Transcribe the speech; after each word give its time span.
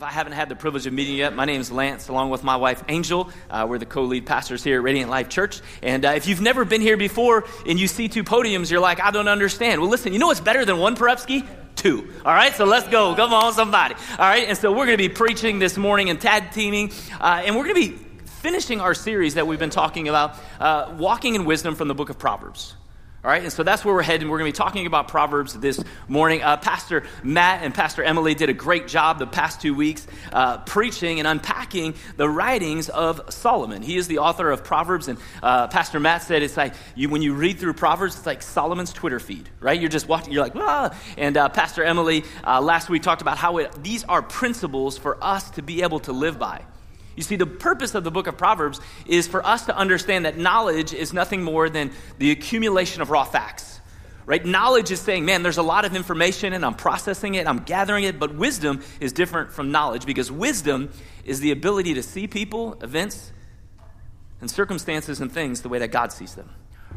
If 0.00 0.04
I 0.04 0.08
haven't 0.08 0.32
had 0.32 0.48
the 0.48 0.56
privilege 0.56 0.86
of 0.86 0.94
meeting 0.94 1.12
you 1.12 1.18
yet, 1.18 1.36
my 1.36 1.44
name 1.44 1.60
is 1.60 1.70
Lance, 1.70 2.08
along 2.08 2.30
with 2.30 2.42
my 2.42 2.56
wife 2.56 2.82
Angel. 2.88 3.28
Uh, 3.50 3.66
we're 3.68 3.76
the 3.76 3.84
co 3.84 4.04
lead 4.04 4.24
pastors 4.24 4.64
here 4.64 4.78
at 4.78 4.82
Radiant 4.82 5.10
Life 5.10 5.28
Church. 5.28 5.60
And 5.82 6.06
uh, 6.06 6.12
if 6.12 6.26
you've 6.26 6.40
never 6.40 6.64
been 6.64 6.80
here 6.80 6.96
before 6.96 7.44
and 7.66 7.78
you 7.78 7.86
see 7.86 8.08
two 8.08 8.24
podiums, 8.24 8.70
you're 8.70 8.80
like, 8.80 8.98
I 8.98 9.10
don't 9.10 9.28
understand. 9.28 9.78
Well, 9.78 9.90
listen, 9.90 10.14
you 10.14 10.18
know 10.18 10.28
what's 10.28 10.40
better 10.40 10.64
than 10.64 10.78
one 10.78 10.96
Perepsky? 10.96 11.46
Two. 11.76 12.10
All 12.24 12.32
right, 12.32 12.54
so 12.54 12.64
let's 12.64 12.88
go. 12.88 13.14
Come 13.14 13.34
on, 13.34 13.52
somebody. 13.52 13.94
All 14.12 14.26
right, 14.26 14.48
and 14.48 14.56
so 14.56 14.70
we're 14.72 14.86
going 14.86 14.96
to 14.96 15.08
be 15.08 15.10
preaching 15.10 15.58
this 15.58 15.76
morning 15.76 16.08
and 16.08 16.18
tag 16.18 16.52
teaming, 16.52 16.92
uh, 17.20 17.42
and 17.44 17.54
we're 17.54 17.64
going 17.64 17.74
to 17.74 17.90
be 17.90 17.98
finishing 18.24 18.80
our 18.80 18.94
series 18.94 19.34
that 19.34 19.46
we've 19.46 19.58
been 19.58 19.68
talking 19.68 20.08
about, 20.08 20.34
uh, 20.60 20.94
walking 20.96 21.34
in 21.34 21.44
wisdom 21.44 21.74
from 21.74 21.88
the 21.88 21.94
book 21.94 22.08
of 22.08 22.18
Proverbs. 22.18 22.74
All 23.22 23.30
right, 23.30 23.42
and 23.42 23.52
so 23.52 23.62
that's 23.62 23.84
where 23.84 23.94
we're 23.94 24.00
heading. 24.00 24.30
We're 24.30 24.38
going 24.38 24.50
to 24.50 24.56
be 24.56 24.64
talking 24.64 24.86
about 24.86 25.08
Proverbs 25.08 25.52
this 25.52 25.78
morning. 26.08 26.42
Uh, 26.42 26.56
Pastor 26.56 27.02
Matt 27.22 27.62
and 27.62 27.74
Pastor 27.74 28.02
Emily 28.02 28.34
did 28.34 28.48
a 28.48 28.54
great 28.54 28.88
job 28.88 29.18
the 29.18 29.26
past 29.26 29.60
two 29.60 29.74
weeks 29.74 30.06
uh, 30.32 30.56
preaching 30.56 31.18
and 31.18 31.28
unpacking 31.28 31.96
the 32.16 32.26
writings 32.26 32.88
of 32.88 33.20
Solomon. 33.28 33.82
He 33.82 33.98
is 33.98 34.08
the 34.08 34.20
author 34.20 34.50
of 34.50 34.64
Proverbs, 34.64 35.08
and 35.08 35.18
uh, 35.42 35.68
Pastor 35.68 36.00
Matt 36.00 36.22
said 36.22 36.42
it's 36.42 36.56
like 36.56 36.72
you, 36.94 37.10
when 37.10 37.20
you 37.20 37.34
read 37.34 37.58
through 37.58 37.74
Proverbs, 37.74 38.16
it's 38.16 38.24
like 38.24 38.40
Solomon's 38.40 38.94
Twitter 38.94 39.20
feed, 39.20 39.50
right? 39.60 39.78
You're 39.78 39.90
just 39.90 40.08
watching, 40.08 40.32
you're 40.32 40.42
like, 40.42 40.56
ah. 40.56 40.98
And 41.18 41.36
uh, 41.36 41.50
Pastor 41.50 41.84
Emily 41.84 42.24
uh, 42.42 42.62
last 42.62 42.88
week 42.88 43.02
talked 43.02 43.20
about 43.20 43.36
how 43.36 43.58
it, 43.58 43.82
these 43.82 44.02
are 44.04 44.22
principles 44.22 44.96
for 44.96 45.22
us 45.22 45.50
to 45.50 45.62
be 45.62 45.82
able 45.82 46.00
to 46.00 46.12
live 46.12 46.38
by. 46.38 46.64
You 47.20 47.24
see, 47.24 47.36
the 47.36 47.44
purpose 47.44 47.94
of 47.94 48.02
the 48.02 48.10
book 48.10 48.28
of 48.28 48.38
Proverbs 48.38 48.80
is 49.04 49.28
for 49.28 49.44
us 49.44 49.66
to 49.66 49.76
understand 49.76 50.24
that 50.24 50.38
knowledge 50.38 50.94
is 50.94 51.12
nothing 51.12 51.42
more 51.42 51.68
than 51.68 51.90
the 52.16 52.30
accumulation 52.30 53.02
of 53.02 53.10
raw 53.10 53.24
facts. 53.24 53.78
Right? 54.24 54.42
Knowledge 54.42 54.90
is 54.90 55.00
saying, 55.00 55.26
man, 55.26 55.42
there's 55.42 55.58
a 55.58 55.62
lot 55.62 55.84
of 55.84 55.94
information 55.94 56.54
and 56.54 56.64
I'm 56.64 56.76
processing 56.76 57.34
it, 57.34 57.46
I'm 57.46 57.58
gathering 57.58 58.04
it, 58.04 58.18
but 58.18 58.34
wisdom 58.34 58.82
is 59.00 59.12
different 59.12 59.52
from 59.52 59.70
knowledge 59.70 60.06
because 60.06 60.32
wisdom 60.32 60.88
is 61.22 61.40
the 61.40 61.50
ability 61.50 61.92
to 61.92 62.02
see 62.02 62.26
people, 62.26 62.78
events, 62.80 63.32
and 64.40 64.50
circumstances 64.50 65.20
and 65.20 65.30
things 65.30 65.60
the 65.60 65.68
way 65.68 65.80
that 65.80 65.88
God 65.88 66.12
sees 66.12 66.34
them. 66.34 66.48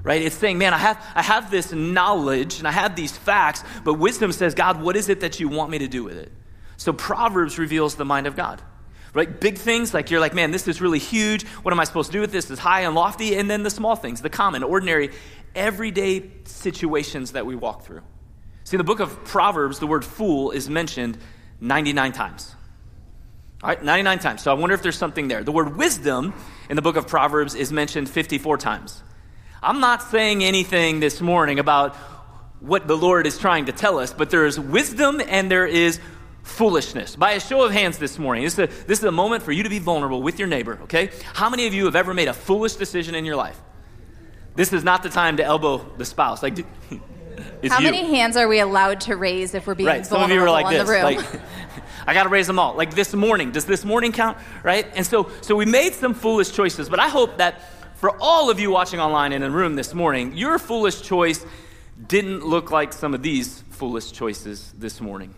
Right? 0.04 0.22
It's 0.22 0.38
saying, 0.38 0.58
man, 0.58 0.74
I 0.74 0.78
have, 0.78 1.06
I 1.16 1.22
have 1.22 1.52
this 1.52 1.74
knowledge 1.74 2.60
and 2.60 2.68
I 2.70 2.72
have 2.72 2.96
these 2.96 3.12
facts, 3.12 3.62
but 3.84 3.96
wisdom 3.96 4.32
says, 4.32 4.56
God, 4.56 4.82
what 4.82 4.96
is 4.96 5.10
it 5.10 5.20
that 5.20 5.42
you 5.42 5.50
want 5.50 5.70
me 5.70 5.80
to 5.80 5.90
do 5.90 6.02
with 6.02 6.16
it? 6.16 6.32
So 6.78 6.94
Proverbs 6.94 7.60
reveals 7.60 7.96
the 7.96 8.06
mind 8.06 8.26
of 8.26 8.38
God 8.38 8.62
right? 9.14 9.40
Big 9.40 9.58
things, 9.58 9.94
like 9.94 10.12
you're 10.12 10.20
like, 10.20 10.34
man, 10.34 10.52
this 10.52 10.68
is 10.68 10.82
really 10.82 11.00
huge. 11.00 11.46
What 11.46 11.72
am 11.72 11.80
I 11.80 11.84
supposed 11.84 12.12
to 12.12 12.14
do 12.14 12.22
with 12.22 12.32
this? 12.32 12.46
This 12.46 12.58
is 12.58 12.60
high 12.60 12.82
and 12.82 12.96
lofty. 12.96 13.36
And 13.36 13.50
then 13.50 13.64
the 13.64 13.70
small 13.70 13.96
things, 13.96 14.22
the 14.22 14.30
common, 14.30 14.64
ordinary, 14.64 15.12
everyday 15.56 16.30
situations 16.46 17.34
that 17.34 17.46
we 17.46 17.56
walk 17.56 17.84
through. 17.84 18.02
See, 18.64 18.76
in 18.76 18.80
the 18.80 18.84
book 18.84 19.00
of 19.00 19.24
Proverbs, 19.26 19.80
the 19.80 19.88
word 19.88 20.06
fool 20.06 20.52
is 20.52 20.70
mentioned 20.70 21.18
99 21.60 22.12
times. 22.14 22.56
All 23.62 23.70
right, 23.70 23.82
99 23.84 24.20
times. 24.20 24.42
So 24.42 24.52
I 24.52 24.56
wonder 24.56 24.74
if 24.74 24.82
there's 24.82 24.98
something 24.98 25.28
there. 25.28 25.44
The 25.44 25.52
word 25.52 25.78
wisdom 25.78 26.34
in 26.70 26.76
the 26.76 26.82
book 26.82 26.96
of 26.96 27.08
Proverbs 27.08 27.56
is 27.56 27.72
mentioned 27.72 28.10
54 28.10 28.58
times. 28.58 29.02
I'm 29.62 29.80
not 29.80 30.02
saying 30.02 30.44
anything 30.44 31.00
this 31.00 31.22
morning 31.22 31.60
about 31.60 31.96
what 32.60 32.88
the 32.88 32.98
Lord 32.98 33.28
is 33.28 33.38
trying 33.38 33.66
to 33.66 33.72
tell 33.72 34.00
us, 34.00 34.14
but 34.14 34.30
there 34.30 34.46
is 34.46 34.60
wisdom 34.60 35.22
and 35.26 35.50
there 35.50 35.66
is 35.66 36.00
foolishness. 36.44 37.16
By 37.16 37.32
a 37.32 37.40
show 37.40 37.64
of 37.64 37.72
hands 37.72 37.98
this 37.98 38.20
morning, 38.20 38.44
this 38.44 38.54
is, 38.54 38.60
a, 38.60 38.68
this 38.86 39.00
is 39.00 39.06
a 39.06 39.12
moment 39.12 39.44
for 39.44 39.52
you 39.52 39.64
to 39.64 39.70
be 39.70 39.80
vulnerable 39.80 40.22
with 40.22 40.38
your 40.38 40.48
neighbor, 40.48 40.80
okay? 40.84 41.10
How 41.34 41.50
many 41.50 41.66
of 41.68 41.74
you 41.74 41.86
have 41.86 41.96
ever 41.96 42.14
made 42.14 42.28
a 42.28 42.34
foolish 42.34 42.76
decision 42.76 43.16
in 43.16 43.26
your 43.26 43.36
life? 43.36 43.60
This 44.56 44.72
is 44.72 44.84
not 44.84 45.02
the 45.02 45.10
time 45.10 45.38
to 45.38 45.44
elbow 45.44 45.80
the 45.98 46.06
spouse. 46.06 46.44
Like, 46.44 46.58
How 47.70 47.80
you. 47.80 47.92
many 47.92 48.16
hands 48.16 48.36
are 48.38 48.48
we 48.48 48.60
allowed 48.60 49.02
to 49.02 49.16
raise 49.16 49.56
if 49.56 49.66
we're 49.66 49.74
being 49.74 49.88
right, 49.88 50.06
some 50.06 50.22
of 50.22 50.30
you 50.30 50.42
are 50.42 50.52
like 50.52 50.70
this. 50.70 50.88
Like, 50.88 51.42
I 52.08 52.14
got 52.14 52.24
to 52.24 52.30
raise 52.30 52.46
them 52.46 52.60
all. 52.60 52.76
Like 52.76 52.94
this 52.94 53.14
morning. 53.14 53.52
Does 53.52 53.66
this 53.66 53.86
morning 53.86 54.12
count? 54.12 54.38
Right? 54.62 54.86
And 54.96 55.06
so, 55.06 55.32
so 55.42 55.56
we 55.56 55.66
made 55.66 55.94
some 55.94 56.14
foolish 56.14 56.52
choices, 56.52 56.90
but 56.90 57.00
I 57.00 57.08
hope 57.08 57.38
that 57.38 57.62
for 57.96 58.16
all 58.20 58.50
of 58.50 58.60
you 58.60 58.70
watching 58.70 59.00
online 59.00 59.32
in 59.32 59.42
the 59.42 59.50
room 59.50 59.76
this 59.76 59.94
morning, 59.94 60.36
your 60.36 60.60
foolish 60.60 61.02
choice 61.02 61.46
didn't 62.08 62.46
look 62.46 62.70
like 62.70 62.92
some 62.92 63.14
of 63.14 63.24
these 63.24 63.64
foolish 63.70 64.12
choices 64.12 64.74
this 64.78 65.00
morning. 65.00 65.34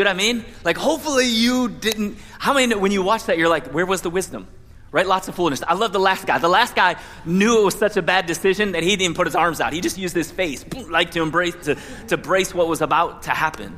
What 0.00 0.08
I 0.08 0.14
mean? 0.14 0.44
Like, 0.64 0.76
hopefully 0.76 1.26
you 1.26 1.68
didn't. 1.68 2.18
How 2.38 2.54
many, 2.54 2.74
when 2.74 2.92
you 2.92 3.02
watch 3.02 3.24
that, 3.24 3.38
you're 3.38 3.48
like, 3.48 3.72
where 3.72 3.86
was 3.86 4.02
the 4.02 4.10
wisdom? 4.10 4.46
Right? 4.90 5.06
Lots 5.06 5.26
of 5.28 5.34
foolishness. 5.34 5.68
I 5.68 5.74
love 5.74 5.92
the 5.92 5.98
last 5.98 6.26
guy. 6.26 6.38
The 6.38 6.48
last 6.48 6.76
guy 6.76 6.96
knew 7.24 7.60
it 7.60 7.64
was 7.64 7.74
such 7.74 7.96
a 7.96 8.02
bad 8.02 8.26
decision 8.26 8.72
that 8.72 8.82
he 8.82 8.90
didn't 8.90 9.02
even 9.02 9.14
put 9.14 9.26
his 9.26 9.34
arms 9.34 9.60
out. 9.60 9.72
He 9.72 9.80
just 9.80 9.98
used 9.98 10.14
his 10.14 10.30
face, 10.30 10.64
like 10.88 11.10
to 11.12 11.22
embrace, 11.22 11.56
to, 11.64 11.76
to 12.08 12.16
brace 12.16 12.54
what 12.54 12.68
was 12.68 12.80
about 12.80 13.24
to 13.24 13.30
happen. 13.30 13.76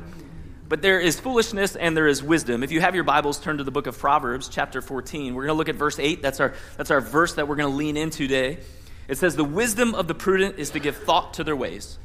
But 0.69 0.81
there 0.81 0.99
is 0.99 1.19
foolishness 1.19 1.75
and 1.75 1.95
there 1.95 2.07
is 2.07 2.21
wisdom. 2.21 2.61
If 2.61 2.71
you 2.71 2.81
have 2.81 2.93
your 2.93 3.05
Bibles, 3.05 3.39
turn 3.39 3.57
to 3.57 3.63
the 3.63 3.71
book 3.71 3.87
of 3.87 3.97
Proverbs, 3.97 4.49
chapter 4.49 4.81
14. 4.81 5.33
We're 5.33 5.43
going 5.43 5.55
to 5.55 5.57
look 5.57 5.69
at 5.69 5.75
verse 5.75 5.97
8. 5.97 6.21
That's 6.21 6.39
our, 6.39 6.53
that's 6.75 6.91
our 6.91 7.01
verse 7.01 7.35
that 7.35 7.47
we're 7.47 7.55
going 7.55 7.71
to 7.71 7.75
lean 7.75 7.95
into 7.95 8.27
today. 8.27 8.59
It 9.07 9.17
says, 9.17 9.35
The 9.35 9.43
wisdom 9.43 9.95
of 9.95 10.07
the 10.07 10.13
prudent 10.13 10.59
is 10.59 10.71
to 10.71 10.79
give 10.79 10.97
thought 10.97 11.35
to 11.35 11.43
their 11.43 11.55
ways, 11.55 11.97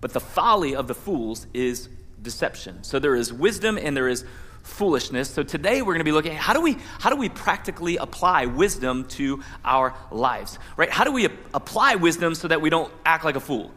but 0.00 0.12
the 0.12 0.20
folly 0.20 0.74
of 0.74 0.88
the 0.88 0.94
fools 0.94 1.46
is 1.52 1.88
deception. 2.20 2.84
So 2.84 2.98
there 2.98 3.14
is 3.14 3.32
wisdom 3.32 3.78
and 3.78 3.96
there 3.96 4.08
is 4.08 4.24
foolishness. 4.62 5.30
So 5.30 5.42
today 5.42 5.82
we're 5.82 5.94
going 5.94 6.00
to 6.00 6.04
be 6.04 6.12
looking 6.12 6.32
at 6.32 6.38
how 6.38 6.52
do 6.52 6.60
we 6.60 6.76
how 7.00 7.10
do 7.10 7.16
we 7.16 7.28
practically 7.28 7.96
apply 7.96 8.46
wisdom 8.46 9.04
to 9.08 9.42
our 9.64 9.94
lives? 10.10 10.58
Right? 10.76 10.90
How 10.90 11.04
do 11.04 11.12
we 11.12 11.26
apply 11.54 11.96
wisdom 11.96 12.34
so 12.34 12.48
that 12.48 12.60
we 12.60 12.70
don't 12.70 12.92
act 13.04 13.24
like 13.24 13.36
a 13.36 13.40
fool? 13.40 13.72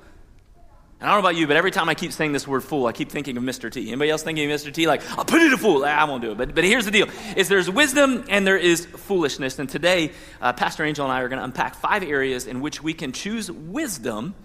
And 1.00 1.10
I 1.10 1.14
don't 1.14 1.24
know 1.24 1.30
about 1.30 1.40
you, 1.40 1.48
but 1.48 1.58
every 1.58 1.72
time 1.72 1.90
I 1.90 1.96
keep 1.96 2.12
saying 2.12 2.32
this 2.32 2.48
word 2.48 2.64
fool, 2.64 2.86
I 2.86 2.92
keep 2.92 3.10
thinking 3.10 3.36
of 3.36 3.42
Mr. 3.42 3.72
T. 3.72 3.88
Anybody 3.88 4.12
else 4.12 4.22
thinking 4.22 4.52
of 4.52 4.62
Mr. 4.62 4.72
T? 4.72 4.86
Like, 4.86 5.02
I'll 5.18 5.26
put 5.26 5.42
it 5.42 5.52
a 5.52 5.58
fool. 5.58 5.84
I 5.84 6.04
won't 6.04 6.22
do 6.22 6.32
it. 6.32 6.38
But, 6.38 6.54
but 6.54 6.64
here's 6.64 6.86
the 6.86 6.92
deal. 6.92 7.08
Is 7.36 7.50
there's 7.50 7.68
wisdom 7.68 8.26
and 8.30 8.46
there 8.46 8.58
is 8.58 8.86
foolishness. 8.86 9.58
And 9.58 9.68
today, 9.68 10.12
uh, 10.40 10.54
Pastor 10.54 10.84
Angel 10.84 11.04
and 11.04 11.12
I 11.12 11.22
are 11.22 11.28
going 11.28 11.40
to 11.40 11.44
unpack 11.44 11.74
five 11.74 12.04
areas 12.04 12.46
in 12.46 12.62
which 12.62 12.84
we 12.84 12.94
can 12.94 13.14
choose 13.14 13.52
wisdom 13.52 14.36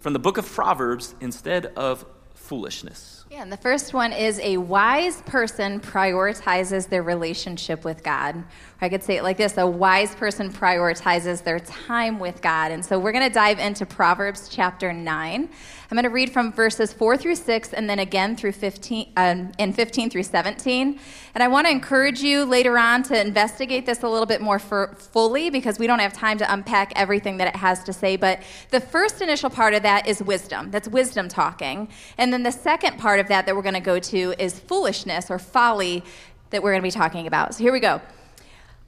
from 0.00 0.12
the 0.12 0.18
book 0.18 0.36
of 0.36 0.44
Proverbs 0.44 1.14
instead 1.22 1.64
of 1.64 2.04
foolishness. 2.44 3.24
Yeah, 3.30 3.42
and 3.42 3.50
the 3.50 3.56
first 3.56 3.94
one 3.94 4.12
is 4.12 4.38
a 4.40 4.58
wise 4.58 5.22
person 5.22 5.80
prioritizes 5.80 6.88
their 6.88 7.02
relationship 7.02 7.84
with 7.84 8.04
God. 8.04 8.44
I 8.80 8.88
could 8.88 9.02
say 9.02 9.16
it 9.16 9.22
like 9.22 9.36
this 9.36 9.56
a 9.56 9.66
wise 9.66 10.14
person 10.14 10.52
prioritizes 10.52 11.42
their 11.42 11.60
time 11.60 12.18
with 12.18 12.42
God. 12.42 12.72
And 12.72 12.84
so 12.84 12.98
we're 12.98 13.12
going 13.12 13.26
to 13.26 13.32
dive 13.32 13.58
into 13.58 13.86
Proverbs 13.86 14.48
chapter 14.48 14.92
9. 14.92 15.48
I'm 15.90 15.94
I'm 15.94 16.02
going 16.02 16.10
to 16.10 16.14
read 16.14 16.32
from 16.32 16.50
verses 16.50 16.92
4 16.92 17.16
through 17.16 17.36
6 17.36 17.72
and 17.72 17.88
then 17.88 18.00
again 18.00 18.34
through 18.34 18.50
15 18.50 19.12
um, 19.16 19.52
and 19.60 19.76
15 19.76 20.10
through 20.10 20.24
17. 20.24 20.98
And 21.36 21.42
I 21.42 21.46
want 21.46 21.68
to 21.68 21.70
encourage 21.70 22.20
you 22.20 22.44
later 22.44 22.76
on 22.76 23.04
to 23.04 23.20
investigate 23.20 23.86
this 23.86 24.02
a 24.02 24.08
little 24.08 24.26
bit 24.26 24.40
more 24.40 24.58
fully 24.58 25.50
because 25.50 25.78
we 25.78 25.86
don't 25.86 26.00
have 26.00 26.12
time 26.12 26.36
to 26.38 26.52
unpack 26.52 26.92
everything 26.96 27.36
that 27.36 27.46
it 27.46 27.54
has 27.54 27.84
to 27.84 27.92
say. 27.92 28.16
But 28.16 28.42
the 28.70 28.80
first 28.80 29.22
initial 29.22 29.50
part 29.50 29.72
of 29.72 29.84
that 29.84 30.08
is 30.08 30.20
wisdom. 30.20 30.72
That's 30.72 30.88
wisdom 30.88 31.28
talking. 31.28 31.86
And 32.18 32.32
then 32.32 32.42
the 32.42 32.50
second 32.50 32.98
part 32.98 33.20
of 33.20 33.28
that 33.28 33.46
that 33.46 33.54
we're 33.54 33.62
going 33.62 33.74
to 33.74 33.80
go 33.80 34.00
to 34.00 34.34
is 34.36 34.58
foolishness 34.58 35.30
or 35.30 35.38
folly 35.38 36.02
that 36.50 36.60
we're 36.60 36.72
going 36.72 36.82
to 36.82 36.88
be 36.88 36.90
talking 36.90 37.28
about. 37.28 37.54
So 37.54 37.62
here 37.62 37.72
we 37.72 37.78
go. 37.78 38.00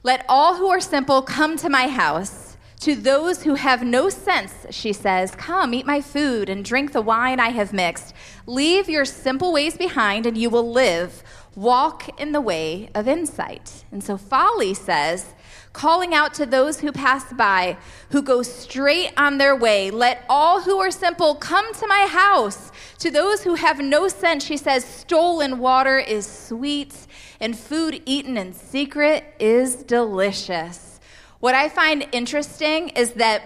Let 0.07 0.23
all 0.29 0.55
who 0.55 0.69
are 0.69 0.79
simple 0.79 1.21
come 1.21 1.57
to 1.57 1.67
my 1.67 1.89
house. 1.89 2.55
To 2.79 2.95
those 2.95 3.43
who 3.43 3.55
have 3.55 3.83
no 3.83 4.07
sense, 4.07 4.53
she 4.69 4.93
says, 4.93 5.35
Come, 5.35 5.73
eat 5.73 5.85
my 5.85 5.99
food 5.99 6.47
and 6.47 6.63
drink 6.63 6.93
the 6.93 7.01
wine 7.01 7.41
I 7.41 7.49
have 7.49 7.73
mixed. 7.73 8.13
Leave 8.45 8.87
your 8.87 9.03
simple 9.03 9.51
ways 9.51 9.75
behind, 9.75 10.25
and 10.25 10.37
you 10.37 10.49
will 10.49 10.71
live. 10.71 11.23
Walk 11.55 12.07
in 12.17 12.31
the 12.31 12.39
way 12.39 12.89
of 12.95 13.05
insight. 13.05 13.83
And 13.91 14.01
so 14.01 14.15
folly 14.15 14.73
says, 14.73 15.33
calling 15.73 16.13
out 16.13 16.33
to 16.33 16.45
those 16.45 16.79
who 16.79 16.91
pass 16.91 17.31
by, 17.33 17.77
who 18.09 18.21
go 18.21 18.41
straight 18.43 19.11
on 19.17 19.37
their 19.37 19.55
way, 19.55 19.91
Let 19.91 20.23
all 20.29 20.61
who 20.61 20.77
are 20.79 20.89
simple 20.89 21.35
come 21.35 21.73
to 21.73 21.87
my 21.87 22.07
house. 22.09 22.71
To 22.99 23.11
those 23.11 23.43
who 23.43 23.55
have 23.55 23.79
no 23.79 24.07
sense, 24.07 24.45
she 24.45 24.57
says, 24.57 24.85
Stolen 24.85 25.59
water 25.59 25.99
is 25.99 26.25
sweet, 26.25 27.06
and 27.39 27.57
food 27.57 28.01
eaten 28.05 28.37
in 28.37 28.53
secret 28.53 29.23
is 29.39 29.75
delicious. 29.75 30.99
What 31.39 31.55
I 31.55 31.69
find 31.69 32.07
interesting 32.11 32.89
is 32.89 33.13
that 33.13 33.43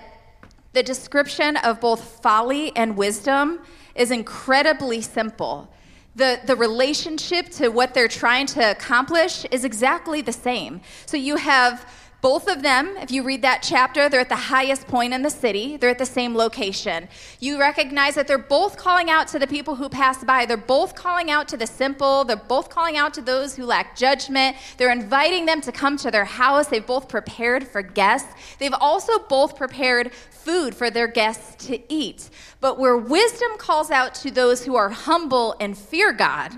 the 0.74 0.84
description 0.84 1.58
of 1.58 1.82
both 1.82 2.22
folly 2.22 2.76
and 2.76 2.96
wisdom 2.96 3.60
is 3.96 4.12
incredibly 4.12 5.02
simple. 5.02 5.70
The, 6.16 6.40
the 6.46 6.56
relationship 6.56 7.50
to 7.52 7.70
what 7.70 7.94
they're 7.94 8.08
trying 8.08 8.48
to 8.48 8.72
accomplish 8.72 9.46
is 9.46 9.66
exactly 9.66 10.22
the 10.22 10.34
same. 10.34 10.82
So 11.06 11.18
you 11.18 11.36
have 11.38 11.86
both 12.22 12.48
of 12.48 12.62
them, 12.62 12.96
if 12.98 13.10
you 13.10 13.24
read 13.24 13.42
that 13.42 13.64
chapter, 13.64 14.08
they're 14.08 14.20
at 14.20 14.30
the 14.30 14.36
highest 14.36 14.88
point 14.88 15.12
in 15.12 15.24
the 15.24 15.30
city. 15.32 15.76
They're 15.76 15.90
at 15.90 15.98
the 15.98 16.06
same 16.06 16.36
location. 16.36 17.10
You 17.40 17.60
recognize 17.60 18.14
that 18.14 18.28
they're 18.28 18.38
both 18.38 18.78
calling 18.78 19.10
out 19.10 19.28
to 19.30 19.40
the 19.40 19.48
people 19.48 19.74
who 19.74 19.90
pass 19.90 20.24
by. 20.24 20.46
They're 20.46 20.56
both 20.56 20.94
calling 20.94 21.32
out 21.32 21.48
to 21.48 21.58
the 21.58 21.66
simple. 21.66 22.24
They're 22.24 22.36
both 22.36 22.70
calling 22.70 22.96
out 22.96 23.16
to 23.16 23.24
those 23.24 23.56
who 23.56 23.66
lack 23.66 23.98
judgment. 23.98 24.56
They're 24.78 24.92
inviting 24.92 25.48
them 25.48 25.62
to 25.62 25.72
come 25.72 25.98
to 25.98 26.12
their 26.12 26.26
house. 26.26 26.68
They've 26.68 26.86
both 26.86 27.10
prepared 27.10 27.68
for 27.68 27.82
guests. 27.82 28.30
They've 28.60 28.74
also 28.80 29.18
both 29.28 29.56
prepared 29.56 30.14
food 30.14 30.76
for 30.76 30.92
their 30.92 31.08
guests 31.08 31.66
to 31.66 31.80
eat. 31.92 32.30
But 32.60 32.78
where 32.78 32.98
wisdom 32.98 33.58
calls 33.58 33.90
out 33.90 34.14
to 34.16 34.30
those 34.30 34.64
who 34.64 34.76
are 34.76 34.90
humble 34.90 35.56
and 35.60 35.76
fear 35.76 36.14
God, 36.14 36.54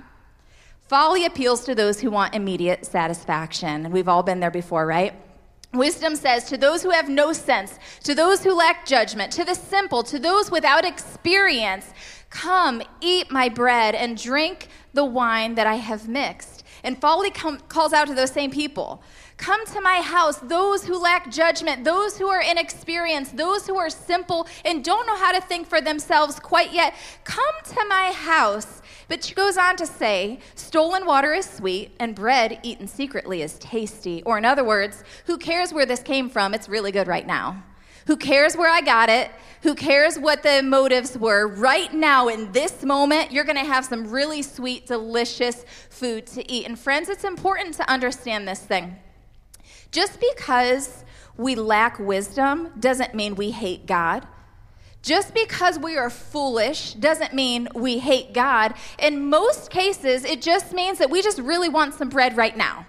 folly 0.89 1.25
appeals 1.25 1.63
to 1.65 1.73
those 1.73 2.01
who 2.01 2.11
want 2.11 2.35
immediate 2.35 2.85
satisfaction. 2.85 3.85
And 3.85 3.93
we've 3.93 4.09
all 4.09 4.23
been 4.23 4.41
there 4.41 4.51
before, 4.51 4.85
right? 4.85 5.13
Wisdom 5.73 6.15
says, 6.15 6.43
to 6.45 6.57
those 6.57 6.83
who 6.83 6.91
have 6.91 7.09
no 7.09 7.33
sense, 7.33 7.79
to 8.03 8.13
those 8.13 8.43
who 8.43 8.55
lack 8.55 8.85
judgment, 8.85 9.31
to 9.33 9.43
the 9.43 9.55
simple, 9.55 10.03
to 10.03 10.19
those 10.19 10.51
without 10.51 10.85
experience, 10.85 11.91
come, 12.29 12.83
eat 13.01 13.31
my 13.31 13.49
bread 13.49 13.95
and 13.95 14.21
drink 14.21 14.67
the 14.93 15.03
wine 15.03 15.55
that 15.55 15.65
I 15.65 15.75
have 15.75 16.07
mixed. 16.07 16.63
And 16.83 16.99
folly 16.99 17.31
com- 17.31 17.59
calls 17.69 17.93
out 17.93 18.07
to 18.07 18.13
those 18.13 18.31
same 18.31 18.51
people 18.51 19.01
Come 19.37 19.65
to 19.67 19.81
my 19.81 19.99
house, 19.99 20.37
those 20.37 20.85
who 20.85 20.97
lack 20.97 21.31
judgment, 21.31 21.83
those 21.83 22.17
who 22.17 22.27
are 22.27 22.41
inexperienced, 22.41 23.35
those 23.35 23.65
who 23.65 23.77
are 23.77 23.89
simple 23.89 24.47
and 24.63 24.83
don't 24.83 25.07
know 25.07 25.17
how 25.17 25.31
to 25.31 25.41
think 25.41 25.67
for 25.67 25.81
themselves 25.81 26.39
quite 26.39 26.71
yet. 26.71 26.93
Come 27.23 27.55
to 27.65 27.85
my 27.89 28.11
house 28.11 28.81
but 29.07 29.23
she 29.23 29.33
goes 29.33 29.57
on 29.57 29.75
to 29.77 29.85
say, 29.85 30.39
stolen 30.55 31.05
water 31.05 31.33
is 31.33 31.45
sweet, 31.45 31.91
and 31.99 32.15
bread 32.15 32.59
eaten 32.63 32.87
secretly 32.87 33.41
is 33.41 33.57
tasty. 33.59 34.23
Or, 34.23 34.37
in 34.37 34.45
other 34.45 34.63
words, 34.63 35.03
who 35.25 35.37
cares 35.37 35.73
where 35.73 35.85
this 35.85 36.01
came 36.01 36.29
from? 36.29 36.53
It's 36.53 36.69
really 36.69 36.91
good 36.91 37.07
right 37.07 37.27
now. 37.27 37.63
Who 38.07 38.17
cares 38.17 38.57
where 38.57 38.69
I 38.69 38.81
got 38.81 39.09
it? 39.09 39.31
Who 39.61 39.75
cares 39.75 40.19
what 40.19 40.43
the 40.43 40.61
motives 40.61 41.17
were? 41.17 41.47
Right 41.47 41.93
now, 41.93 42.27
in 42.27 42.51
this 42.51 42.83
moment, 42.83 43.31
you're 43.31 43.45
going 43.45 43.57
to 43.57 43.63
have 43.63 43.85
some 43.85 44.11
really 44.11 44.41
sweet, 44.41 44.87
delicious 44.87 45.63
food 45.89 46.27
to 46.27 46.51
eat. 46.51 46.65
And, 46.65 46.77
friends, 46.77 47.07
it's 47.07 47.23
important 47.23 47.75
to 47.75 47.89
understand 47.89 48.45
this 48.47 48.59
thing. 48.59 48.97
Just 49.91 50.19
because 50.19 51.05
we 51.37 51.55
lack 51.55 51.97
wisdom 51.97 52.71
doesn't 52.79 53.15
mean 53.15 53.35
we 53.35 53.51
hate 53.51 53.85
God. 53.85 54.27
Just 55.03 55.33
because 55.33 55.77
we 55.77 55.97
are 55.97 56.09
foolish 56.09 56.93
doesn't 56.93 57.33
mean 57.33 57.67
we 57.75 57.99
hate 57.99 58.33
God. 58.33 58.73
In 58.97 59.29
most 59.29 59.69
cases, 59.69 60.23
it 60.23 60.41
just 60.41 60.71
means 60.71 60.97
that 60.97 61.09
we 61.09 61.21
just 61.21 61.39
really 61.39 61.67
want 61.67 61.93
some 61.93 62.07
bread 62.07 62.37
right 62.37 62.55
now. 62.55 62.85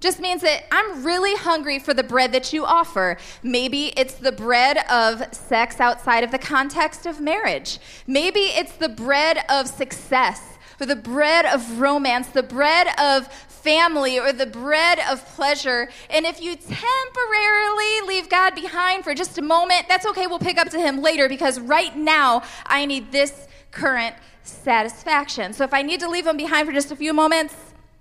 Just 0.00 0.18
means 0.18 0.40
that 0.40 0.64
I'm 0.72 1.04
really 1.04 1.36
hungry 1.36 1.78
for 1.78 1.92
the 1.92 2.02
bread 2.02 2.32
that 2.32 2.54
you 2.54 2.64
offer. 2.64 3.18
Maybe 3.42 3.92
it's 3.98 4.14
the 4.14 4.32
bread 4.32 4.78
of 4.90 5.22
sex 5.32 5.78
outside 5.78 6.24
of 6.24 6.30
the 6.30 6.38
context 6.38 7.04
of 7.04 7.20
marriage. 7.20 7.78
Maybe 8.06 8.40
it's 8.40 8.72
the 8.72 8.88
bread 8.88 9.44
of 9.50 9.68
success 9.68 10.42
or 10.80 10.86
the 10.86 10.96
bread 10.96 11.44
of 11.44 11.78
romance, 11.78 12.28
the 12.28 12.42
bread 12.42 12.88
of 12.98 13.28
family 13.62 14.18
or 14.18 14.32
the 14.32 14.46
bread 14.46 14.98
of 15.10 15.24
pleasure. 15.34 15.88
And 16.10 16.26
if 16.26 16.40
you 16.40 16.56
temporarily 16.56 18.00
leave 18.06 18.28
God 18.28 18.54
behind 18.54 19.04
for 19.04 19.14
just 19.14 19.38
a 19.38 19.42
moment, 19.42 19.86
that's 19.88 20.06
okay. 20.06 20.26
We'll 20.26 20.38
pick 20.38 20.58
up 20.58 20.68
to 20.70 20.78
Him 20.78 21.00
later 21.00 21.28
because 21.28 21.60
right 21.60 21.96
now 21.96 22.42
I 22.66 22.86
need 22.86 23.12
this 23.12 23.48
current 23.70 24.16
satisfaction. 24.42 25.52
So 25.52 25.64
if 25.64 25.72
I 25.72 25.82
need 25.82 26.00
to 26.00 26.08
leave 26.08 26.26
Him 26.26 26.36
behind 26.36 26.66
for 26.66 26.72
just 26.72 26.90
a 26.90 26.96
few 26.96 27.12
moments, 27.12 27.54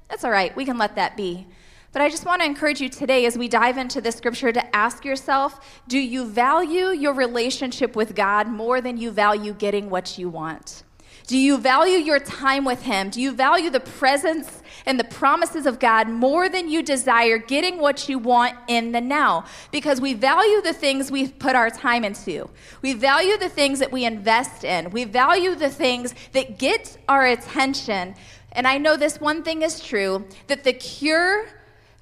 that's 0.10 0.24
all 0.24 0.32
right. 0.32 0.56
We 0.56 0.66
can 0.66 0.78
let 0.78 0.96
that 0.96 1.16
be. 1.16 1.48
But 1.94 2.02
I 2.02 2.10
just 2.10 2.26
want 2.26 2.42
to 2.42 2.46
encourage 2.46 2.80
you 2.80 2.88
today 2.88 3.26
as 3.26 3.38
we 3.38 3.50
dive 3.50 3.78
into 3.78 4.00
the 4.00 4.12
scripture 4.12 4.52
to 4.54 4.76
ask 4.76 5.04
yourself 5.04 5.82
do 5.88 6.00
you 6.00 6.26
value 6.26 6.88
your 6.88 7.14
relationship 7.14 7.96
with 7.96 8.16
God 8.16 8.48
more 8.48 8.80
than 8.80 8.98
you 8.98 9.12
value 9.12 9.54
getting 9.54 9.90
what 9.90 10.18
you 10.18 10.30
want? 10.30 10.84
Do 11.32 11.38
you 11.38 11.58
value 11.58 11.98
your 11.98 12.20
time 12.20 12.66
with 12.66 12.82
Him? 12.82 13.10
Do 13.10 13.22
you 13.22 13.32
value 13.32 13.70
the 13.70 13.80
presence 13.80 14.62
and 14.86 15.00
the 15.00 15.06
promises 15.06 15.66
of 15.66 15.80
God 15.80 16.10
more 16.10 16.50
than 16.50 16.68
you 16.68 16.84
desire 16.84 17.38
getting 17.38 17.78
what 17.78 18.10
you 18.10 18.20
want 18.20 18.58
in 18.68 18.92
the 18.92 19.00
now? 19.00 19.46
Because 19.72 20.02
we 20.02 20.14
value 20.14 20.62
the 20.62 20.74
things 20.74 21.10
we 21.10 21.30
put 21.30 21.56
our 21.56 21.70
time 21.70 22.04
into. 22.04 22.50
We 22.82 22.92
value 22.92 23.38
the 23.38 23.48
things 23.48 23.80
that 23.80 23.94
we 23.94 24.04
invest 24.04 24.66
in. 24.66 24.90
We 24.90 25.06
value 25.06 25.56
the 25.56 25.70
things 25.70 26.14
that 26.34 26.60
get 26.60 26.98
our 27.08 27.26
attention. 27.26 28.14
And 28.52 28.68
I 28.68 28.78
know 28.78 28.98
this 28.98 29.22
one 29.22 29.42
thing 29.42 29.62
is 29.62 29.80
true 29.80 30.26
that 30.48 30.66
the 30.66 30.74
cure 30.74 31.48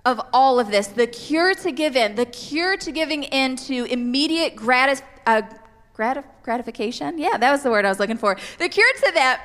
of 0.05 0.19
all 0.33 0.59
of 0.59 0.71
this, 0.71 0.87
the 0.87 1.05
cure 1.05 1.53
to 1.53 1.71
give 1.71 1.95
in, 1.95 2.15
the 2.15 2.25
cure 2.25 2.77
to 2.77 2.91
giving 2.91 3.25
in 3.25 3.57
to 3.57 3.83
immediate 3.91 4.55
gratis, 4.55 5.03
uh, 5.27 5.43
gratif- 5.99 6.23
gratification? 6.43 7.17
Yeah, 7.17 7.37
that 7.37 7.51
was 7.51 7.61
the 7.61 7.69
word 7.69 7.85
I 7.85 7.89
was 7.89 7.99
looking 7.99 8.17
for. 8.17 8.37
The 8.57 8.69
cure 8.69 8.91
to 9.03 9.11
that 9.15 9.41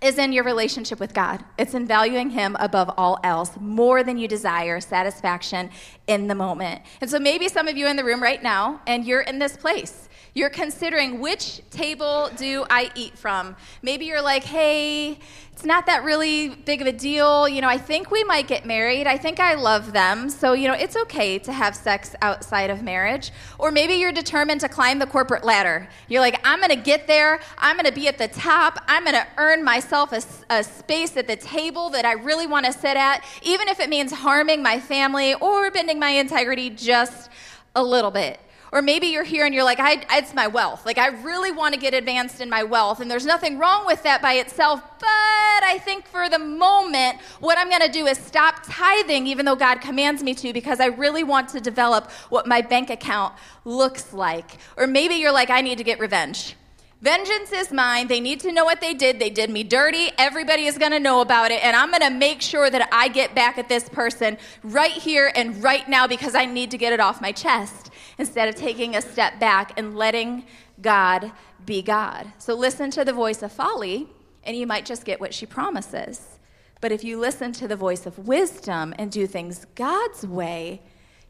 is 0.00 0.18
in 0.18 0.32
your 0.32 0.44
relationship 0.44 0.98
with 0.98 1.12
God. 1.12 1.44
It's 1.58 1.74
in 1.74 1.86
valuing 1.86 2.30
Him 2.30 2.56
above 2.58 2.90
all 2.96 3.18
else, 3.22 3.50
more 3.60 4.02
than 4.02 4.16
you 4.16 4.26
desire 4.26 4.80
satisfaction 4.80 5.70
in 6.06 6.28
the 6.28 6.34
moment. 6.34 6.82
And 7.00 7.10
so 7.10 7.18
maybe 7.18 7.48
some 7.48 7.68
of 7.68 7.76
you 7.76 7.86
in 7.86 7.96
the 7.96 8.04
room 8.04 8.22
right 8.22 8.42
now, 8.42 8.80
and 8.86 9.04
you're 9.04 9.20
in 9.20 9.38
this 9.38 9.56
place. 9.56 10.08
You're 10.34 10.50
considering 10.50 11.20
which 11.20 11.60
table 11.70 12.30
do 12.36 12.64
I 12.70 12.90
eat 12.94 13.18
from? 13.18 13.54
Maybe 13.82 14.06
you're 14.06 14.22
like, 14.22 14.44
hey, 14.44 15.18
it's 15.52 15.66
not 15.66 15.84
that 15.84 16.04
really 16.04 16.48
big 16.48 16.80
of 16.80 16.86
a 16.86 16.92
deal. 16.92 17.46
You 17.46 17.60
know, 17.60 17.68
I 17.68 17.76
think 17.76 18.10
we 18.10 18.24
might 18.24 18.48
get 18.48 18.64
married. 18.64 19.06
I 19.06 19.18
think 19.18 19.40
I 19.40 19.52
love 19.54 19.92
them. 19.92 20.30
So, 20.30 20.54
you 20.54 20.68
know, 20.68 20.74
it's 20.74 20.96
okay 20.96 21.38
to 21.40 21.52
have 21.52 21.76
sex 21.76 22.16
outside 22.22 22.70
of 22.70 22.82
marriage. 22.82 23.30
Or 23.58 23.70
maybe 23.70 23.92
you're 23.94 24.10
determined 24.10 24.62
to 24.62 24.70
climb 24.70 24.98
the 24.98 25.06
corporate 25.06 25.44
ladder. 25.44 25.86
You're 26.08 26.22
like, 26.22 26.40
I'm 26.44 26.60
going 26.60 26.70
to 26.70 26.76
get 26.76 27.06
there. 27.06 27.38
I'm 27.58 27.76
going 27.76 27.84
to 27.84 27.92
be 27.92 28.08
at 28.08 28.16
the 28.16 28.28
top. 28.28 28.82
I'm 28.88 29.04
going 29.04 29.16
to 29.16 29.26
earn 29.36 29.62
myself 29.62 30.12
a, 30.12 30.22
a 30.48 30.64
space 30.64 31.14
at 31.18 31.26
the 31.26 31.36
table 31.36 31.90
that 31.90 32.06
I 32.06 32.12
really 32.12 32.46
want 32.46 32.64
to 32.64 32.72
sit 32.72 32.96
at, 32.96 33.22
even 33.42 33.68
if 33.68 33.80
it 33.80 33.90
means 33.90 34.12
harming 34.12 34.62
my 34.62 34.80
family 34.80 35.34
or 35.34 35.70
bending 35.70 35.98
my 35.98 36.10
integrity 36.10 36.70
just 36.70 37.30
a 37.76 37.84
little 37.84 38.10
bit. 38.10 38.40
Or 38.72 38.80
maybe 38.80 39.08
you're 39.08 39.22
here 39.22 39.44
and 39.44 39.54
you're 39.54 39.64
like, 39.64 39.78
it's 40.10 40.32
my 40.32 40.46
wealth. 40.46 40.86
Like, 40.86 40.96
I 40.96 41.08
really 41.08 41.52
want 41.52 41.74
to 41.74 41.80
get 41.80 41.92
advanced 41.92 42.40
in 42.40 42.48
my 42.48 42.62
wealth. 42.62 43.00
And 43.00 43.10
there's 43.10 43.26
nothing 43.26 43.58
wrong 43.58 43.84
with 43.84 44.02
that 44.04 44.22
by 44.22 44.34
itself. 44.34 44.80
But 44.98 45.08
I 45.08 45.78
think 45.84 46.06
for 46.06 46.30
the 46.30 46.38
moment, 46.38 47.20
what 47.40 47.58
I'm 47.58 47.68
going 47.68 47.82
to 47.82 47.92
do 47.92 48.06
is 48.06 48.16
stop 48.16 48.60
tithing, 48.64 49.26
even 49.26 49.44
though 49.44 49.56
God 49.56 49.82
commands 49.82 50.22
me 50.22 50.32
to, 50.36 50.54
because 50.54 50.80
I 50.80 50.86
really 50.86 51.22
want 51.22 51.50
to 51.50 51.60
develop 51.60 52.10
what 52.30 52.46
my 52.46 52.62
bank 52.62 52.88
account 52.88 53.34
looks 53.66 54.14
like. 54.14 54.56
Or 54.78 54.86
maybe 54.86 55.16
you're 55.16 55.32
like, 55.32 55.50
I 55.50 55.60
need 55.60 55.76
to 55.76 55.84
get 55.84 56.00
revenge. 56.00 56.56
Vengeance 57.02 57.52
is 57.52 57.72
mine. 57.72 58.06
They 58.06 58.20
need 58.20 58.40
to 58.40 58.52
know 58.52 58.64
what 58.64 58.80
they 58.80 58.94
did. 58.94 59.18
They 59.18 59.28
did 59.28 59.50
me 59.50 59.64
dirty. 59.64 60.12
Everybody 60.16 60.64
is 60.64 60.78
going 60.78 60.92
to 60.92 61.00
know 61.00 61.20
about 61.20 61.50
it. 61.50 61.62
And 61.62 61.76
I'm 61.76 61.90
going 61.90 62.00
to 62.00 62.10
make 62.10 62.40
sure 62.40 62.70
that 62.70 62.88
I 62.90 63.08
get 63.08 63.34
back 63.34 63.58
at 63.58 63.68
this 63.68 63.88
person 63.88 64.38
right 64.62 64.92
here 64.92 65.30
and 65.34 65.62
right 65.62 65.86
now 65.88 66.06
because 66.06 66.34
I 66.34 66.46
need 66.46 66.70
to 66.70 66.78
get 66.78 66.92
it 66.94 67.00
off 67.00 67.20
my 67.20 67.32
chest 67.32 67.90
instead 68.18 68.48
of 68.48 68.54
taking 68.54 68.96
a 68.96 69.02
step 69.02 69.38
back 69.38 69.78
and 69.78 69.96
letting 69.96 70.44
God 70.80 71.32
be 71.64 71.82
God. 71.82 72.32
So 72.38 72.54
listen 72.54 72.90
to 72.92 73.04
the 73.04 73.12
voice 73.12 73.42
of 73.42 73.52
folly, 73.52 74.08
and 74.44 74.56
you 74.56 74.66
might 74.66 74.84
just 74.84 75.04
get 75.04 75.20
what 75.20 75.32
she 75.32 75.46
promises. 75.46 76.38
But 76.80 76.92
if 76.92 77.04
you 77.04 77.18
listen 77.18 77.52
to 77.52 77.68
the 77.68 77.76
voice 77.76 78.06
of 78.06 78.26
wisdom 78.26 78.92
and 78.98 79.10
do 79.10 79.26
things 79.26 79.66
God's 79.76 80.26
way, 80.26 80.82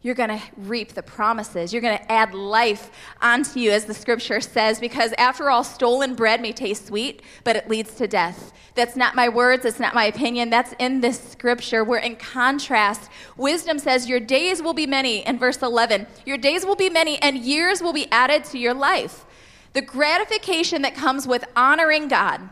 you're 0.02 0.16
going 0.16 0.30
to 0.30 0.42
reap 0.56 0.94
the 0.94 1.02
promises. 1.02 1.72
You're 1.72 1.82
going 1.82 1.96
to 1.96 2.12
add 2.12 2.34
life 2.34 2.90
onto 3.20 3.60
you, 3.60 3.70
as 3.70 3.84
the 3.84 3.94
scripture 3.94 4.40
says, 4.40 4.80
because 4.80 5.14
after 5.16 5.48
all, 5.48 5.62
stolen 5.62 6.16
bread 6.16 6.42
may 6.42 6.52
taste 6.52 6.88
sweet, 6.88 7.22
but 7.44 7.54
it 7.54 7.68
leads 7.68 7.94
to 7.94 8.08
death. 8.08 8.52
That's 8.74 8.96
not 8.96 9.14
my 9.14 9.28
words, 9.28 9.62
that's 9.62 9.78
not 9.78 9.94
my 9.94 10.06
opinion. 10.06 10.50
That's 10.50 10.74
in 10.78 11.02
this 11.02 11.20
scripture. 11.20 11.84
Where 11.84 12.00
in 12.00 12.16
contrast, 12.16 13.10
wisdom 13.36 13.78
says, 13.78 14.08
Your 14.08 14.20
days 14.20 14.60
will 14.60 14.74
be 14.74 14.86
many, 14.86 15.24
in 15.24 15.38
verse 15.38 15.62
11. 15.62 16.06
Your 16.26 16.38
days 16.38 16.66
will 16.66 16.76
be 16.76 16.90
many, 16.90 17.20
and 17.22 17.38
years 17.38 17.80
will 17.80 17.92
be 17.92 18.10
added 18.10 18.44
to 18.46 18.58
your 18.58 18.74
life. 18.74 19.24
The 19.72 19.82
gratification 19.82 20.82
that 20.82 20.94
comes 20.94 21.26
with 21.26 21.44
honoring 21.54 22.08
God 22.08 22.48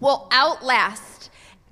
will 0.00 0.28
outlast 0.30 1.13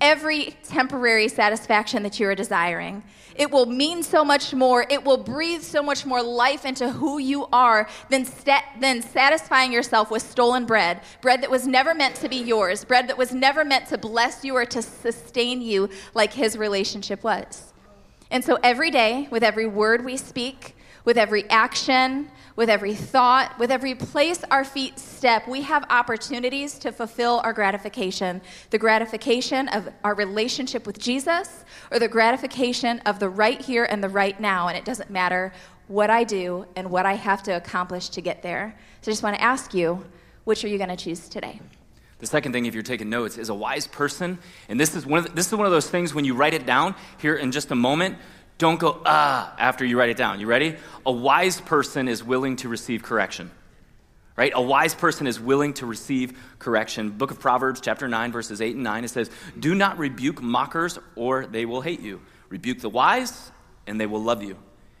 every 0.03 0.53
temporary 0.67 1.29
satisfaction 1.29 2.03
that 2.03 2.19
you 2.19 2.27
are 2.27 2.35
desiring. 2.35 3.01
It 3.35 3.49
will 3.49 3.65
mean 3.65 4.03
so 4.03 4.25
much 4.25 4.53
more. 4.53 4.85
It 4.89 5.05
will 5.05 5.17
breathe 5.17 5.61
so 5.61 5.81
much 5.81 6.05
more 6.05 6.21
life 6.21 6.65
into 6.65 6.91
who 6.91 7.19
you 7.19 7.47
are 7.53 7.87
than, 8.09 8.27
than 8.81 9.01
satisfying 9.01 9.71
yourself 9.71 10.11
with 10.11 10.21
stolen 10.21 10.65
bread, 10.65 10.99
bread 11.21 11.41
that 11.41 11.49
was 11.49 11.65
never 11.65 11.95
meant 11.95 12.15
to 12.15 12.27
be 12.27 12.35
yours, 12.35 12.83
bread 12.83 13.07
that 13.07 13.17
was 13.17 13.33
never 13.33 13.63
meant 13.63 13.87
to 13.87 13.97
bless 13.97 14.43
you 14.43 14.55
or 14.57 14.65
to 14.65 14.81
sustain 14.81 15.61
you 15.61 15.89
like 16.13 16.33
his 16.33 16.57
relationship 16.57 17.23
was. 17.23 17.71
And 18.29 18.43
so 18.43 18.59
every 18.61 18.91
day, 18.91 19.29
with 19.31 19.41
every 19.41 19.67
word 19.67 20.03
we 20.03 20.17
speak, 20.17 20.75
with 21.05 21.17
every 21.17 21.49
action, 21.49 22.29
with 22.55 22.69
every 22.69 22.93
thought, 22.93 23.57
with 23.57 23.71
every 23.71 23.95
place 23.95 24.43
our 24.51 24.63
feet 24.63 24.99
step, 24.99 25.47
we 25.47 25.61
have 25.61 25.85
opportunities 25.89 26.77
to 26.79 26.91
fulfill 26.91 27.41
our 27.43 27.53
gratification 27.53 28.41
the 28.69 28.77
gratification 28.77 29.67
of 29.69 29.89
our 30.03 30.15
relationship 30.15 30.85
with 30.85 30.99
Jesus, 30.99 31.65
or 31.91 31.99
the 31.99 32.07
gratification 32.07 32.99
of 33.05 33.19
the 33.19 33.29
right 33.29 33.61
here 33.61 33.85
and 33.85 34.03
the 34.03 34.09
right 34.09 34.39
now. 34.39 34.67
And 34.67 34.77
it 34.77 34.85
doesn't 34.85 35.09
matter 35.09 35.53
what 35.87 36.09
I 36.09 36.23
do 36.23 36.65
and 36.75 36.89
what 36.89 37.05
I 37.05 37.13
have 37.13 37.43
to 37.43 37.51
accomplish 37.51 38.09
to 38.09 38.21
get 38.21 38.41
there. 38.41 38.75
So 39.01 39.11
I 39.11 39.13
just 39.13 39.23
want 39.23 39.35
to 39.35 39.41
ask 39.41 39.73
you 39.73 40.05
which 40.43 40.63
are 40.63 40.67
you 40.67 40.77
going 40.77 40.89
to 40.89 40.97
choose 40.97 41.29
today? 41.29 41.59
The 42.19 42.27
second 42.27 42.53
thing, 42.53 42.65
if 42.65 42.73
you're 42.73 42.83
taking 42.83 43.09
notes, 43.09 43.37
is 43.37 43.49
a 43.49 43.53
wise 43.53 43.87
person. 43.87 44.39
And 44.69 44.79
this 44.79 44.95
is 44.95 45.05
one 45.05 45.19
of 45.19 45.25
the, 45.25 45.31
this 45.33 45.47
is 45.47 45.55
one 45.55 45.65
of 45.65 45.71
those 45.71 45.89
things 45.89 46.13
when 46.13 46.25
you 46.25 46.35
write 46.35 46.53
it 46.53 46.65
down 46.65 46.95
here 47.17 47.35
in 47.35 47.51
just 47.51 47.71
a 47.71 47.75
moment, 47.75 48.17
don't 48.57 48.79
go, 48.79 49.01
ah, 49.05 49.53
after 49.57 49.83
you 49.83 49.97
write 49.97 50.09
it 50.09 50.17
down. 50.17 50.39
You 50.39 50.47
ready? 50.47 50.75
A 51.05 51.11
wise 51.11 51.59
person 51.59 52.07
is 52.07 52.23
willing 52.23 52.55
to 52.57 52.69
receive 52.69 53.03
correction. 53.03 53.51
Right? 54.35 54.51
A 54.55 54.61
wise 54.61 54.95
person 54.95 55.27
is 55.27 55.39
willing 55.39 55.73
to 55.75 55.85
receive 55.85 56.39
correction. 56.57 57.11
Book 57.11 57.31
of 57.31 57.39
Proverbs, 57.39 57.81
chapter 57.81 58.07
9, 58.07 58.31
verses 58.31 58.61
8 58.61 58.75
and 58.75 58.83
9, 58.83 59.03
it 59.03 59.09
says, 59.09 59.29
Do 59.59 59.75
not 59.75 59.99
rebuke 59.99 60.41
mockers, 60.41 60.97
or 61.15 61.45
they 61.45 61.65
will 61.65 61.81
hate 61.81 61.99
you. 61.99 62.21
Rebuke 62.49 62.79
the 62.79 62.89
wise, 62.89 63.51
and 63.85 63.99
they 63.99 64.07
will 64.07 64.23
love 64.23 64.41
you. 64.41 64.57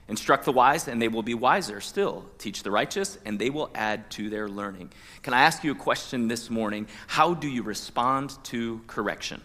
Instruct 0.07 0.45
the 0.45 0.51
wise, 0.51 0.87
and 0.87 1.01
they 1.01 1.07
will 1.07 1.23
be 1.23 1.33
wiser 1.33 1.81
still. 1.81 2.25
Teach 2.37 2.61
the 2.61 2.69
righteous, 2.69 3.17
and 3.25 3.39
they 3.39 3.49
will 3.49 3.71
add 3.73 4.09
to 4.11 4.29
their 4.29 4.49
learning. 4.49 4.91
Can 5.23 5.33
I 5.33 5.43
ask 5.43 5.63
you 5.63 5.71
a 5.71 5.75
question 5.75 6.27
this 6.27 6.49
morning? 6.49 6.87
How 7.07 7.33
do 7.33 7.47
you 7.47 7.63
respond 7.63 8.37
to 8.45 8.81
correction? 8.85 9.41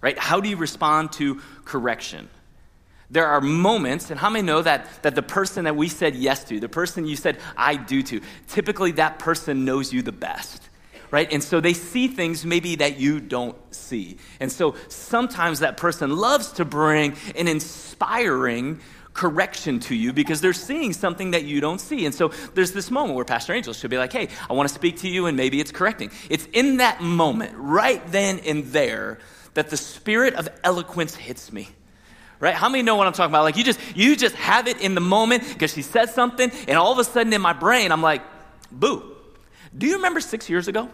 Right? 0.00 0.18
How 0.18 0.40
do 0.40 0.48
you 0.48 0.56
respond 0.56 1.12
to 1.12 1.40
correction? 1.64 2.28
There 3.10 3.26
are 3.26 3.40
moments, 3.40 4.10
and 4.10 4.20
how 4.20 4.28
many 4.28 4.44
know 4.44 4.60
that, 4.60 4.86
that 5.02 5.14
the 5.14 5.22
person 5.22 5.64
that 5.64 5.76
we 5.76 5.88
said 5.88 6.14
yes 6.14 6.44
to, 6.44 6.60
the 6.60 6.68
person 6.68 7.06
you 7.06 7.16
said 7.16 7.38
I 7.56 7.76
do 7.76 8.02
to, 8.02 8.20
typically 8.48 8.92
that 8.92 9.18
person 9.18 9.64
knows 9.64 9.92
you 9.92 10.02
the 10.02 10.12
best, 10.12 10.68
right? 11.10 11.32
And 11.32 11.42
so 11.42 11.60
they 11.60 11.72
see 11.72 12.08
things 12.08 12.44
maybe 12.44 12.76
that 12.76 12.98
you 12.98 13.18
don't 13.18 13.56
see. 13.74 14.18
And 14.40 14.52
so 14.52 14.74
sometimes 14.88 15.60
that 15.60 15.78
person 15.78 16.16
loves 16.16 16.52
to 16.52 16.66
bring 16.66 17.14
an 17.34 17.48
inspiring 17.48 18.80
correction 19.14 19.80
to 19.80 19.94
you 19.94 20.12
because 20.12 20.42
they're 20.42 20.52
seeing 20.52 20.92
something 20.92 21.30
that 21.30 21.44
you 21.44 21.62
don't 21.62 21.80
see. 21.80 22.04
And 22.04 22.14
so 22.14 22.28
there's 22.54 22.72
this 22.72 22.90
moment 22.90 23.16
where 23.16 23.24
Pastor 23.24 23.54
Angel 23.54 23.72
should 23.72 23.90
be 23.90 23.96
like, 23.96 24.12
hey, 24.12 24.28
I 24.50 24.52
want 24.52 24.68
to 24.68 24.74
speak 24.74 24.98
to 24.98 25.08
you, 25.08 25.24
and 25.24 25.36
maybe 25.36 25.60
it's 25.60 25.72
correcting. 25.72 26.10
It's 26.28 26.46
in 26.52 26.76
that 26.76 27.00
moment, 27.00 27.54
right 27.56 28.06
then 28.12 28.38
and 28.40 28.66
there, 28.66 29.18
that 29.54 29.70
the 29.70 29.78
spirit 29.78 30.34
of 30.34 30.50
eloquence 30.62 31.16
hits 31.16 31.54
me 31.54 31.70
right? 32.40 32.54
How 32.54 32.68
many 32.68 32.82
know 32.82 32.96
what 32.96 33.06
I'm 33.06 33.12
talking 33.12 33.32
about? 33.32 33.44
Like 33.44 33.56
you 33.56 33.64
just 33.64 33.80
you 33.94 34.16
just 34.16 34.34
have 34.36 34.66
it 34.68 34.80
in 34.80 34.94
the 34.94 35.00
moment 35.00 35.46
because 35.48 35.72
she 35.72 35.82
says 35.82 36.14
something, 36.14 36.50
and 36.66 36.78
all 36.78 36.92
of 36.92 36.98
a 36.98 37.04
sudden 37.04 37.32
in 37.32 37.40
my 37.40 37.52
brain, 37.52 37.92
I'm 37.92 38.02
like, 38.02 38.22
boo. 38.70 39.16
Do 39.76 39.86
you 39.86 39.96
remember 39.96 40.20
six 40.20 40.48
years 40.48 40.68
ago? 40.68 40.88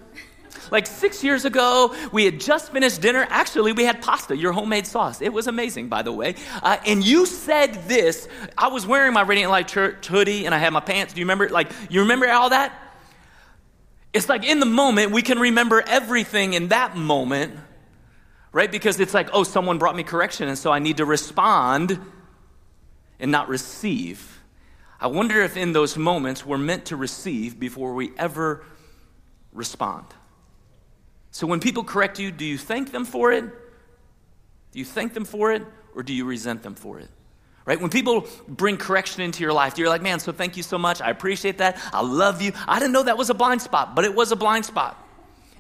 Like 0.71 0.87
six 0.87 1.23
years 1.23 1.45
ago, 1.45 1.95
we 2.13 2.25
had 2.25 2.41
just 2.41 2.73
finished 2.73 3.01
dinner. 3.01 3.27
Actually, 3.29 3.73
we 3.73 3.85
had 3.85 4.03
pasta, 4.03 4.37
your 4.37 4.53
homemade 4.53 4.87
sauce. 4.87 5.21
It 5.21 5.33
was 5.33 5.47
amazing, 5.47 5.89
by 5.89 6.03
the 6.03 6.13
way. 6.13 6.37
Uh, 6.63 6.79
and 6.87 7.05
you 7.05 7.27
said 7.27 7.75
this. 7.87 8.29
I 8.57 8.69
was 8.69 8.87
wearing 8.87 9.13
my 9.13 9.23
Radiant 9.23 9.51
Life 9.51 9.67
church 9.67 10.07
hoodie 10.07 10.47
and 10.47 10.55
I 10.55 10.59
had 10.59 10.73
my 10.73 10.81
pants. 10.81 11.13
Do 11.13 11.21
you 11.21 11.27
remember? 11.27 11.49
Like, 11.49 11.71
you 11.91 12.01
remember 12.01 12.31
all 12.31 12.51
that? 12.51 12.73
It's 14.13 14.29
like 14.29 14.45
in 14.45 14.61
the 14.61 14.67
moment, 14.67 15.11
we 15.11 15.23
can 15.23 15.39
remember 15.39 15.83
everything 15.87 16.55
in 16.55 16.69
that 16.69 16.97
moment 16.97 17.59
right? 18.55 18.71
Because 18.71 19.01
it's 19.01 19.13
like, 19.13 19.29
oh, 19.33 19.43
someone 19.43 19.79
brought 19.79 19.97
me 19.97 20.05
correction, 20.05 20.49
and 20.49 20.57
so 20.57 20.71
I 20.71 20.79
need 20.79 20.99
to 20.99 21.05
respond 21.05 22.01
and 23.19 23.31
not 23.33 23.49
receive. 23.49 24.41
I 25.01 25.09
wonder 25.09 25.43
if 25.43 25.57
in 25.57 25.73
those 25.73 25.97
moments 25.97 26.47
we're 26.47 26.57
meant 26.57 26.87
to 26.87 26.97
receive 26.97 27.59
before 27.59 27.95
we 27.95 28.13
ever 28.17 28.65
respond. 29.53 30.07
So 31.33 31.49
when 31.49 31.59
people 31.59 31.83
correct 31.83 32.21
you, 32.21 32.31
do 32.31 32.45
you 32.45 32.57
thank 32.57 32.93
them 32.93 33.05
for 33.05 33.33
it? 33.33 33.45
Do 34.71 34.79
you 34.79 34.85
thank 34.85 35.15
them 35.15 35.25
for 35.25 35.51
it, 35.51 35.63
or 35.97 36.05
do 36.05 36.15
you 36.15 36.25
resent 36.25 36.63
them 36.63 36.77
for 36.77 37.01
it? 37.01 37.09
Right? 37.67 37.81
When 37.81 37.91
people 37.91 38.29
bring 38.47 38.77
correction 38.77 39.23
into 39.23 39.43
your 39.43 39.53
life, 39.53 39.79
you're 39.79 39.89
like, 39.89 40.03
man, 40.03 40.21
so 40.21 40.31
thank 40.31 40.57
you 40.57 40.63
so 40.63 40.79
much. 40.79 41.01
I 41.01 41.11
appreciate 41.11 41.59
that. 41.59 41.77
I 41.93 42.03
love 42.03 42.41
you. 42.41 42.53
I 42.69 42.79
didn't 42.79 42.93
know 42.93 43.03
that 43.03 43.19
was 43.19 43.31
a 43.31 43.35
blind 43.35 43.63
spot, 43.63 43.97
but 43.97 44.05
it 44.05 44.15
was 44.15 44.31
a 44.31 44.37
blind 44.37 44.65
spot 44.65 45.04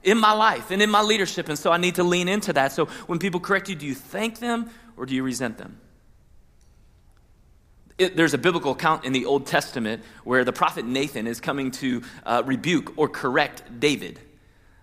in 0.04 0.18
my 0.18 0.32
life 0.32 0.70
and 0.70 0.80
in 0.80 0.90
my 0.90 1.02
leadership. 1.02 1.48
And 1.48 1.58
so 1.58 1.72
I 1.72 1.78
need 1.78 1.96
to 1.96 2.04
lean 2.04 2.28
into 2.28 2.52
that. 2.52 2.72
So 2.72 2.86
when 3.06 3.18
people 3.18 3.40
correct 3.40 3.68
you, 3.68 3.74
do 3.74 3.86
you 3.86 3.94
thank 3.94 4.38
them 4.38 4.70
or 4.96 5.06
do 5.06 5.14
you 5.14 5.22
resent 5.22 5.58
them? 5.58 5.80
It, 7.96 8.16
there's 8.16 8.34
a 8.34 8.38
biblical 8.38 8.72
account 8.72 9.04
in 9.04 9.12
the 9.12 9.24
Old 9.24 9.46
Testament 9.46 10.02
where 10.24 10.44
the 10.44 10.52
prophet 10.52 10.84
Nathan 10.84 11.26
is 11.26 11.40
coming 11.40 11.70
to 11.72 12.02
uh, 12.26 12.42
rebuke 12.44 12.92
or 12.96 13.08
correct 13.08 13.80
David. 13.80 14.20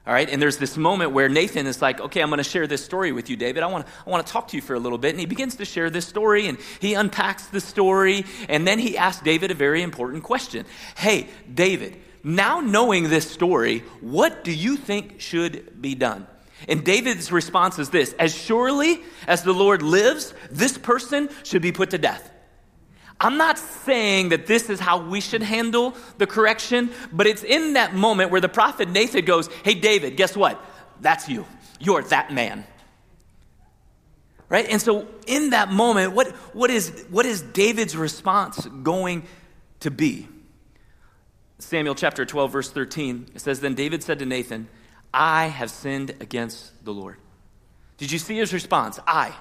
All 0.07 0.13
right, 0.13 0.27
and 0.27 0.41
there's 0.41 0.57
this 0.57 0.77
moment 0.77 1.11
where 1.11 1.29
Nathan 1.29 1.67
is 1.67 1.79
like, 1.79 1.99
okay, 1.99 2.21
I'm 2.21 2.29
going 2.29 2.39
to 2.39 2.43
share 2.43 2.65
this 2.65 2.83
story 2.83 3.11
with 3.11 3.29
you, 3.29 3.35
David. 3.35 3.61
I 3.61 3.67
want, 3.67 3.85
I 4.05 4.09
want 4.09 4.25
to 4.25 4.33
talk 4.33 4.47
to 4.47 4.55
you 4.55 4.61
for 4.61 4.73
a 4.73 4.79
little 4.79 4.97
bit. 4.97 5.11
And 5.11 5.19
he 5.19 5.27
begins 5.27 5.57
to 5.57 5.65
share 5.65 5.91
this 5.91 6.07
story 6.07 6.47
and 6.47 6.57
he 6.79 6.95
unpacks 6.95 7.45
the 7.47 7.61
story. 7.61 8.25
And 8.49 8.65
then 8.65 8.79
he 8.79 8.97
asks 8.97 9.21
David 9.21 9.51
a 9.51 9.53
very 9.53 9.83
important 9.83 10.23
question 10.23 10.65
Hey, 10.95 11.27
David, 11.53 12.01
now 12.23 12.59
knowing 12.59 13.09
this 13.09 13.29
story, 13.29 13.79
what 13.99 14.43
do 14.43 14.51
you 14.51 14.77
think 14.77 15.19
should 15.19 15.81
be 15.81 15.95
done? 15.95 16.27
And 16.67 16.83
David's 16.83 17.31
response 17.31 17.79
is 17.79 17.89
this 17.89 18.13
As 18.19 18.35
surely 18.35 19.01
as 19.27 19.43
the 19.43 19.53
Lord 19.53 19.81
lives, 19.81 20.33
this 20.49 20.77
person 20.77 21.29
should 21.43 21.61
be 21.61 21.71
put 21.71 21.91
to 21.91 21.97
death. 21.97 22.29
I'm 23.19 23.37
not 23.37 23.59
saying 23.59 24.29
that 24.29 24.47
this 24.47 24.69
is 24.69 24.79
how 24.79 25.07
we 25.07 25.21
should 25.21 25.43
handle 25.43 25.95
the 26.17 26.25
correction, 26.25 26.89
but 27.11 27.27
it's 27.27 27.43
in 27.43 27.73
that 27.73 27.93
moment 27.93 28.31
where 28.31 28.41
the 28.41 28.49
prophet 28.49 28.89
Nathan 28.89 29.25
goes, 29.25 29.47
Hey, 29.63 29.75
David, 29.75 30.17
guess 30.17 30.35
what? 30.35 30.63
That's 31.01 31.29
you. 31.29 31.45
You're 31.79 32.01
that 32.03 32.31
man. 32.31 32.65
Right? 34.49 34.67
And 34.69 34.81
so, 34.81 35.07
in 35.27 35.51
that 35.51 35.71
moment, 35.71 36.11
what, 36.11 36.27
what, 36.53 36.69
is, 36.69 37.05
what 37.09 37.25
is 37.25 37.41
David's 37.41 37.95
response 37.95 38.65
going 38.65 39.23
to 39.79 39.89
be? 39.89 40.27
Samuel 41.61 41.95
chapter 41.95 42.25
12, 42.25 42.51
verse 42.51 42.71
13, 42.71 43.27
it 43.35 43.41
says, 43.41 43.59
Then 43.59 43.75
David 43.75 44.03
said 44.03 44.19
to 44.19 44.25
Nathan, 44.25 44.67
I 45.13 45.47
have 45.47 45.69
sinned 45.69 46.15
against 46.19 46.83
the 46.83 46.93
Lord. 46.93 47.17
Did 47.97 48.11
you 48.11 48.17
see 48.17 48.37
his 48.37 48.53
response? 48.53 48.99
I. 49.05 49.33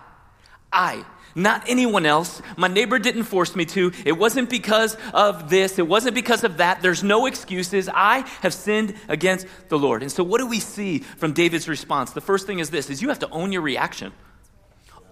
I. 0.73 1.05
Not 1.35 1.65
anyone 1.69 2.07
else. 2.07 2.43
My 2.57 2.69
neighbor 2.69 2.99
didn't 2.99 3.23
force 3.23 3.57
me 3.57 3.65
to. 3.67 3.93
It 4.05 4.13
wasn't 4.13 4.51
because 4.51 4.97
of 5.15 5.49
this. 5.49 5.79
It 5.79 5.87
wasn't 5.87 6.15
because 6.15 6.45
of 6.45 6.59
that. 6.59 6.83
There's 6.83 7.03
no 7.03 7.27
excuses. 7.27 7.89
I 7.89 8.29
have 8.43 8.53
sinned 8.53 8.95
against 9.09 9.47
the 9.69 9.79
Lord. 9.79 10.03
And 10.03 10.13
so 10.13 10.23
what 10.25 10.39
do 10.39 10.47
we 10.47 10.61
see 10.61 10.99
from 10.99 11.33
David's 11.33 11.69
response? 11.69 12.13
The 12.13 12.21
first 12.21 12.47
thing 12.47 12.59
is 12.59 12.71
this 12.71 12.91
is 12.91 13.01
you 13.01 13.09
have 13.09 13.21
to 13.21 13.31
own 13.31 13.53
your 13.53 13.63
reaction. 13.63 14.13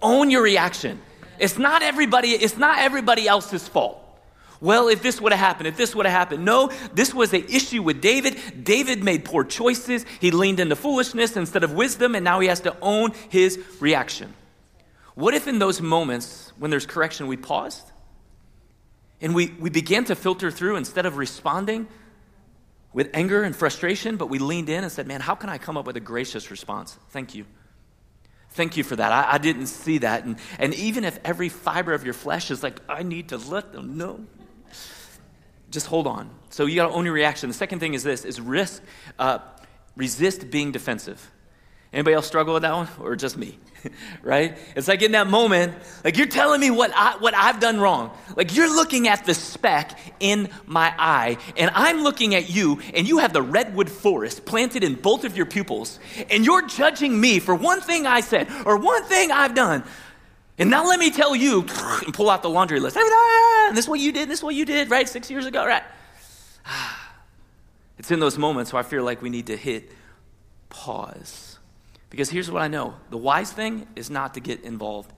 Own 0.01 0.29
your 0.29 0.43
reaction. 0.43 1.01
It's 1.39 1.57
not 1.57 1.81
everybody, 1.81 2.31
it's 2.31 2.57
not 2.57 2.79
everybody 2.79 3.27
else's 3.27 3.67
fault. 3.67 4.05
Well, 4.61 4.89
if 4.89 5.01
this 5.01 5.21
would 5.21 5.31
have 5.31 5.39
happened, 5.39 5.67
if 5.67 5.77
this 5.77 5.95
would 5.95 6.05
have 6.05 6.13
happened. 6.13 6.43
No, 6.43 6.71
this 6.93 7.13
was 7.13 7.33
an 7.33 7.45
issue 7.45 7.81
with 7.81 8.01
David. 8.01 8.63
David 8.63 9.03
made 9.03 9.23
poor 9.23 9.43
choices. 9.43 10.05
He 10.19 10.31
leaned 10.31 10.59
into 10.59 10.75
foolishness 10.75 11.37
instead 11.37 11.63
of 11.63 11.73
wisdom, 11.73 12.13
and 12.15 12.23
now 12.23 12.39
he 12.41 12.47
has 12.47 12.59
to 12.61 12.75
own 12.81 13.11
his 13.29 13.59
reaction. 13.79 14.33
What 15.15 15.33
if 15.33 15.47
in 15.47 15.59
those 15.59 15.81
moments 15.81 16.51
when 16.57 16.71
there's 16.71 16.85
correction, 16.85 17.27
we 17.27 17.37
paused 17.37 17.89
and 19.21 19.33
we, 19.35 19.47
we 19.59 19.69
began 19.69 20.05
to 20.05 20.15
filter 20.15 20.51
through 20.51 20.75
instead 20.75 21.05
of 21.05 21.17
responding? 21.17 21.87
with 22.93 23.09
anger 23.13 23.43
and 23.43 23.55
frustration, 23.55 24.17
but 24.17 24.27
we 24.27 24.39
leaned 24.39 24.69
in 24.69 24.83
and 24.83 24.91
said, 24.91 25.07
Man, 25.07 25.21
how 25.21 25.35
can 25.35 25.49
I 25.49 25.57
come 25.57 25.77
up 25.77 25.85
with 25.85 25.95
a 25.97 26.01
gracious 26.01 26.49
response? 26.49 26.97
Thank 27.09 27.35
you. 27.35 27.45
Thank 28.51 28.77
you 28.77 28.83
for 28.83 28.95
that. 28.95 29.11
I, 29.11 29.33
I, 29.33 29.37
didn't 29.37 29.67
see 29.67 29.99
that. 29.99 30.25
And, 30.25 30.37
and 30.57 30.73
even 30.73 31.03
if 31.03 31.19
every 31.23 31.49
fiber 31.49 31.93
of 31.93 32.03
your 32.03 32.15
flesh 32.15 32.49
is 32.49 32.63
like, 32.63 32.79
I 32.89 33.03
need 33.03 33.29
to 33.29 33.37
let 33.37 33.73
them 33.73 33.95
know, 33.95 34.25
just 35.71 35.87
hold 35.87 36.07
on. 36.07 36.29
So 36.49 36.65
you 36.65 36.75
got 36.75 36.87
to 36.87 36.93
own 36.93 37.05
your 37.05 37.13
reaction. 37.13 37.49
The 37.49 37.55
second 37.55 37.79
thing 37.79 37.93
is 37.93 38.03
this: 38.03 38.25
is 38.25 38.41
risk, 38.41 38.81
uh, 39.17 39.39
resist 39.95 40.49
being 40.49 40.71
defensive. 40.71 41.29
Anybody 41.91 42.13
else 42.13 42.27
struggle 42.27 42.53
with 42.53 42.63
that 42.63 42.73
one, 42.73 42.87
or 42.99 43.15
just 43.15 43.35
me? 43.37 43.57
right? 44.21 44.57
It's 44.75 44.87
like 44.87 45.01
in 45.01 45.13
that 45.13 45.27
moment, 45.27 45.73
like 46.03 46.17
you're 46.17 46.27
telling 46.27 46.59
me 46.59 46.69
what 46.69 46.91
I 46.95 47.17
what 47.17 47.33
I've 47.33 47.59
done 47.59 47.79
wrong. 47.79 48.11
Like 48.35 48.55
you're 48.55 48.73
looking 48.73 49.07
at 49.07 49.25
the 49.25 49.33
speck 49.33 49.97
in 50.19 50.49
my 50.65 50.93
eye, 50.97 51.37
and 51.57 51.71
I'm 51.73 52.03
looking 52.03 52.35
at 52.35 52.49
you, 52.49 52.79
and 52.93 53.07
you 53.07 53.19
have 53.19 53.33
the 53.33 53.41
redwood 53.41 53.89
forest 53.89 54.45
planted 54.45 54.83
in 54.83 54.95
both 54.95 55.23
of 55.23 55.35
your 55.35 55.45
pupils, 55.45 55.99
and 56.29 56.45
you're 56.45 56.67
judging 56.67 57.19
me 57.19 57.39
for 57.39 57.55
one 57.55 57.81
thing 57.81 58.05
I 58.05 58.21
said 58.21 58.49
or 58.65 58.77
one 58.77 59.03
thing 59.05 59.31
I've 59.31 59.55
done. 59.55 59.83
And 60.59 60.69
now 60.69 60.85
let 60.85 60.99
me 60.99 61.09
tell 61.09 61.35
you, 61.35 61.61
and 62.05 62.13
pull 62.13 62.29
out 62.29 62.43
the 62.43 62.49
laundry 62.49 62.79
list. 62.79 62.97
And 62.97 63.05
ah, 63.05 63.09
ah, 63.11 63.67
ah, 63.69 63.71
this 63.73 63.85
is 63.85 63.89
what 63.89 63.99
you 63.99 64.11
did, 64.11 64.29
this 64.29 64.39
is 64.39 64.43
what 64.43 64.55
you 64.55 64.65
did, 64.65 64.89
right? 64.89 65.07
Six 65.07 65.31
years 65.31 65.45
ago, 65.45 65.65
right? 65.65 65.83
It's 67.97 68.11
in 68.11 68.21
those 68.21 68.37
moments 68.37 68.71
where 68.71 68.79
I 68.79 68.83
feel 68.83 69.03
like 69.03 69.21
we 69.21 69.29
need 69.29 69.47
to 69.47 69.57
hit 69.57 69.91
pause 70.69 71.59
because 72.09 72.29
here's 72.29 72.49
what 72.49 72.61
I 72.61 72.69
know 72.69 72.95
the 73.09 73.17
wise 73.17 73.51
thing 73.51 73.87
is 73.97 74.09
not 74.09 74.35
to 74.35 74.39
get 74.39 74.63
involved 74.63 75.11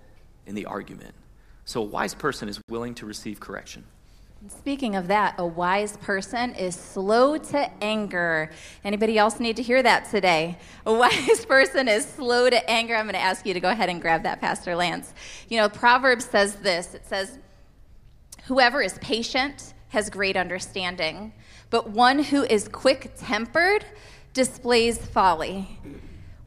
in 0.46 0.56
the 0.56 0.66
argument. 0.66 1.14
So 1.64 1.82
a 1.82 1.86
wise 1.86 2.16
person 2.16 2.50
is 2.50 2.60
willing 2.70 2.96
to 2.96 3.06
receive 3.06 3.40
correction. 3.40 3.84
Speaking 4.50 4.96
of 4.96 5.08
that, 5.10 5.36
a 5.38 5.46
wise 5.46 5.98
person 5.98 6.56
is 6.56 6.76
slow 6.76 7.38
to 7.38 7.84
anger. 7.84 8.50
Anybody 8.84 9.20
else 9.20 9.40
need 9.40 9.56
to 9.58 9.62
hear 9.62 9.84
that 9.84 10.10
today? 10.10 10.58
A 10.88 10.94
wise 10.98 11.46
person 11.46 11.88
is 11.88 12.06
slow 12.06 12.50
to 12.50 12.70
anger. 12.70 12.96
I'm 12.96 13.06
going 13.06 13.14
to 13.14 13.20
ask 13.20 13.46
you 13.46 13.54
to 13.54 13.60
go 13.60 13.70
ahead 13.70 13.90
and 13.90 14.02
grab 14.02 14.24
that, 14.24 14.42
Pastor 14.42 14.76
Lance. 14.76 15.14
You 15.48 15.58
know, 15.58 15.70
Proverbs 15.70 16.26
says 16.26 16.56
this 16.56 16.96
it 16.96 17.06
says, 17.06 17.38
Whoever 18.46 18.82
is 18.82 18.98
patient 18.98 19.76
has 19.90 20.10
great 20.10 20.36
understanding, 20.36 21.34
but 21.70 21.92
one 21.92 22.18
who 22.18 22.44
is 22.44 22.68
quick 22.68 23.12
tempered 23.18 23.86
displays 24.34 24.98
folly. 24.98 25.78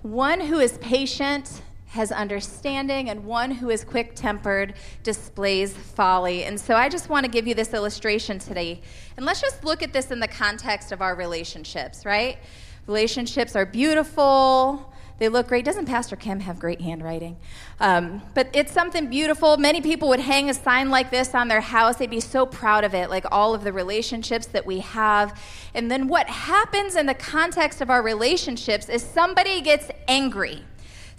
One 0.02 0.40
who 0.40 0.58
is 0.58 0.78
patient 0.78 1.62
has 1.94 2.12
understanding, 2.12 3.08
and 3.10 3.24
one 3.24 3.50
who 3.50 3.70
is 3.70 3.84
quick 3.84 4.14
tempered 4.14 4.74
displays 5.02 5.72
folly. 5.72 6.44
And 6.44 6.60
so 6.60 6.74
I 6.74 6.88
just 6.88 7.08
want 7.08 7.24
to 7.24 7.30
give 7.30 7.46
you 7.46 7.54
this 7.54 7.72
illustration 7.72 8.38
today. 8.38 8.82
And 9.16 9.24
let's 9.24 9.40
just 9.40 9.64
look 9.64 9.82
at 9.82 9.92
this 9.92 10.10
in 10.10 10.20
the 10.20 10.28
context 10.28 10.92
of 10.92 11.00
our 11.00 11.14
relationships, 11.14 12.04
right? 12.04 12.38
Relationships 12.86 13.56
are 13.56 13.64
beautiful, 13.64 14.92
they 15.18 15.28
look 15.28 15.46
great. 15.46 15.64
Doesn't 15.64 15.86
Pastor 15.86 16.16
Kim 16.16 16.40
have 16.40 16.58
great 16.58 16.80
handwriting? 16.80 17.36
Um, 17.78 18.20
but 18.34 18.48
it's 18.52 18.72
something 18.72 19.08
beautiful. 19.08 19.56
Many 19.56 19.80
people 19.80 20.08
would 20.08 20.18
hang 20.18 20.50
a 20.50 20.54
sign 20.54 20.90
like 20.90 21.12
this 21.12 21.36
on 21.36 21.46
their 21.46 21.60
house. 21.60 21.96
They'd 21.96 22.10
be 22.10 22.18
so 22.18 22.44
proud 22.44 22.82
of 22.82 22.94
it, 22.94 23.10
like 23.10 23.24
all 23.30 23.54
of 23.54 23.62
the 23.62 23.72
relationships 23.72 24.46
that 24.46 24.66
we 24.66 24.80
have. 24.80 25.40
And 25.72 25.88
then 25.88 26.08
what 26.08 26.28
happens 26.28 26.96
in 26.96 27.06
the 27.06 27.14
context 27.14 27.80
of 27.80 27.90
our 27.90 28.02
relationships 28.02 28.88
is 28.88 29.04
somebody 29.04 29.60
gets 29.60 29.88
angry. 30.08 30.64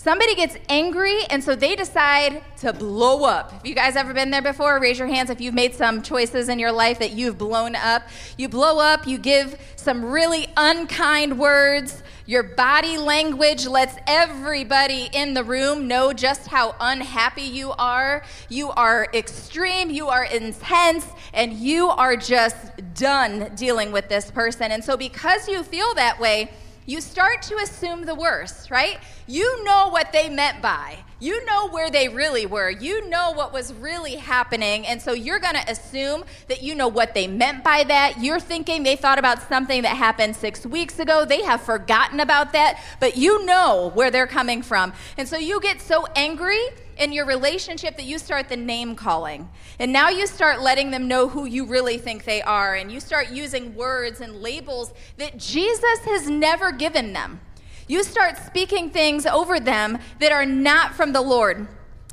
Somebody 0.05 0.35
gets 0.35 0.55
angry, 0.69 1.23
and 1.31 1.43
so 1.43 1.55
they 1.55 1.75
decide 1.75 2.43
to 2.57 2.71
blow 2.71 3.23
up. 3.23 3.49
Have 3.49 3.65
you 3.65 3.73
guys 3.73 3.95
ever 3.95 4.13
been 4.13 4.29
there 4.29 4.39
before? 4.39 4.79
Raise 4.79 4.99
your 4.99 5.07
hands 5.07 5.31
if 5.31 5.41
you've 5.41 5.55
made 5.55 5.73
some 5.73 6.03
choices 6.03 6.47
in 6.47 6.59
your 6.59 6.71
life 6.71 6.99
that 6.99 7.13
you've 7.13 7.39
blown 7.39 7.73
up. 7.73 8.03
You 8.37 8.47
blow 8.47 8.77
up, 8.77 9.07
you 9.07 9.17
give 9.17 9.59
some 9.77 10.05
really 10.05 10.45
unkind 10.57 11.39
words. 11.39 12.03
Your 12.27 12.43
body 12.43 12.99
language 12.99 13.65
lets 13.65 13.95
everybody 14.05 15.09
in 15.11 15.33
the 15.33 15.43
room 15.43 15.87
know 15.87 16.13
just 16.13 16.45
how 16.45 16.75
unhappy 16.79 17.41
you 17.41 17.71
are. 17.71 18.23
You 18.47 18.69
are 18.69 19.07
extreme, 19.11 19.89
you 19.89 20.09
are 20.09 20.25
intense, 20.25 21.07
and 21.33 21.51
you 21.51 21.87
are 21.89 22.15
just 22.15 22.55
done 22.93 23.51
dealing 23.55 23.91
with 23.91 24.07
this 24.07 24.29
person. 24.29 24.71
And 24.71 24.83
so, 24.83 24.97
because 24.97 25.49
you 25.49 25.63
feel 25.63 25.95
that 25.95 26.19
way, 26.19 26.51
you 26.85 27.01
start 27.01 27.41
to 27.43 27.55
assume 27.57 28.05
the 28.05 28.15
worst, 28.15 28.69
right? 28.69 28.99
You 29.27 29.63
know 29.63 29.89
what 29.89 30.11
they 30.11 30.29
meant 30.29 30.61
by. 30.61 30.97
You 31.19 31.43
know 31.45 31.69
where 31.69 31.89
they 31.89 32.09
really 32.09 32.45
were. 32.45 32.69
You 32.69 33.09
know 33.09 33.31
what 33.31 33.51
was 33.53 33.73
really 33.73 34.15
happening. 34.15 34.85
And 34.85 35.01
so 35.01 35.13
you're 35.13 35.39
going 35.39 35.55
to 35.55 35.71
assume 35.71 36.25
that 36.47 36.61
you 36.61 36.75
know 36.75 36.87
what 36.87 37.13
they 37.13 37.25
meant 37.25 37.63
by 37.63 37.83
that. 37.85 38.19
You're 38.21 38.39
thinking 38.39 38.83
they 38.83 38.95
thought 38.95 39.17
about 39.17 39.41
something 39.47 39.81
that 39.81 39.95
happened 39.95 40.35
six 40.35 40.65
weeks 40.65 40.99
ago. 40.99 41.25
They 41.25 41.41
have 41.43 41.61
forgotten 41.61 42.19
about 42.19 42.53
that, 42.53 42.83
but 42.99 43.17
you 43.17 43.45
know 43.45 43.91
where 43.95 44.11
they're 44.11 44.27
coming 44.27 44.61
from. 44.61 44.93
And 45.17 45.27
so 45.27 45.37
you 45.37 45.59
get 45.61 45.81
so 45.81 46.05
angry 46.15 46.59
in 46.97 47.11
your 47.11 47.25
relationship 47.25 47.97
that 47.97 48.05
you 48.05 48.17
start 48.17 48.49
the 48.49 48.57
name 48.57 48.95
calling. 48.95 49.49
And 49.79 49.91
now 49.91 50.09
you 50.09 50.27
start 50.27 50.61
letting 50.61 50.91
them 50.91 51.07
know 51.07 51.27
who 51.27 51.45
you 51.45 51.65
really 51.65 51.97
think 51.97 52.23
they 52.23 52.41
are. 52.41 52.75
And 52.75 52.91
you 52.91 52.99
start 52.99 53.29
using 53.29 53.75
words 53.75 54.21
and 54.21 54.41
labels 54.41 54.93
that 55.17 55.37
Jesus 55.37 55.99
has 56.05 56.29
never 56.29 56.71
given 56.71 57.13
them. 57.13 57.41
You 57.87 58.03
start 58.03 58.37
speaking 58.37 58.89
things 58.89 59.25
over 59.25 59.59
them 59.59 59.99
that 60.19 60.31
are 60.31 60.45
not 60.45 60.95
from 60.95 61.13
the 61.13 61.21
Lord. 61.21 61.67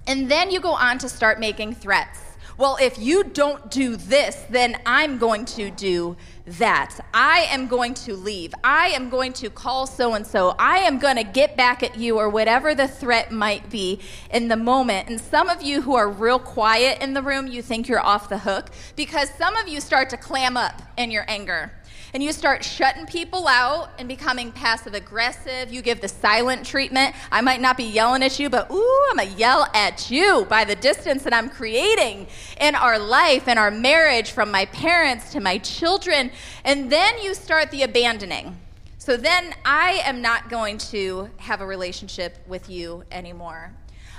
And 0.06 0.30
then 0.30 0.50
you 0.50 0.60
go 0.60 0.72
on 0.72 0.98
to 0.98 1.08
start 1.08 1.40
making 1.40 1.74
threats. 1.74 2.20
Well, 2.58 2.76
if 2.80 2.98
you 2.98 3.24
don't 3.24 3.70
do 3.70 3.96
this, 3.96 4.44
then 4.50 4.78
I'm 4.84 5.18
going 5.18 5.46
to 5.46 5.70
do 5.70 6.16
that. 6.46 6.98
I 7.14 7.46
am 7.50 7.66
going 7.66 7.94
to 7.94 8.14
leave. 8.14 8.54
I 8.64 8.88
am 8.88 9.10
going 9.10 9.32
to 9.34 9.50
call 9.50 9.86
so 9.86 10.14
and 10.14 10.26
so. 10.26 10.54
I 10.58 10.78
am 10.78 10.98
going 10.98 11.16
to 11.16 11.24
get 11.24 11.56
back 11.56 11.82
at 11.82 11.96
you, 11.96 12.18
or 12.18 12.28
whatever 12.28 12.74
the 12.74 12.88
threat 12.88 13.30
might 13.30 13.70
be 13.70 14.00
in 14.30 14.48
the 14.48 14.56
moment. 14.56 15.08
And 15.08 15.20
some 15.20 15.48
of 15.48 15.62
you 15.62 15.82
who 15.82 15.94
are 15.94 16.08
real 16.08 16.38
quiet 16.38 17.00
in 17.00 17.14
the 17.14 17.22
room, 17.22 17.46
you 17.46 17.62
think 17.62 17.88
you're 17.88 18.00
off 18.00 18.28
the 18.28 18.38
hook 18.38 18.70
because 18.96 19.30
some 19.30 19.56
of 19.56 19.68
you 19.68 19.80
start 19.80 20.10
to 20.10 20.16
clam 20.16 20.56
up 20.56 20.82
in 20.96 21.10
your 21.10 21.24
anger 21.28 21.72
and 22.14 22.22
you 22.22 22.32
start 22.32 22.62
shutting 22.62 23.06
people 23.06 23.48
out 23.48 23.90
and 23.98 24.06
becoming 24.06 24.52
passive 24.52 24.94
aggressive. 24.94 25.72
You 25.72 25.80
give 25.80 26.00
the 26.00 26.08
silent 26.08 26.66
treatment. 26.66 27.14
I 27.30 27.40
might 27.40 27.60
not 27.60 27.76
be 27.76 27.84
yelling 27.84 28.22
at 28.22 28.38
you, 28.38 28.50
but 28.50 28.70
ooh, 28.70 29.06
I'm 29.10 29.16
going 29.16 29.30
to 29.30 29.34
yell 29.34 29.66
at 29.74 30.10
you 30.10 30.46
by 30.48 30.64
the 30.64 30.76
distance 30.76 31.22
that 31.22 31.32
I'm 31.32 31.48
creating 31.48 32.26
in 32.60 32.74
our 32.74 32.98
life 32.98 33.48
in 33.48 33.56
our 33.56 33.70
marriage 33.70 34.32
from 34.32 34.50
my 34.50 34.66
parents 34.66 35.32
to 35.32 35.40
my 35.40 35.58
children. 35.58 36.30
And 36.64 36.92
then 36.92 37.18
you 37.22 37.34
start 37.34 37.70
the 37.70 37.82
abandoning. 37.82 38.58
So 38.98 39.16
then 39.16 39.54
I 39.64 40.02
am 40.04 40.22
not 40.22 40.48
going 40.48 40.78
to 40.78 41.30
have 41.38 41.60
a 41.60 41.66
relationship 41.66 42.38
with 42.46 42.68
you 42.68 43.04
anymore. 43.10 43.72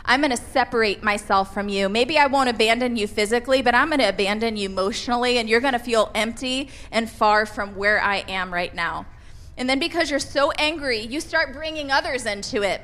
I'm 0.05 0.19
going 0.19 0.31
to 0.31 0.37
separate 0.37 1.01
myself 1.01 1.53
from 1.53 1.69
you. 1.69 1.87
Maybe 1.87 2.17
I 2.17 2.27
won't 2.27 2.49
abandon 2.49 2.97
you 2.97 3.07
physically, 3.07 3.61
but 3.61 3.73
I'm 3.73 3.87
going 3.87 3.99
to 3.99 4.09
abandon 4.09 4.57
you 4.57 4.67
emotionally, 4.67 5.37
and 5.37 5.47
you're 5.47 5.61
going 5.61 5.73
to 5.73 5.79
feel 5.79 6.11
empty 6.13 6.69
and 6.91 7.09
far 7.09 7.45
from 7.45 7.75
where 7.75 8.01
I 8.01 8.17
am 8.27 8.53
right 8.53 8.73
now. 8.75 9.05
And 9.57 9.69
then 9.69 9.79
because 9.79 10.09
you're 10.09 10.19
so 10.19 10.51
angry, 10.51 10.99
you 10.99 11.21
start 11.21 11.53
bringing 11.53 11.91
others 11.91 12.25
into 12.25 12.63
it. 12.63 12.81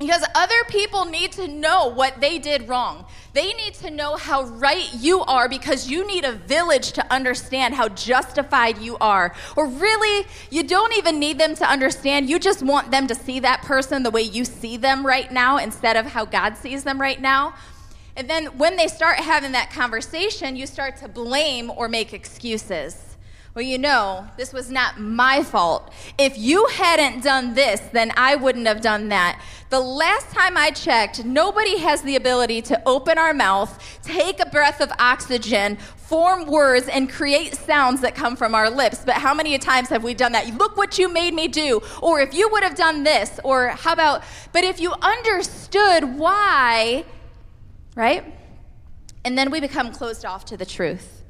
Because 0.00 0.24
other 0.34 0.64
people 0.68 1.04
need 1.04 1.32
to 1.32 1.46
know 1.46 1.88
what 1.88 2.22
they 2.22 2.38
did 2.38 2.66
wrong. 2.70 3.04
They 3.34 3.52
need 3.52 3.74
to 3.74 3.90
know 3.90 4.16
how 4.16 4.44
right 4.44 4.88
you 4.94 5.20
are 5.20 5.46
because 5.46 5.90
you 5.90 6.06
need 6.06 6.24
a 6.24 6.32
village 6.32 6.92
to 6.92 7.12
understand 7.12 7.74
how 7.74 7.90
justified 7.90 8.78
you 8.78 8.96
are. 8.98 9.34
Or 9.56 9.66
really, 9.66 10.26
you 10.48 10.62
don't 10.62 10.96
even 10.96 11.20
need 11.20 11.38
them 11.38 11.54
to 11.56 11.70
understand. 11.70 12.30
You 12.30 12.38
just 12.38 12.62
want 12.62 12.90
them 12.90 13.08
to 13.08 13.14
see 13.14 13.40
that 13.40 13.60
person 13.60 14.02
the 14.02 14.10
way 14.10 14.22
you 14.22 14.46
see 14.46 14.78
them 14.78 15.06
right 15.06 15.30
now 15.30 15.58
instead 15.58 15.98
of 15.98 16.06
how 16.06 16.24
God 16.24 16.56
sees 16.56 16.82
them 16.82 16.98
right 16.98 17.20
now. 17.20 17.54
And 18.16 18.28
then 18.28 18.46
when 18.56 18.76
they 18.76 18.88
start 18.88 19.18
having 19.18 19.52
that 19.52 19.70
conversation, 19.70 20.56
you 20.56 20.66
start 20.66 20.96
to 20.98 21.08
blame 21.08 21.70
or 21.70 21.88
make 21.90 22.14
excuses. 22.14 23.09
Well, 23.52 23.64
you 23.64 23.78
know, 23.78 24.28
this 24.36 24.52
was 24.52 24.70
not 24.70 25.00
my 25.00 25.42
fault. 25.42 25.92
If 26.18 26.38
you 26.38 26.66
hadn't 26.66 27.24
done 27.24 27.54
this, 27.54 27.80
then 27.92 28.12
I 28.16 28.36
wouldn't 28.36 28.68
have 28.68 28.80
done 28.80 29.08
that. 29.08 29.42
The 29.70 29.80
last 29.80 30.30
time 30.30 30.56
I 30.56 30.70
checked, 30.70 31.24
nobody 31.24 31.78
has 31.78 32.02
the 32.02 32.14
ability 32.14 32.62
to 32.62 32.80
open 32.86 33.18
our 33.18 33.34
mouth, 33.34 34.00
take 34.02 34.38
a 34.38 34.46
breath 34.46 34.80
of 34.80 34.92
oxygen, 35.00 35.78
form 35.96 36.46
words, 36.46 36.86
and 36.86 37.10
create 37.10 37.56
sounds 37.56 38.02
that 38.02 38.14
come 38.14 38.36
from 38.36 38.54
our 38.54 38.70
lips. 38.70 39.02
But 39.04 39.16
how 39.16 39.34
many 39.34 39.58
times 39.58 39.88
have 39.88 40.04
we 40.04 40.14
done 40.14 40.30
that? 40.30 40.46
Look 40.54 40.76
what 40.76 40.96
you 40.96 41.08
made 41.08 41.34
me 41.34 41.48
do. 41.48 41.82
Or 42.00 42.20
if 42.20 42.32
you 42.32 42.48
would 42.50 42.62
have 42.62 42.76
done 42.76 43.02
this. 43.02 43.40
Or 43.42 43.70
how 43.70 43.94
about, 43.94 44.22
but 44.52 44.62
if 44.62 44.80
you 44.80 44.92
understood 45.02 46.18
why, 46.18 47.04
right? 47.96 48.32
And 49.24 49.36
then 49.36 49.50
we 49.50 49.58
become 49.58 49.90
closed 49.90 50.24
off 50.24 50.44
to 50.46 50.56
the 50.56 50.66
truth 50.66 51.24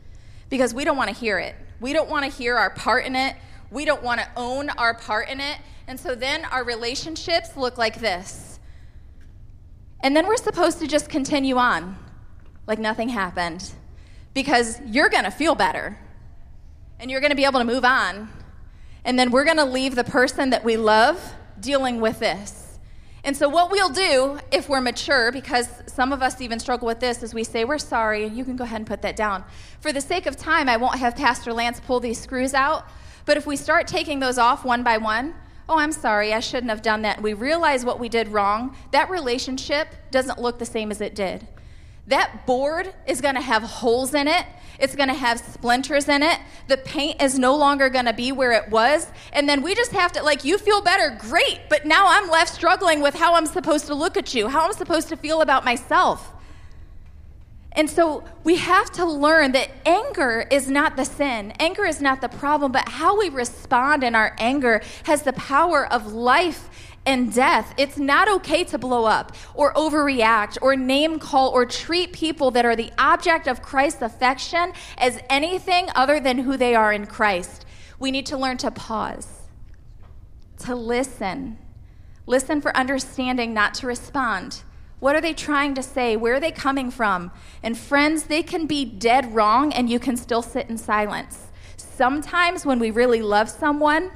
because 0.51 0.75
we 0.75 0.85
don't 0.85 0.99
want 0.99 1.09
to 1.09 1.17
hear 1.17 1.39
it. 1.39 1.57
We 1.81 1.93
don't 1.93 2.09
want 2.09 2.25
to 2.25 2.31
hear 2.31 2.57
our 2.57 2.71
part 2.71 3.05
in 3.05 3.17
it. 3.17 3.37
We 3.71 3.85
don't 3.85 4.03
want 4.03 4.21
to 4.21 4.29
own 4.37 4.71
our 4.71 4.95
part 4.95 5.29
in 5.29 5.41
it. 5.41 5.59
And 5.87 5.99
so 5.99 6.15
then 6.15 6.45
our 6.45 6.63
relationships 6.63 7.57
look 7.57 7.79
like 7.79 8.01
this. 8.01 8.61
And 10.03 10.15
then 10.15 10.27
we're 10.27 10.37
supposed 10.37 10.79
to 10.79 10.87
just 10.87 11.09
continue 11.09 11.57
on 11.57 11.97
like 12.67 12.79
nothing 12.79 13.09
happened 13.09 13.73
because 14.35 14.81
you're 14.87 15.09
going 15.09 15.25
to 15.25 15.31
feel 15.31 15.55
better 15.55 15.99
and 17.01 17.11
you're 17.11 17.21
going 17.21 17.31
to 17.31 17.37
be 17.37 17.45
able 17.45 17.59
to 17.59 17.65
move 17.65 17.85
on. 17.85 18.29
And 19.05 19.19
then 19.19 19.31
we're 19.31 19.45
going 19.45 19.57
to 19.57 19.65
leave 19.65 19.95
the 19.95 20.05
person 20.05 20.51
that 20.51 20.63
we 20.63 20.77
love 20.77 21.35
dealing 21.59 22.01
with 22.01 22.21
this. 22.21 22.70
And 23.23 23.37
so, 23.37 23.49
what 23.49 23.71
we'll 23.71 23.91
do 23.91 24.39
if 24.51 24.69
we're 24.69 24.81
mature, 24.81 25.31
because 25.31 25.69
some 25.87 26.13
of 26.13 26.23
us 26.23 26.41
even 26.41 26.59
struggle 26.59 26.87
with 26.87 27.01
this, 27.01 27.23
is 27.23 27.35
we 27.35 27.45
say, 27.45 27.65
We're 27.65 27.79
sorry. 27.79 28.25
And 28.25 28.37
you 28.37 28.45
can 28.45 28.57
go 28.57 28.65
ahead 28.65 28.81
and 28.81 28.87
put 28.87 29.03
that 29.03 29.17
down. 29.17 29.45
For 29.81 29.93
the 29.93 30.01
sake 30.01 30.27
of 30.27 30.37
time, 30.37 30.69
I 30.69 30.77
won't 30.77 30.99
have 30.99 31.17
Pastor 31.17 31.53
Lance 31.53 31.81
pull 31.81 32.01
these 32.01 32.19
screws 32.19 32.55
out. 32.55 32.87
But 33.27 33.37
if 33.37 33.47
we 33.47 33.57
start 33.57 33.87
taking 33.87 34.21
those 34.21 34.39
off 34.39 34.65
one 34.65 34.83
by 34.83 34.99
one, 34.99 35.35
oh, 35.69 35.79
I'm 35.79 35.93
sorry, 35.93 36.35
I 36.35 36.41
shouldn't 36.41 36.71
have 36.71 36.83
done 36.83 37.03
that, 37.03 37.17
and 37.17 37.25
we 37.25 37.33
realize 37.33 37.85
what 37.85 38.01
we 38.01 38.09
did 38.09 38.29
wrong, 38.29 38.77
that 38.91 39.09
relationship 39.09 39.89
doesn't 40.11 40.41
look 40.41 40.59
the 40.59 40.67
same 40.67 40.91
as 40.91 41.01
it 41.01 41.15
did. 41.15 41.47
That 42.07 42.47
board 42.47 42.93
is 43.07 43.21
going 43.21 43.37
to 43.37 43.41
have 43.41 43.63
holes 43.63 44.15
in 44.15 44.27
it. 44.27 44.47
It's 44.79 44.97
going 44.97 45.09
to 45.09 45.15
have 45.15 45.39
splinters 45.39 46.09
in 46.09 46.23
it. 46.23 46.41
The 46.67 46.79
paint 46.79 47.23
is 47.23 47.39
no 47.39 47.55
longer 47.55 47.91
going 47.91 48.07
to 48.07 48.15
be 48.15 48.33
where 48.33 48.53
it 48.53 48.71
was. 48.71 49.07
And 49.33 49.49
then 49.49 49.63
we 49.63 49.75
just 49.75 49.93
have 49.93 50.11
to, 50.13 50.23
like, 50.23 50.45
you 50.45 50.57
feel 50.57 50.81
better, 50.81 51.17
great. 51.21 51.61
But 51.69 51.85
now 51.85 52.07
I'm 52.09 52.31
left 52.31 52.53
struggling 52.55 53.03
with 53.03 53.15
how 53.15 53.35
I'm 53.35 53.47
supposed 53.47 53.87
to 53.87 53.95
look 53.95 54.17
at 54.17 54.35
you, 54.35 54.49
how 54.49 54.65
I'm 54.65 54.73
supposed 54.73 55.09
to 55.11 55.17
feel 55.17 55.43
about 55.43 55.65
myself. 55.65 56.33
And 57.73 57.89
so 57.89 58.25
we 58.43 58.57
have 58.57 58.91
to 58.93 59.05
learn 59.05 59.53
that 59.53 59.71
anger 59.87 60.47
is 60.51 60.69
not 60.69 60.97
the 60.97 61.05
sin. 61.05 61.53
Anger 61.61 61.85
is 61.85 62.01
not 62.01 62.21
the 62.21 62.29
problem, 62.29 62.73
but 62.73 62.89
how 62.89 63.19
we 63.19 63.29
respond 63.29 64.03
in 64.03 64.15
our 64.15 64.35
anger 64.39 64.81
has 65.05 65.23
the 65.23 65.33
power 65.35 65.87
of 65.93 66.13
life 66.13 66.70
and 67.07 67.33
death. 67.33 67.75
It's 67.77 67.97
not 67.97 68.29
okay 68.29 68.65
to 68.65 68.79
blow 68.79 69.05
up 69.05 69.35
or 69.55 69.73
overreact 69.75 70.59
or 70.61 70.77
name 70.77 71.19
call 71.19 71.51
or 71.51 71.65
treat 71.65 72.13
people 72.13 72.51
that 72.53 72.65
are 72.65 72.77
the 72.77 72.93
object 72.99 73.47
of 73.47 73.63
Christ's 73.63 74.03
affection 74.03 74.73
as 74.99 75.21
anything 75.29 75.89
other 75.95 76.21
than 76.21 76.39
who 76.39 76.57
they 76.57 76.75
are 76.75 76.93
in 76.93 77.07
Christ. 77.07 77.65
We 77.99 78.11
need 78.11 78.27
to 78.27 78.37
learn 78.37 78.59
to 78.59 78.71
pause, 78.71 79.49
to 80.61 80.75
listen. 80.75 81.59
Listen 82.27 82.61
for 82.61 82.77
understanding, 82.77 83.53
not 83.53 83.75
to 83.75 83.87
respond. 83.87 84.63
What 85.01 85.17
are 85.17 85.21
they 85.21 85.33
trying 85.33 85.75
to 85.75 85.83
say? 85.83 86.17
Where 86.17 86.35
are 86.35 86.41
they 86.41 86.53
coming 86.53 86.91
from? 86.91 87.33
And 87.63 87.77
friends, 87.77 88.25
they 88.25 88.43
can 88.43 88.67
be 88.67 88.85
dead 88.85 89.35
wrong 89.35 89.73
and 89.73 89.89
you 89.89 89.99
can 89.99 90.17
still 90.17 90.43
sit 90.43 90.69
in 90.69 90.77
silence. 90.77 91.47
Sometimes 91.77 92.67
when 92.67 92.79
we 92.79 92.91
really 92.91 93.23
love 93.23 93.49
someone 93.49 94.11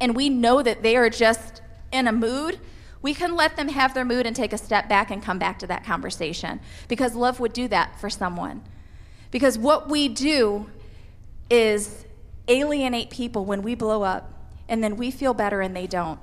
and 0.00 0.16
we 0.16 0.30
know 0.30 0.62
that 0.62 0.82
they 0.82 0.96
are 0.96 1.10
just 1.10 1.59
in 1.92 2.06
a 2.06 2.12
mood, 2.12 2.58
we 3.02 3.14
can 3.14 3.34
let 3.34 3.56
them 3.56 3.68
have 3.68 3.94
their 3.94 4.04
mood 4.04 4.26
and 4.26 4.36
take 4.36 4.52
a 4.52 4.58
step 4.58 4.88
back 4.88 5.10
and 5.10 5.22
come 5.22 5.38
back 5.38 5.58
to 5.60 5.66
that 5.68 5.84
conversation 5.84 6.60
because 6.88 7.14
love 7.14 7.40
would 7.40 7.52
do 7.52 7.66
that 7.68 7.98
for 8.00 8.10
someone. 8.10 8.62
Because 9.30 9.56
what 9.56 9.88
we 9.88 10.08
do 10.08 10.68
is 11.48 12.04
alienate 12.48 13.10
people 13.10 13.44
when 13.44 13.62
we 13.62 13.74
blow 13.74 14.02
up 14.02 14.32
and 14.68 14.84
then 14.84 14.96
we 14.96 15.10
feel 15.10 15.34
better 15.34 15.60
and 15.60 15.74
they 15.74 15.86
don't. 15.86 16.20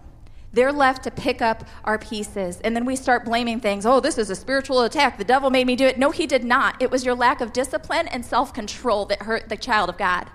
They're 0.54 0.72
left 0.72 1.04
to 1.04 1.12
pick 1.12 1.42
up 1.42 1.66
our 1.84 1.98
pieces. 1.98 2.62
And 2.62 2.76
then 2.76 2.86
we 2.86 2.96
start 2.96 3.26
blaming 3.26 3.60
things. 3.60 3.86
Oh, 3.86 4.00
this 4.00 4.18
is 4.18 4.30
a 4.30 4.36
spiritual 4.36 4.82
attack. 4.82 5.18
The 5.18 5.24
devil 5.24 5.50
made 5.50 5.68
me 5.68 5.76
do 5.76 5.86
it. 5.86 6.00
No, 6.00 6.12
he 6.12 6.26
did 6.26 6.44
not. 6.44 6.82
It 6.82 6.90
was 6.90 7.06
your 7.06 7.16
lack 7.16 7.42
of 7.42 7.54
discipline 7.54 8.08
and 8.08 8.26
self 8.26 8.54
control 8.54 9.06
that 9.08 9.24
hurt 9.24 9.50
the 9.50 9.58
child 9.58 9.90
of 9.90 9.98
God 9.98 10.30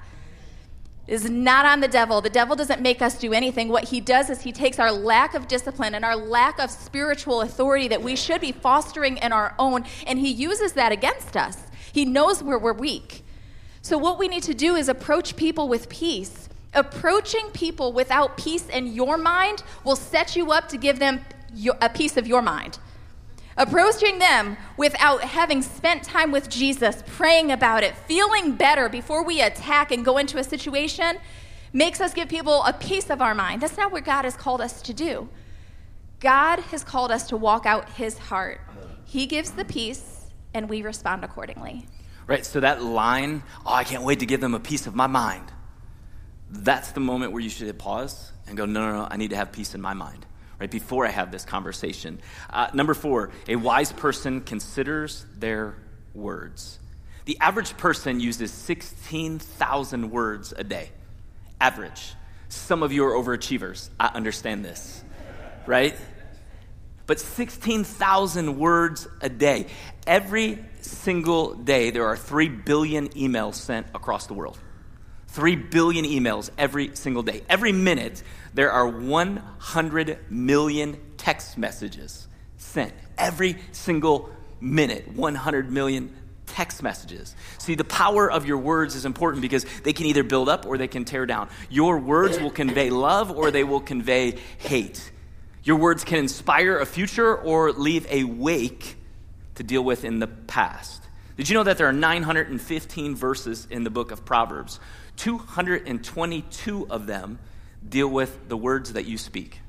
is 1.13 1.29
not 1.29 1.67
on 1.67 1.81
the 1.81 1.89
devil. 1.89 2.23
The 2.23 2.31
devil 2.31 2.57
doesn't 2.57 2.81
make 2.81 3.03
us 3.03 3.19
do 3.19 3.35
anything. 3.35 3.69
What 3.69 3.85
he 3.85 4.01
does 4.01 4.31
is 4.31 4.41
he 4.41 4.51
takes 4.51 4.79
our 4.79 4.91
lack 4.91 5.35
of 5.35 5.47
discipline 5.47 5.95
and 5.95 6.07
our 6.07 6.17
lack 6.17 6.59
of 6.59 6.71
spiritual 6.71 7.43
authority 7.43 7.87
that 7.89 8.03
we 8.03 8.17
should 8.17 8.41
be 8.41 8.51
fostering 8.51 9.19
in 9.19 9.31
our 9.31 9.55
own, 9.59 9.85
and 10.07 10.19
he 10.19 10.31
uses 10.31 10.73
that 10.73 10.91
against 10.91 11.37
us. 11.37 11.59
He 11.93 12.07
knows 12.07 12.43
where 12.43 12.59
we're 12.59 12.73
weak. 12.73 13.25
So, 13.83 13.99
what 13.99 14.19
we 14.19 14.27
need 14.27 14.43
to 14.45 14.55
do 14.55 14.75
is 14.75 14.89
approach 14.89 15.37
people 15.37 15.69
with 15.69 15.91
peace. 15.91 16.49
Approaching 16.73 17.51
people 17.53 17.93
without 17.93 18.39
peace 18.39 18.67
in 18.71 18.87
your 18.87 19.19
mind 19.19 19.63
will 19.85 19.97
set 19.97 20.35
you 20.35 20.51
up 20.51 20.71
to 20.71 20.79
give 20.79 20.99
them 20.99 21.21
a 21.83 21.91
piece 21.91 22.17
of 22.17 22.27
your 22.27 22.41
mind. 22.41 22.79
Approaching 23.57 24.19
them 24.19 24.57
without 24.77 25.23
having 25.23 25.61
spent 25.61 26.03
time 26.03 26.31
with 26.31 26.49
Jesus, 26.49 27.03
praying 27.07 27.53
about 27.53 27.83
it, 27.83 27.95
feeling 27.95 28.53
better 28.53 28.89
before 28.89 29.23
we 29.25 29.43
attack 29.43 29.93
and 29.93 30.05
go 30.05 30.17
into 30.19 30.39
a 30.39 30.45
situation 30.45 31.19
makes 31.73 32.01
us 32.01 32.15
give 32.15 32.29
people 32.29 32.63
a 32.65 32.73
piece 32.73 33.11
of 33.11 33.21
our 33.21 33.35
mind. 33.35 33.61
That's 33.61 33.77
not 33.77 33.93
what 33.93 34.05
God 34.05 34.25
has 34.25 34.37
called 34.37 34.61
us 34.61 34.81
to 34.83 34.95
do. 34.95 35.29
God 36.21 36.61
has 36.61 36.83
called 36.83 37.11
us 37.11 37.29
to 37.29 37.37
walk 37.37 37.67
out 37.67 37.91
his 37.91 38.17
heart. 38.17 38.61
He 39.05 39.27
gives 39.27 39.51
the 39.51 39.65
peace, 39.65 40.31
and 40.55 40.69
we 40.69 40.83
respond 40.83 41.25
accordingly. 41.25 41.87
Right, 42.27 42.47
so 42.47 42.61
that 42.61 42.83
line, 42.83 43.43
oh, 43.67 43.75
I 43.75 43.85
can't 43.85 44.05
wait 44.05 44.21
to 44.21 44.27
give 44.27 44.41
them 44.41 44.55
a 44.55 44.61
piece 44.61 44.87
of 44.87 44.95
my 44.95 45.07
mind. 45.09 45.53
That's 46.49 46.93
the 46.93 47.01
moment 47.01 47.33
where 47.33 47.43
you 47.43 47.51
should 47.51 47.79
pause 47.79 48.33
and 48.47 48.57
go, 48.57 48.65
no, 48.65 48.81
no, 48.87 48.93
no, 48.99 49.09
I 49.11 49.17
need 49.17 49.31
to 49.31 49.37
have 49.37 49.53
peace 49.53 49.75
in 49.75 49.81
my 49.81 49.95
mind 49.95 50.25
right 50.63 50.71
before 50.71 51.05
I 51.05 51.11
have 51.11 51.33
this 51.33 51.45
conversation. 51.45 52.21
Uh, 52.49 52.69
number 52.73 52.95
four, 52.95 53.33
a 53.49 53.57
wise 53.57 53.91
person 53.91 54.41
considers 54.41 55.27
their 55.37 55.75
words. 56.15 56.79
The 57.25 57.37
average 57.41 57.77
person 57.77 58.21
uses 58.21 58.53
16,000 58.53 60.13
words 60.13 60.55
a 60.57 60.63
day. 60.63 60.91
Average. 61.61 62.15
Some 62.49 62.85
of 62.85 62.93
you 62.93 63.05
are 63.05 63.11
overachievers. 63.11 63.89
I 63.99 64.13
understand 64.15 64.65
this, 64.65 65.03
right? 65.67 65.97
But 67.09 67.19
16,000 67.19 68.57
words 68.57 69.09
a 69.21 69.29
day. 69.29 69.67
Every 70.07 70.65
single 70.81 71.55
day, 71.55 71.91
there 71.91 72.07
are 72.07 72.17
3 72.17 72.49
billion 72.49 73.09
emails 73.09 73.55
sent 73.55 73.89
across 73.97 74.29
the 74.29 74.35
world. 74.35 74.61
3 75.33 75.57
billion 75.57 76.05
emails 76.05 76.51
every 76.57 76.95
single 76.95 77.25
day. 77.25 77.43
Every 77.49 77.73
minute, 77.73 78.23
there 78.55 78.71
are 78.71 78.87
100 78.87 80.31
million 80.31 80.99
text 81.17 81.57
messages 81.57 82.27
sent. 82.57 82.93
Every 83.17 83.57
single 83.73 84.31
minute, 84.61 85.09
100 85.15 85.71
million 85.71 86.15
text 86.47 86.83
messages. 86.83 87.35
See, 87.59 87.75
the 87.75 87.85
power 87.85 88.31
of 88.31 88.47
your 88.47 88.59
words 88.59 88.95
is 88.95 89.05
important 89.05 89.43
because 89.43 89.65
they 89.85 89.93
can 89.93 90.07
either 90.07 90.23
build 90.23 90.49
up 90.49 90.67
or 90.67 90.77
they 90.77 90.89
can 90.89 91.05
tear 91.05 91.27
down. 91.27 91.49
Your 91.71 91.99
words 91.99 92.39
will 92.39 92.51
convey 92.51 92.91
love 92.91 93.31
or 93.31 93.51
they 93.51 93.65
will 93.65 93.81
convey 93.81 94.39
hate. 94.59 95.11
Your 95.65 95.77
words 95.77 96.05
can 96.05 96.19
inspire 96.19 96.79
a 96.79 96.87
future 96.87 97.37
or 97.37 97.73
leave 97.73 98.07
a 98.11 98.25
wake 98.25 98.97
to 99.55 99.63
deal 99.63 99.83
with 99.83 100.05
in 100.05 100.19
the 100.19 100.27
past. 100.27 101.03
Did 101.37 101.49
you 101.49 101.55
know 101.55 101.63
that 101.63 101.79
there 101.79 101.89
are 101.89 101.93
915 101.93 103.17
verses 103.17 103.67
in 103.71 103.85
the 103.85 103.91
book 103.91 104.11
of 104.11 104.25
Proverbs? 104.25 104.81
222 105.17 106.87
of 106.91 107.07
them 107.07 107.39
deal 107.89 108.09
with 108.09 108.49
the 108.49 108.57
words 108.57 108.93
that 108.95 109.07
you 109.07 109.19
speak, 109.19 109.61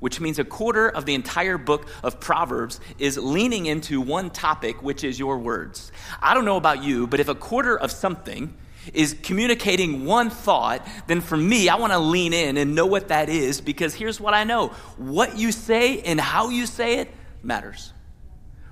which 0.00 0.20
means 0.20 0.38
a 0.38 0.44
quarter 0.44 0.88
of 0.88 1.06
the 1.06 1.14
entire 1.14 1.58
book 1.58 1.88
of 2.02 2.20
Proverbs 2.20 2.80
is 2.98 3.18
leaning 3.18 3.66
into 3.66 4.00
one 4.00 4.30
topic, 4.30 4.82
which 4.82 5.04
is 5.04 5.18
your 5.18 5.38
words. 5.38 5.92
I 6.20 6.34
don't 6.34 6.44
know 6.44 6.56
about 6.56 6.82
you, 6.82 7.06
but 7.06 7.20
if 7.20 7.28
a 7.28 7.34
quarter 7.34 7.78
of 7.78 7.90
something 7.90 8.54
is 8.92 9.16
communicating 9.22 10.04
one 10.04 10.30
thought, 10.30 10.86
then 11.06 11.20
for 11.20 11.36
me, 11.36 11.68
I 11.68 11.76
want 11.76 11.92
to 11.92 11.98
lean 11.98 12.32
in 12.32 12.56
and 12.56 12.74
know 12.74 12.86
what 12.86 13.08
that 13.08 13.28
is 13.28 13.60
because 13.60 13.94
here's 13.94 14.20
what 14.20 14.34
I 14.34 14.44
know 14.44 14.68
what 14.96 15.38
you 15.38 15.52
say 15.52 16.00
and 16.00 16.20
how 16.20 16.48
you 16.48 16.66
say 16.66 16.98
it 16.98 17.08
matters. 17.42 17.92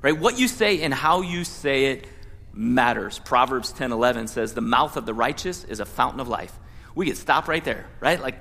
Right? 0.02 0.18
What 0.18 0.38
you 0.38 0.48
say 0.48 0.82
and 0.82 0.94
how 0.94 1.20
you 1.20 1.44
say 1.44 1.86
it 1.86 2.06
matters. 2.52 3.18
Proverbs 3.18 3.72
10 3.72 3.92
11 3.92 4.28
says, 4.28 4.54
The 4.54 4.60
mouth 4.60 4.96
of 4.96 5.06
the 5.06 5.14
righteous 5.14 5.64
is 5.64 5.80
a 5.80 5.84
fountain 5.84 6.20
of 6.20 6.28
life. 6.28 6.58
We 6.94 7.06
could 7.06 7.16
stop 7.16 7.48
right 7.48 7.64
there, 7.64 7.86
right? 8.00 8.20
Like, 8.20 8.36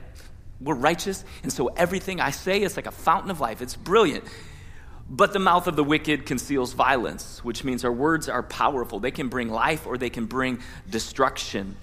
we're 0.62 0.76
righteous, 0.76 1.24
and 1.43 1.52
so 1.52 1.67
everything 1.67 2.19
I 2.19 2.32
say 2.32 2.62
is 2.62 2.76
like 2.76 2.88
a 2.88 2.91
fountain 2.91 3.32
of 3.32 3.39
life. 3.39 3.62
It's 3.62 3.76
brilliant. 3.76 4.26
But 5.10 5.34
the 5.34 5.39
mouth 5.39 5.67
of 5.67 5.76
the 5.76 5.84
wicked 5.84 6.26
conceals 6.26 6.74
violence, 6.74 7.43
which 7.43 7.63
means 7.63 7.84
our 7.84 7.91
words 7.91 8.30
are 8.30 8.43
powerful. 8.43 9.00
They 9.00 9.12
can 9.12 9.28
bring 9.28 9.50
life 9.50 9.88
or 9.88 9.98
they 9.98 10.10
can 10.10 10.26
bring 10.26 10.60
destruction. 10.89 11.76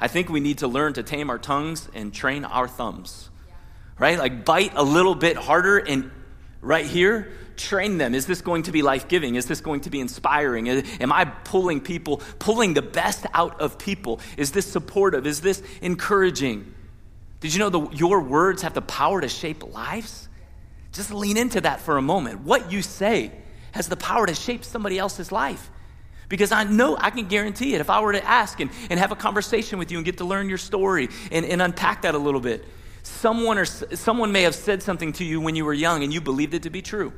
I 0.00 0.08
think 0.08 0.28
we 0.28 0.40
need 0.40 0.58
to 0.58 0.68
learn 0.68 0.94
to 0.94 1.04
tame 1.04 1.30
our 1.30 1.38
tongues 1.38 1.88
and 1.94 2.12
train 2.12 2.44
our 2.44 2.66
thumbs, 2.66 3.30
right? 3.98 4.18
Like, 4.18 4.44
bite 4.44 4.72
a 4.74 4.82
little 4.82 5.14
bit 5.14 5.36
harder 5.36 5.78
and 5.78 6.10
right 6.60 6.86
here 6.86 7.32
train 7.56 7.98
them? 7.98 8.14
Is 8.14 8.26
this 8.26 8.40
going 8.40 8.64
to 8.64 8.72
be 8.72 8.82
life 8.82 9.08
giving? 9.08 9.34
Is 9.34 9.46
this 9.46 9.60
going 9.60 9.82
to 9.82 9.90
be 9.90 10.00
inspiring? 10.00 10.68
Am 10.68 11.12
I 11.12 11.24
pulling 11.24 11.80
people, 11.80 12.22
pulling 12.38 12.74
the 12.74 12.82
best 12.82 13.26
out 13.34 13.60
of 13.60 13.78
people? 13.78 14.20
Is 14.36 14.52
this 14.52 14.66
supportive? 14.66 15.26
Is 15.26 15.40
this 15.40 15.62
encouraging? 15.80 16.74
Did 17.42 17.52
you 17.52 17.58
know 17.58 17.70
the, 17.70 17.88
your 17.90 18.20
words 18.20 18.62
have 18.62 18.72
the 18.72 18.80
power 18.80 19.20
to 19.20 19.28
shape 19.28 19.74
lives? 19.74 20.28
Just 20.92 21.12
lean 21.12 21.36
into 21.36 21.60
that 21.60 21.80
for 21.80 21.98
a 21.98 22.02
moment. 22.02 22.42
What 22.42 22.70
you 22.70 22.82
say 22.82 23.32
has 23.72 23.88
the 23.88 23.96
power 23.96 24.26
to 24.26 24.34
shape 24.34 24.64
somebody 24.64 24.96
else's 24.96 25.32
life. 25.32 25.68
Because 26.28 26.52
I 26.52 26.62
know, 26.64 26.96
I 26.96 27.10
can 27.10 27.26
guarantee 27.26 27.74
it. 27.74 27.80
If 27.80 27.90
I 27.90 28.00
were 28.00 28.12
to 28.12 28.24
ask 28.24 28.60
and, 28.60 28.70
and 28.88 29.00
have 29.00 29.10
a 29.10 29.16
conversation 29.16 29.80
with 29.80 29.90
you 29.90 29.98
and 29.98 30.04
get 30.04 30.18
to 30.18 30.24
learn 30.24 30.48
your 30.48 30.56
story 30.56 31.08
and, 31.32 31.44
and 31.44 31.60
unpack 31.60 32.02
that 32.02 32.14
a 32.14 32.18
little 32.18 32.40
bit, 32.40 32.64
someone, 33.02 33.58
or, 33.58 33.64
someone 33.64 34.30
may 34.30 34.42
have 34.42 34.54
said 34.54 34.80
something 34.80 35.12
to 35.14 35.24
you 35.24 35.40
when 35.40 35.56
you 35.56 35.64
were 35.64 35.74
young 35.74 36.04
and 36.04 36.12
you 36.12 36.20
believed 36.20 36.54
it 36.54 36.62
to 36.62 36.70
be 36.70 36.80
true. 36.80 37.12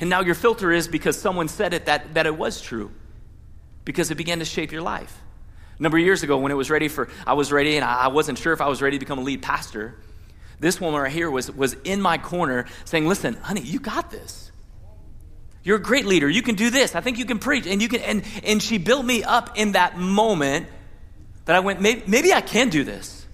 And 0.00 0.10
now 0.10 0.22
your 0.22 0.34
filter 0.34 0.72
is 0.72 0.88
because 0.88 1.16
someone 1.16 1.46
said 1.46 1.72
it 1.72 1.86
that, 1.86 2.14
that 2.14 2.26
it 2.26 2.36
was 2.36 2.60
true, 2.60 2.90
because 3.84 4.10
it 4.10 4.16
began 4.16 4.40
to 4.40 4.44
shape 4.44 4.72
your 4.72 4.82
life. 4.82 5.22
A 5.78 5.82
number 5.82 5.98
of 5.98 6.04
years 6.04 6.22
ago, 6.22 6.38
when 6.38 6.50
it 6.50 6.56
was 6.56 6.70
ready 6.70 6.88
for, 6.88 7.08
I 7.26 7.34
was 7.34 7.52
ready 7.52 7.76
and 7.76 7.84
I 7.84 8.08
wasn't 8.08 8.38
sure 8.38 8.52
if 8.52 8.60
I 8.60 8.68
was 8.68 8.82
ready 8.82 8.96
to 8.96 9.00
become 9.00 9.18
a 9.18 9.22
lead 9.22 9.42
pastor. 9.42 9.94
This 10.58 10.80
woman 10.80 11.00
right 11.00 11.12
here 11.12 11.30
was, 11.30 11.50
was 11.50 11.74
in 11.84 12.00
my 12.00 12.18
corner 12.18 12.66
saying, 12.84 13.06
Listen, 13.06 13.34
honey, 13.34 13.60
you 13.60 13.78
got 13.78 14.10
this. 14.10 14.50
You're 15.62 15.76
a 15.76 15.82
great 15.82 16.06
leader. 16.06 16.28
You 16.28 16.42
can 16.42 16.54
do 16.54 16.70
this. 16.70 16.94
I 16.94 17.00
think 17.00 17.18
you 17.18 17.24
can 17.24 17.38
preach. 17.38 17.66
And 17.66 17.80
you 17.80 17.88
can 17.88 18.00
and 18.00 18.24
and 18.42 18.62
she 18.62 18.78
built 18.78 19.04
me 19.04 19.22
up 19.22 19.58
in 19.58 19.72
that 19.72 19.98
moment 19.98 20.66
that 21.44 21.54
I 21.54 21.60
went, 21.60 21.80
maybe, 21.80 22.02
maybe 22.06 22.32
I 22.32 22.40
can 22.40 22.70
do 22.70 22.84
this. 22.84 23.26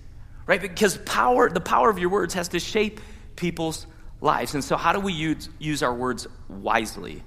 Right? 0.46 0.60
Because 0.60 0.98
power, 0.98 1.48
the 1.48 1.60
power 1.60 1.88
of 1.88 1.98
your 1.98 2.10
words 2.10 2.34
has 2.34 2.48
to 2.48 2.60
shape 2.60 3.00
people's 3.36 3.86
lives. 4.20 4.54
And 4.54 4.62
so 4.62 4.76
how 4.76 4.92
do 4.92 5.00
we 5.00 5.12
use, 5.12 5.48
use 5.58 5.82
our 5.82 5.94
words 5.94 6.26
wisely? 6.48 7.22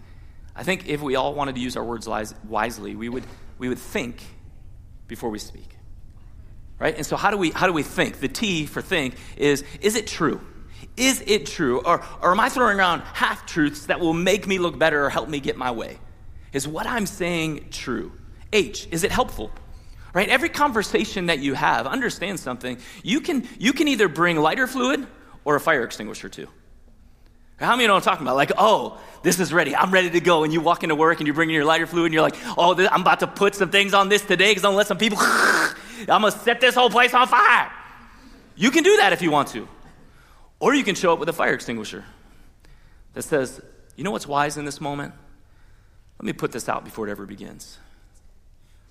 I 0.56 0.64
think 0.64 0.88
if 0.88 1.02
we 1.02 1.16
all 1.16 1.34
wanted 1.34 1.56
to 1.56 1.62
use 1.62 1.76
our 1.78 1.84
words 1.84 2.08
wisely, 2.48 2.96
we 2.96 3.10
would, 3.10 3.24
we 3.58 3.70
would 3.70 3.80
think 3.80 4.22
before 5.08 5.30
we 5.30 5.40
speak. 5.40 5.78
Right? 6.80 6.96
And 6.96 7.06
so 7.06 7.16
how 7.16 7.32
do 7.32 7.38
we 7.38 7.52
how 7.52 7.68
do 7.68 7.74
we 7.74 7.84
think? 7.84 8.20
The 8.20 8.28
T 8.28 8.66
for 8.66 8.82
think 8.82 9.16
is 9.36 9.64
is 9.82 9.96
it 9.96 10.08
true? 10.08 10.42
Is 10.96 11.24
it 11.26 11.46
true? 11.46 11.80
Or, 11.82 12.04
or 12.22 12.32
am 12.32 12.40
I 12.40 12.50
throwing 12.50 12.78
around 12.78 13.02
half 13.02 13.46
truths 13.46 13.86
that 13.86 14.00
will 14.00 14.14
make 14.14 14.48
me 14.48 14.58
look 14.58 14.78
better 14.78 15.06
or 15.06 15.10
help 15.10 15.30
me 15.30 15.40
get 15.40 15.56
my 15.56 15.72
way? 15.72 16.00
Is 16.54 16.68
what 16.68 16.88
I'm 16.88 17.06
saying 17.06 17.68
true? 17.72 18.12
H, 18.52 18.88
is 18.92 19.04
it 19.04 19.12
helpful? 19.12 19.52
Right? 20.14 20.30
Every 20.30 20.50
conversation 20.50 21.28
that 21.28 21.40
you 21.40 21.54
have, 21.54 21.86
understand 21.86 22.40
something. 22.40 22.80
You 23.04 23.22
can, 23.22 23.48
you 23.60 23.74
can 23.74 23.88
either 23.88 24.08
bring 24.08 24.38
lighter 24.38 24.66
fluid 24.66 25.06
or 25.46 25.56
a 25.56 25.60
fire 25.60 25.84
extinguisher 25.84 26.30
too. 26.30 26.48
How 27.60 27.76
many 27.76 27.88
know 27.88 27.96
what 27.96 28.06
I'm 28.08 28.12
talking 28.12 28.26
about? 28.26 28.36
Like, 28.36 28.52
oh, 28.58 29.00
this 29.24 29.40
is 29.40 29.52
ready. 29.52 29.76
I'm 29.76 29.92
ready 29.92 30.12
to 30.12 30.20
go. 30.20 30.44
And 30.44 30.54
you 30.54 30.62
walk 30.62 30.84
into 30.84 30.96
work 30.96 31.20
and 31.20 31.28
you're 31.28 31.34
bringing 31.34 31.56
your 31.56 31.66
lighter 31.66 31.88
fluid 31.88 32.06
and 32.06 32.14
you're 32.14 32.22
like, 32.22 32.36
oh, 32.56 32.76
this, 32.76 32.88
I'm 32.92 33.02
about 33.02 33.22
to 33.22 33.28
put 33.28 33.56
some 33.56 33.72
things 33.72 33.94
on 33.96 34.10
this 34.10 34.22
today 34.22 34.52
because 34.52 34.64
I'm 34.64 34.74
to 34.74 34.78
let 34.78 34.88
some 34.88 35.00
people, 35.00 35.18
I'm 35.22 36.22
to 36.22 36.32
set 36.32 36.62
this 36.62 36.76
whole 36.76 36.92
place 36.92 37.14
on 37.16 37.28
fire. 37.28 37.72
You 38.56 38.70
can 38.70 38.84
do 38.84 38.98
that 38.98 39.12
if 39.12 39.22
you 39.24 39.32
want 39.32 39.50
to. 39.50 39.68
Or 40.60 40.74
you 40.74 40.84
can 40.84 40.96
show 40.96 41.14
up 41.14 41.20
with 41.20 41.30
a 41.30 41.34
fire 41.34 41.54
extinguisher 41.54 42.06
that 43.14 43.24
says, 43.24 43.60
you 43.96 44.04
know 44.04 44.12
what's 44.12 44.28
wise 44.28 44.58
in 44.58 44.66
this 44.66 44.80
moment? 44.80 45.14
Let 46.20 46.26
me 46.26 46.34
put 46.34 46.52
this 46.52 46.70
out 46.70 46.84
before 46.84 47.08
it 47.08 47.12
ever 47.12 47.26
begins. 47.26 47.80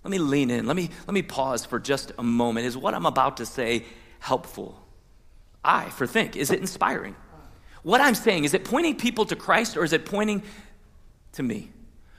Let 0.03 0.11
me 0.11 0.19
lean 0.19 0.51
in. 0.51 0.67
Let 0.67 0.77
me, 0.77 0.91
let 1.07 1.15
me 1.15 1.23
pause 1.23 1.65
for 1.65 1.81
just 1.81 2.13
a 2.19 2.23
moment. 2.23 2.67
Is 2.67 2.77
what 2.77 2.95
I'm 2.95 3.07
about 3.07 3.39
to 3.39 3.47
say 3.47 3.85
helpful? 4.21 4.81
I, 5.65 5.91
for 5.91 6.07
think, 6.07 6.37
is 6.37 6.51
it 6.51 6.61
inspiring? 6.61 7.17
What 7.87 8.01
I'm 8.01 8.17
saying, 8.17 8.43
is 8.43 8.53
it 8.53 8.65
pointing 8.65 8.97
people 8.97 9.27
to 9.27 9.37
Christ 9.37 9.77
or 9.77 9.85
is 9.85 9.93
it 9.93 10.07
pointing 10.07 10.43
to 11.35 11.43
me? 11.45 11.71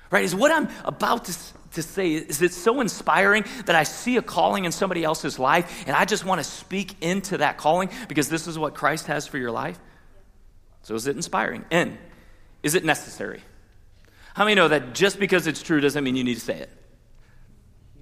Right? 0.09 0.23
Is 0.23 0.33
what 0.33 0.49
I'm 0.49 0.69
about 0.85 1.25
to, 1.25 1.35
to 1.73 1.83
say, 1.83 2.13
is 2.13 2.41
it 2.41 2.53
so 2.53 2.79
inspiring 2.79 3.43
that 3.65 3.75
I 3.75 3.83
see 3.83 4.15
a 4.15 4.21
calling 4.21 4.63
in 4.63 4.71
somebody 4.71 5.03
else's 5.03 5.37
life 5.37 5.83
and 5.85 5.93
I 5.93 6.05
just 6.05 6.23
want 6.23 6.39
to 6.39 6.45
speak 6.45 6.95
into 7.01 7.39
that 7.39 7.57
calling 7.57 7.89
because 8.07 8.29
this 8.29 8.47
is 8.47 8.57
what 8.57 8.75
Christ 8.75 9.07
has 9.07 9.27
for 9.27 9.37
your 9.37 9.51
life? 9.51 9.77
So 10.83 10.95
is 10.95 11.05
it 11.05 11.17
inspiring? 11.17 11.65
And 11.69 11.97
is 12.63 12.73
it 12.73 12.85
necessary? 12.85 13.41
How 14.35 14.45
many 14.45 14.55
know 14.55 14.69
that 14.69 14.95
just 14.95 15.19
because 15.19 15.47
it's 15.47 15.61
true 15.61 15.81
doesn't 15.81 16.01
mean 16.01 16.15
you 16.15 16.23
need 16.23 16.35
to 16.35 16.39
say 16.39 16.59
it? 16.59 16.69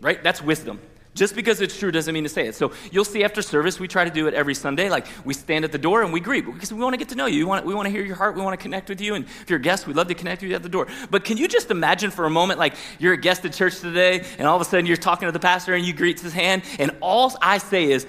Right? 0.02 0.22
That's 0.22 0.40
wisdom. 0.40 0.80
Just 1.16 1.34
because 1.34 1.62
it's 1.62 1.80
true 1.80 1.92
doesn't 1.92 2.14
mean 2.14 2.24
to 2.24 2.30
say 2.30 2.46
it. 2.46 2.56
So 2.56 2.74
you'll 2.92 3.06
see 3.06 3.24
after 3.24 3.42
service, 3.42 3.80
we 3.80 3.88
try 3.88 4.04
to 4.04 4.10
do 4.10 4.28
it 4.28 4.34
every 4.34 4.54
Sunday. 4.54 4.90
Like 4.90 5.08
we 5.24 5.34
stand 5.34 5.64
at 5.64 5.72
the 5.72 5.78
door 5.78 6.04
and 6.04 6.12
we 6.12 6.20
greet 6.20 6.46
because 6.46 6.74
we 6.74 6.82
want 6.82 6.94
to 6.94 6.98
get 6.98 7.08
to 7.10 7.16
know 7.16 7.26
you. 7.26 7.40
We 7.40 7.44
want, 7.46 7.66
we 7.66 7.74
want 7.74 7.86
to 7.86 7.90
hear 7.90 8.04
your 8.04 8.18
heart. 8.18 8.36
We 8.36 8.42
want 8.42 8.60
to 8.60 8.62
connect 8.62 8.90
with 8.90 9.00
you. 9.00 9.16
And 9.16 9.24
if 9.26 9.50
you're 9.50 9.58
a 9.58 9.62
guest, 9.62 9.88
we'd 9.88 9.96
love 9.96 10.10
to 10.10 10.14
connect 10.14 10.42
with 10.42 10.50
you 10.50 10.58
at 10.58 10.64
the 10.64 10.70
door. 10.70 10.88
But 11.10 11.24
can 11.24 11.38
you 11.38 11.48
just 11.48 11.72
imagine 11.72 12.12
for 12.12 12.26
a 12.26 12.30
moment, 12.30 12.60
like 12.60 12.76
you're 13.00 13.14
a 13.14 13.18
guest 13.18 13.46
at 13.46 13.54
church 13.54 13.80
today 13.80 14.26
and 14.38 14.46
all 14.46 14.58
of 14.58 14.62
a 14.62 14.66
sudden 14.66 14.86
you're 14.86 14.98
talking 14.98 15.30
to 15.30 15.32
the 15.32 15.40
pastor 15.40 15.74
and 15.74 15.86
you 15.86 15.94
greet 15.94 16.20
his 16.20 16.34
hand 16.34 16.64
and 16.80 16.92
all 17.00 17.34
I 17.42 17.60
say 17.60 17.86
is, 17.86 18.06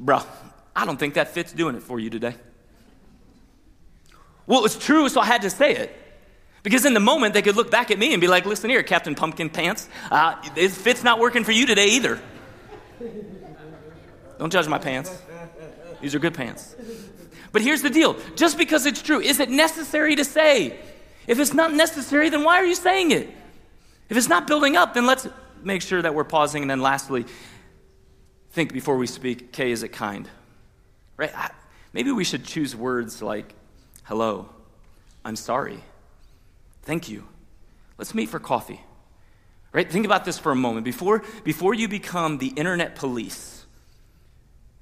bro, 0.00 0.22
I 0.74 0.86
don't 0.86 0.98
think 0.98 1.14
that 1.14 1.28
fits 1.28 1.52
doing 1.52 1.76
it 1.76 1.82
for 1.82 2.00
you 2.00 2.08
today. 2.08 2.34
Well, 4.46 4.64
it's 4.64 4.78
true, 4.78 5.10
so 5.10 5.20
I 5.20 5.26
had 5.26 5.42
to 5.42 5.50
say 5.50 5.76
it. 5.76 5.94
Because 6.62 6.86
in 6.86 6.94
the 6.94 7.00
moment, 7.00 7.34
they 7.34 7.42
could 7.42 7.56
look 7.56 7.70
back 7.70 7.90
at 7.90 7.98
me 7.98 8.14
and 8.14 8.20
be 8.22 8.26
like, 8.26 8.46
listen 8.46 8.70
here, 8.70 8.82
Captain 8.82 9.14
Pumpkin 9.14 9.50
Pants, 9.50 9.86
uh, 10.10 10.34
this 10.54 10.76
fit's 10.76 11.04
not 11.04 11.18
working 11.18 11.44
for 11.44 11.52
you 11.52 11.66
today 11.66 11.88
either. 11.88 12.18
Don't 14.38 14.52
judge 14.52 14.68
my 14.68 14.78
pants. 14.78 15.22
These 16.00 16.14
are 16.14 16.18
good 16.18 16.34
pants. 16.34 16.76
But 17.52 17.62
here's 17.62 17.82
the 17.82 17.90
deal 17.90 18.16
just 18.36 18.58
because 18.58 18.86
it's 18.86 19.02
true, 19.02 19.20
is 19.20 19.40
it 19.40 19.50
necessary 19.50 20.16
to 20.16 20.24
say? 20.24 20.78
If 21.26 21.38
it's 21.38 21.54
not 21.54 21.74
necessary, 21.74 22.30
then 22.30 22.44
why 22.44 22.56
are 22.56 22.64
you 22.64 22.74
saying 22.74 23.10
it? 23.10 23.28
If 24.08 24.16
it's 24.16 24.28
not 24.28 24.46
building 24.46 24.76
up, 24.76 24.94
then 24.94 25.06
let's 25.06 25.28
make 25.62 25.82
sure 25.82 26.00
that 26.00 26.14
we're 26.14 26.24
pausing. 26.24 26.62
And 26.62 26.70
then 26.70 26.80
lastly, 26.80 27.26
think 28.52 28.72
before 28.72 28.96
we 28.96 29.06
speak. 29.06 29.52
K, 29.52 29.70
is 29.70 29.82
it 29.82 29.88
kind? 29.88 30.28
Right? 31.16 31.32
Maybe 31.92 32.12
we 32.12 32.24
should 32.24 32.44
choose 32.44 32.76
words 32.76 33.22
like 33.22 33.54
hello, 34.04 34.48
I'm 35.22 35.36
sorry, 35.36 35.84
thank 36.82 37.10
you, 37.10 37.28
let's 37.98 38.14
meet 38.14 38.30
for 38.30 38.38
coffee. 38.38 38.80
Right? 39.72 39.90
Think 39.90 40.06
about 40.06 40.24
this 40.24 40.38
for 40.38 40.50
a 40.50 40.56
moment. 40.56 40.84
Before, 40.84 41.22
before 41.44 41.74
you 41.74 41.88
become 41.88 42.38
the 42.38 42.48
internet 42.48 42.94
police, 42.94 43.58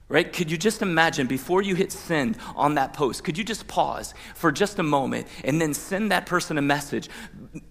right? 0.09 0.33
Could 0.33 0.51
you 0.51 0.57
just 0.57 0.83
imagine 0.83 1.27
before 1.27 1.63
you 1.63 1.75
hit 1.75 1.91
send 1.91 2.39
on 2.55 2.77
that 2.77 2.93
post, 2.93 3.25
could 3.25 3.37
you 3.37 3.43
just 3.43 3.67
pause 3.67 4.15
for 4.37 4.53
just 4.53 4.79
a 4.79 4.85
moment 4.85 5.27
and 5.43 5.61
then 5.61 5.75
send 5.75 6.13
that 6.13 6.27
person 6.27 6.59
a 6.59 6.63
message 6.63 7.09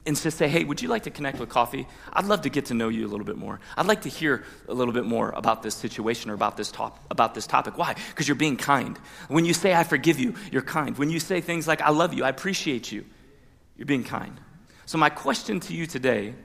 and 0.05 0.19
just 0.19 0.37
say, 0.37 0.49
hey, 0.49 0.65
would 0.65 0.81
you 0.81 0.89
like 0.89 1.03
to 1.03 1.09
connect 1.09 1.39
with 1.39 1.47
coffee? 1.47 1.87
I'd 2.11 2.25
love 2.25 2.41
to 2.41 2.49
get 2.49 2.65
to 2.65 2.73
know 2.73 2.89
you 2.89 3.05
a 3.05 3.09
little 3.09 3.25
bit 3.25 3.37
more. 3.37 3.61
I'd 3.77 3.85
like 3.85 4.01
to 4.01 4.09
hear 4.09 4.43
a 4.67 4.73
little 4.73 4.93
bit 4.93 5.05
more 5.05 5.29
about 5.29 5.63
this 5.63 5.75
situation 5.75 6.29
or 6.29 6.33
about 6.33 6.57
this, 6.57 6.71
top, 6.71 6.99
about 7.09 7.33
this 7.33 7.47
topic. 7.47 7.77
Why? 7.77 7.95
Because 8.09 8.27
you're 8.27 8.35
being 8.35 8.57
kind. 8.57 8.97
When 9.29 9.45
you 9.45 9.53
say, 9.53 9.73
I 9.73 9.85
forgive 9.85 10.19
you, 10.19 10.35
you're 10.51 10.61
kind. 10.61 10.97
When 10.97 11.09
you 11.09 11.21
say 11.21 11.39
things 11.39 11.67
like, 11.67 11.81
I 11.81 11.91
love 11.91 12.13
you, 12.13 12.25
I 12.25 12.29
appreciate 12.29 12.91
you, 12.91 13.05
you're 13.77 13.85
being 13.85 14.03
kind. 14.03 14.37
So, 14.85 14.97
my 14.97 15.09
question 15.09 15.59
to 15.61 15.73
you 15.73 15.87
today 15.87 16.35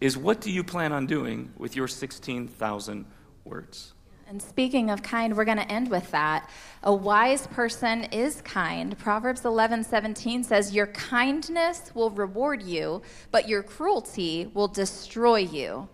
is 0.00 0.16
what 0.16 0.40
do 0.40 0.50
you 0.50 0.62
plan 0.62 0.92
on 0.92 1.06
doing 1.06 1.52
with 1.56 1.74
your 1.74 1.88
16,000 1.88 3.06
words? 3.44 3.94
And 4.28 4.42
speaking 4.42 4.90
of 4.90 5.04
kind, 5.04 5.36
we're 5.36 5.44
going 5.44 5.58
to 5.58 5.70
end 5.70 5.88
with 5.88 6.10
that. 6.10 6.50
A 6.82 6.92
wise 6.92 7.46
person 7.46 8.04
is 8.04 8.42
kind. 8.42 8.98
Proverbs 8.98 9.44
11, 9.44 9.84
17 9.84 10.42
says, 10.42 10.74
Your 10.74 10.88
kindness 10.88 11.92
will 11.94 12.10
reward 12.10 12.60
you, 12.62 13.02
but 13.30 13.48
your 13.48 13.62
cruelty 13.62 14.50
will 14.52 14.66
destroy 14.66 15.38
you. 15.38 15.88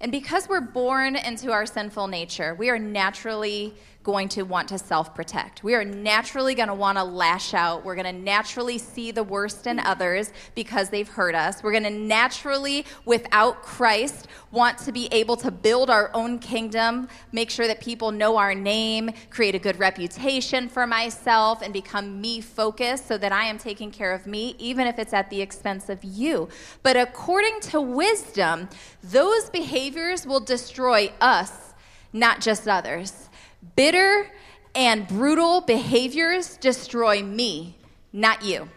And 0.00 0.10
because 0.10 0.48
we're 0.48 0.62
born 0.62 1.14
into 1.14 1.52
our 1.52 1.66
sinful 1.66 2.08
nature, 2.08 2.54
we 2.54 2.70
are 2.70 2.78
naturally 2.78 3.74
going 4.04 4.28
to 4.28 4.42
want 4.42 4.68
to 4.68 4.78
self 4.78 5.14
protect. 5.14 5.64
We 5.64 5.74
are 5.74 5.84
naturally 5.84 6.54
going 6.54 6.68
to 6.68 6.74
want 6.74 6.98
to 6.98 7.04
lash 7.04 7.54
out. 7.54 7.84
We're 7.84 7.94
going 7.94 8.14
to 8.14 8.22
naturally 8.22 8.76
see 8.76 9.10
the 9.10 9.24
worst 9.24 9.66
in 9.66 9.80
others 9.80 10.30
because 10.54 10.90
they've 10.90 11.08
hurt 11.08 11.34
us. 11.34 11.62
We're 11.62 11.72
going 11.72 11.84
to 11.84 11.90
naturally, 11.90 12.84
without 13.06 13.62
Christ, 13.62 14.28
want 14.52 14.78
to 14.78 14.92
be 14.92 15.08
able 15.10 15.36
to 15.38 15.50
build 15.50 15.88
our 15.88 16.10
own 16.12 16.38
kingdom, 16.38 17.08
make 17.32 17.50
sure 17.50 17.66
that 17.66 17.80
people 17.80 18.12
know 18.12 18.36
our 18.36 18.54
name, 18.54 19.10
create 19.30 19.54
a 19.54 19.58
good 19.58 19.78
reputation 19.78 20.68
for 20.68 20.86
myself, 20.86 21.62
and 21.62 21.72
become 21.72 22.20
me 22.20 22.42
focused 22.42 23.08
so 23.08 23.16
that 23.16 23.32
I 23.32 23.44
am 23.44 23.58
taking 23.58 23.90
care 23.90 24.12
of 24.12 24.26
me, 24.26 24.54
even 24.58 24.86
if 24.86 24.98
it's 24.98 25.14
at 25.14 25.30
the 25.30 25.40
expense 25.40 25.88
of 25.88 26.04
you. 26.04 26.48
But 26.82 26.98
according 26.98 27.60
to 27.62 27.80
wisdom, 27.80 28.68
those 29.02 29.48
behaviors 29.48 30.26
will 30.26 30.40
destroy 30.40 31.10
us, 31.22 31.72
not 32.12 32.42
just 32.42 32.68
others. 32.68 33.30
Bitter 33.76 34.30
and 34.74 35.06
brutal 35.06 35.60
behaviors 35.60 36.56
destroy 36.56 37.22
me, 37.22 37.76
not 38.12 38.44
you. 38.44 38.68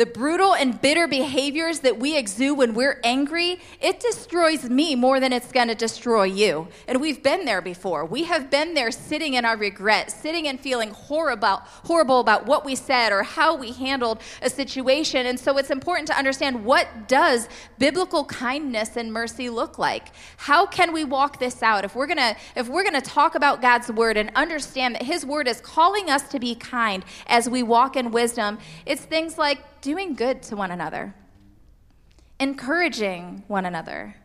The 0.00 0.06
brutal 0.06 0.54
and 0.54 0.80
bitter 0.80 1.06
behaviors 1.06 1.80
that 1.80 1.98
we 1.98 2.16
exude 2.16 2.56
when 2.56 2.72
we're 2.72 2.98
angry, 3.04 3.58
it 3.82 4.00
destroys 4.00 4.64
me 4.64 4.94
more 4.94 5.20
than 5.20 5.30
it's 5.30 5.52
going 5.52 5.68
to 5.68 5.74
destroy 5.74 6.22
you. 6.22 6.68
And 6.88 7.02
we've 7.02 7.22
been 7.22 7.44
there 7.44 7.60
before. 7.60 8.06
We 8.06 8.24
have 8.24 8.48
been 8.48 8.72
there 8.72 8.92
sitting 8.92 9.34
in 9.34 9.44
our 9.44 9.58
regret, 9.58 10.10
sitting 10.10 10.48
and 10.48 10.58
feeling 10.58 10.88
horrible, 10.92 11.60
horrible 11.84 12.20
about 12.20 12.46
what 12.46 12.64
we 12.64 12.76
said 12.76 13.12
or 13.12 13.22
how 13.22 13.54
we 13.54 13.72
handled 13.72 14.22
a 14.40 14.48
situation. 14.48 15.26
And 15.26 15.38
so 15.38 15.58
it's 15.58 15.68
important 15.68 16.06
to 16.06 16.16
understand 16.16 16.64
what 16.64 17.06
does 17.06 17.46
biblical 17.78 18.24
kindness 18.24 18.96
and 18.96 19.12
mercy 19.12 19.50
look 19.50 19.78
like? 19.78 20.12
How 20.38 20.64
can 20.64 20.94
we 20.94 21.04
walk 21.04 21.40
this 21.40 21.62
out? 21.62 21.84
If 21.84 21.94
we're 21.94 22.06
going 22.06 22.16
to 22.16 22.34
if 22.56 22.70
we're 22.70 22.84
going 22.84 22.98
to 22.98 23.02
talk 23.02 23.34
about 23.34 23.60
God's 23.60 23.92
word 23.92 24.16
and 24.16 24.30
understand 24.34 24.94
that 24.94 25.02
his 25.02 25.26
word 25.26 25.46
is 25.46 25.60
calling 25.60 26.08
us 26.08 26.22
to 26.30 26.40
be 26.40 26.54
kind 26.54 27.04
as 27.26 27.50
we 27.50 27.62
walk 27.62 27.96
in 27.96 28.12
wisdom, 28.12 28.56
it's 28.86 29.02
things 29.02 29.36
like 29.36 29.58
doing 29.80 30.14
good 30.14 30.42
to 30.44 30.56
one 30.56 30.70
another, 30.70 31.14
encouraging 32.38 33.44
one 33.48 33.64
another, 33.64 34.16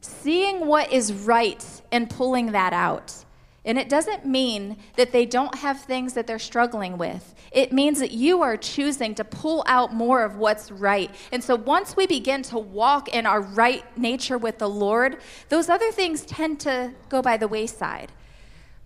seeing 0.00 0.66
what 0.66 0.92
is 0.92 1.12
right 1.12 1.64
and 1.90 2.08
pulling 2.08 2.52
that 2.52 2.72
out. 2.72 3.24
And 3.64 3.78
it 3.78 3.88
doesn't 3.88 4.26
mean 4.26 4.76
that 4.96 5.12
they 5.12 5.24
don't 5.24 5.54
have 5.56 5.80
things 5.82 6.14
that 6.14 6.26
they're 6.26 6.40
struggling 6.40 6.98
with. 6.98 7.34
It 7.52 7.72
means 7.72 8.00
that 8.00 8.10
you 8.10 8.42
are 8.42 8.56
choosing 8.56 9.14
to 9.14 9.24
pull 9.24 9.62
out 9.68 9.94
more 9.94 10.24
of 10.24 10.36
what's 10.36 10.72
right. 10.72 11.14
And 11.30 11.44
so 11.44 11.54
once 11.54 11.96
we 11.96 12.08
begin 12.08 12.42
to 12.44 12.58
walk 12.58 13.08
in 13.08 13.24
our 13.24 13.40
right 13.40 13.84
nature 13.96 14.36
with 14.36 14.58
the 14.58 14.68
Lord, 14.68 15.18
those 15.48 15.68
other 15.68 15.92
things 15.92 16.26
tend 16.26 16.58
to 16.60 16.92
go 17.08 17.22
by 17.22 17.36
the 17.36 17.46
wayside. 17.46 18.10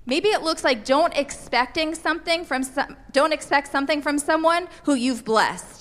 Maybe 0.04 0.28
it 0.28 0.42
looks 0.42 0.62
like 0.62 0.84
don't 0.84 1.16
expecting 1.16 1.94
something 1.94 2.44
from 2.44 2.62
some, 2.62 2.96
don't 3.12 3.32
expect 3.32 3.72
something 3.72 4.00
from 4.00 4.18
someone 4.18 4.68
who 4.84 4.94
you've 4.94 5.24
blessed. 5.24 5.75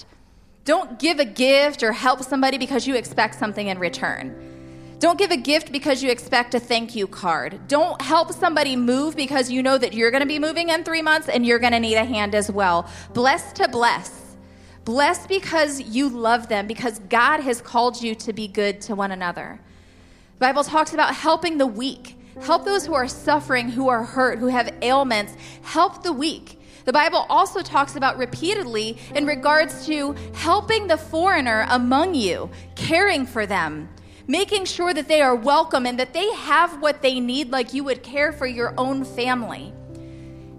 Don't 0.66 0.98
give 0.98 1.20
a 1.20 1.26
gift 1.26 1.84
or 1.84 1.92
help 1.92 2.24
somebody 2.24 2.58
because 2.58 2.88
you 2.88 2.96
expect 2.96 3.36
something 3.36 3.68
in 3.68 3.78
return. 3.78 4.98
Don't 4.98 5.20
give 5.20 5.30
a 5.30 5.38
gift 5.38 5.72
because 5.72 6.02
you 6.02 6.10
expect 6.10 6.56
a 6.56 6.60
thank 6.60 6.96
you 6.96 7.06
card. 7.06 7.68
Don't 7.68 8.02
help 8.02 8.34
somebody 8.34 8.76
move 8.76 9.16
because 9.16 9.52
you 9.52 9.62
know 9.62 9.78
that 9.78 9.94
you're 9.94 10.10
going 10.10 10.22
to 10.24 10.28
be 10.28 10.40
moving 10.40 10.70
in 10.70 10.84
three 10.84 11.04
months 11.04 11.30
and 11.30 11.46
you're 11.46 11.60
going 11.60 11.74
to 11.74 11.80
need 11.80 11.98
a 11.98 12.04
hand 12.04 12.34
as 12.34 12.52
well. 12.52 12.90
Bless 13.14 13.54
to 13.54 13.68
bless. 13.68 14.36
Bless 14.86 15.28
because 15.28 15.82
you 15.82 16.10
love 16.10 16.48
them, 16.50 16.66
because 16.66 17.00
God 17.10 17.42
has 17.42 17.62
called 17.62 18.02
you 18.02 18.16
to 18.16 18.34
be 18.34 18.48
good 18.48 18.82
to 18.82 18.96
one 18.96 19.12
another. 19.12 19.60
The 20.36 20.40
Bible 20.40 20.64
talks 20.64 20.94
about 20.94 21.14
helping 21.14 21.60
the 21.60 21.68
weak. 21.68 22.18
Help 22.42 22.66
those 22.66 22.86
who 22.86 22.94
are 22.94 23.08
suffering, 23.08 23.70
who 23.70 23.88
are 23.88 24.04
hurt, 24.04 24.40
who 24.40 24.48
have 24.48 24.74
ailments. 24.82 25.36
Help 25.62 26.04
the 26.04 26.14
weak. 26.14 26.60
The 26.86 26.94
Bible 26.94 27.26
also 27.30 27.62
talks 27.62 27.96
about 27.96 28.18
repeatedly 28.18 28.98
in 29.14 29.26
regards 29.26 29.86
to 29.88 30.16
helping 30.34 30.88
the 30.88 30.98
foreigner 30.98 31.66
among 31.70 32.16
you, 32.16 32.50
caring 32.76 33.26
for 33.26 33.46
them 33.46 33.90
making 34.28 34.66
sure 34.66 34.94
that 34.94 35.08
they 35.08 35.22
are 35.22 35.36
welcome 35.36 35.86
and 35.86 36.00
that 36.00 36.14
they 36.14 36.32
have 36.34 36.82
what 36.82 37.02
they 37.02 37.20
need, 37.20 37.52
like 37.52 37.74
you 37.74 37.84
would 37.84 38.04
care 38.04 38.32
for 38.32 38.48
your 38.48 38.74
own 38.78 39.04
family. 39.04 39.74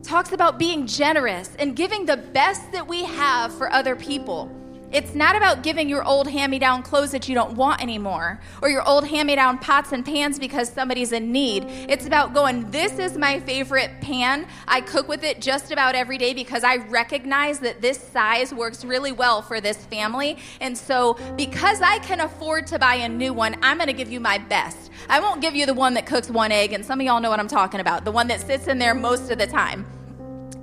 Talks 0.02 0.32
about 0.32 0.58
being 0.58 0.86
generous 0.86 1.50
and 1.58 1.74
giving 1.74 2.06
the 2.06 2.16
best 2.16 2.70
that 2.72 2.86
we 2.86 3.04
have 3.04 3.52
for 3.56 3.72
other 3.72 3.96
people. 3.96 4.50
It's 4.96 5.14
not 5.14 5.37
about 5.37 5.62
giving 5.62 5.90
your 5.90 6.02
old 6.04 6.26
hand 6.26 6.50
me 6.50 6.59
down 6.59 6.82
clothes 6.82 7.11
that 7.11 7.28
you 7.28 7.35
don't 7.35 7.52
want 7.52 7.82
anymore 7.82 8.40
or 8.62 8.70
your 8.70 8.82
old 8.88 9.06
hand 9.06 9.26
me 9.26 9.35
down 9.35 9.59
pots 9.59 9.92
and 9.92 10.02
pans 10.02 10.38
because 10.38 10.72
somebody's 10.72 11.12
in 11.12 11.30
need. 11.30 11.64
It's 11.66 12.06
about 12.06 12.32
going, 12.32 12.70
This 12.70 12.98
is 12.98 13.18
my 13.18 13.38
favorite 13.40 13.90
pan. 14.00 14.46
I 14.66 14.80
cook 14.80 15.06
with 15.06 15.22
it 15.22 15.42
just 15.42 15.70
about 15.70 15.94
every 15.94 16.16
day 16.16 16.32
because 16.32 16.64
I 16.64 16.76
recognize 16.76 17.59
that 17.59 17.82
this 17.82 17.98
size 17.98 18.54
works 18.54 18.87
really 18.87 19.12
well 19.12 19.42
for 19.42 19.61
this 19.61 19.76
family. 19.85 20.38
And 20.62 20.78
so, 20.78 21.18
because 21.37 21.82
I 21.82 21.98
can 21.98 22.20
afford 22.20 22.66
to 22.68 22.78
buy 22.78 22.94
a 22.94 23.09
new 23.11 23.35
one, 23.35 23.59
I'm 23.61 23.76
going 23.76 23.88
to 23.88 23.92
give 23.92 24.11
you 24.11 24.18
my 24.18 24.38
best. 24.38 24.90
I 25.11 25.20
won't 25.20 25.42
give 25.42 25.54
you 25.54 25.66
the 25.66 25.74
one 25.74 25.92
that 25.92 26.06
cooks 26.06 26.30
one 26.30 26.52
egg, 26.52 26.72
and 26.72 26.82
some 26.82 27.00
of 27.00 27.06
y'all 27.06 27.20
know 27.20 27.28
what 27.28 27.38
I'm 27.38 27.48
talking 27.48 27.80
about, 27.80 28.06
the 28.06 28.12
one 28.12 28.28
that 28.28 28.40
sits 28.40 28.66
in 28.66 28.78
there 28.78 28.94
most 28.94 29.30
of 29.30 29.37
the 29.37 29.46
time. 29.46 29.85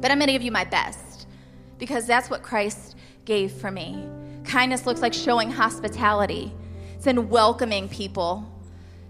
But 0.02 0.10
I'm 0.10 0.18
going 0.18 0.26
to 0.26 0.34
give 0.34 0.42
you 0.42 0.52
my 0.52 0.66
best 0.66 1.28
because 1.78 2.08
that's 2.08 2.32
what 2.32 2.42
Christ 2.42 2.96
gave 3.26 3.52
for 3.52 3.70
me. 3.70 4.04
Kindness 4.44 4.86
looks 4.86 5.02
like 5.02 5.14
showing 5.14 5.50
hospitality, 5.52 6.54
it's 6.96 7.08
in 7.08 7.30
welcoming 7.30 7.90
people, 7.90 8.50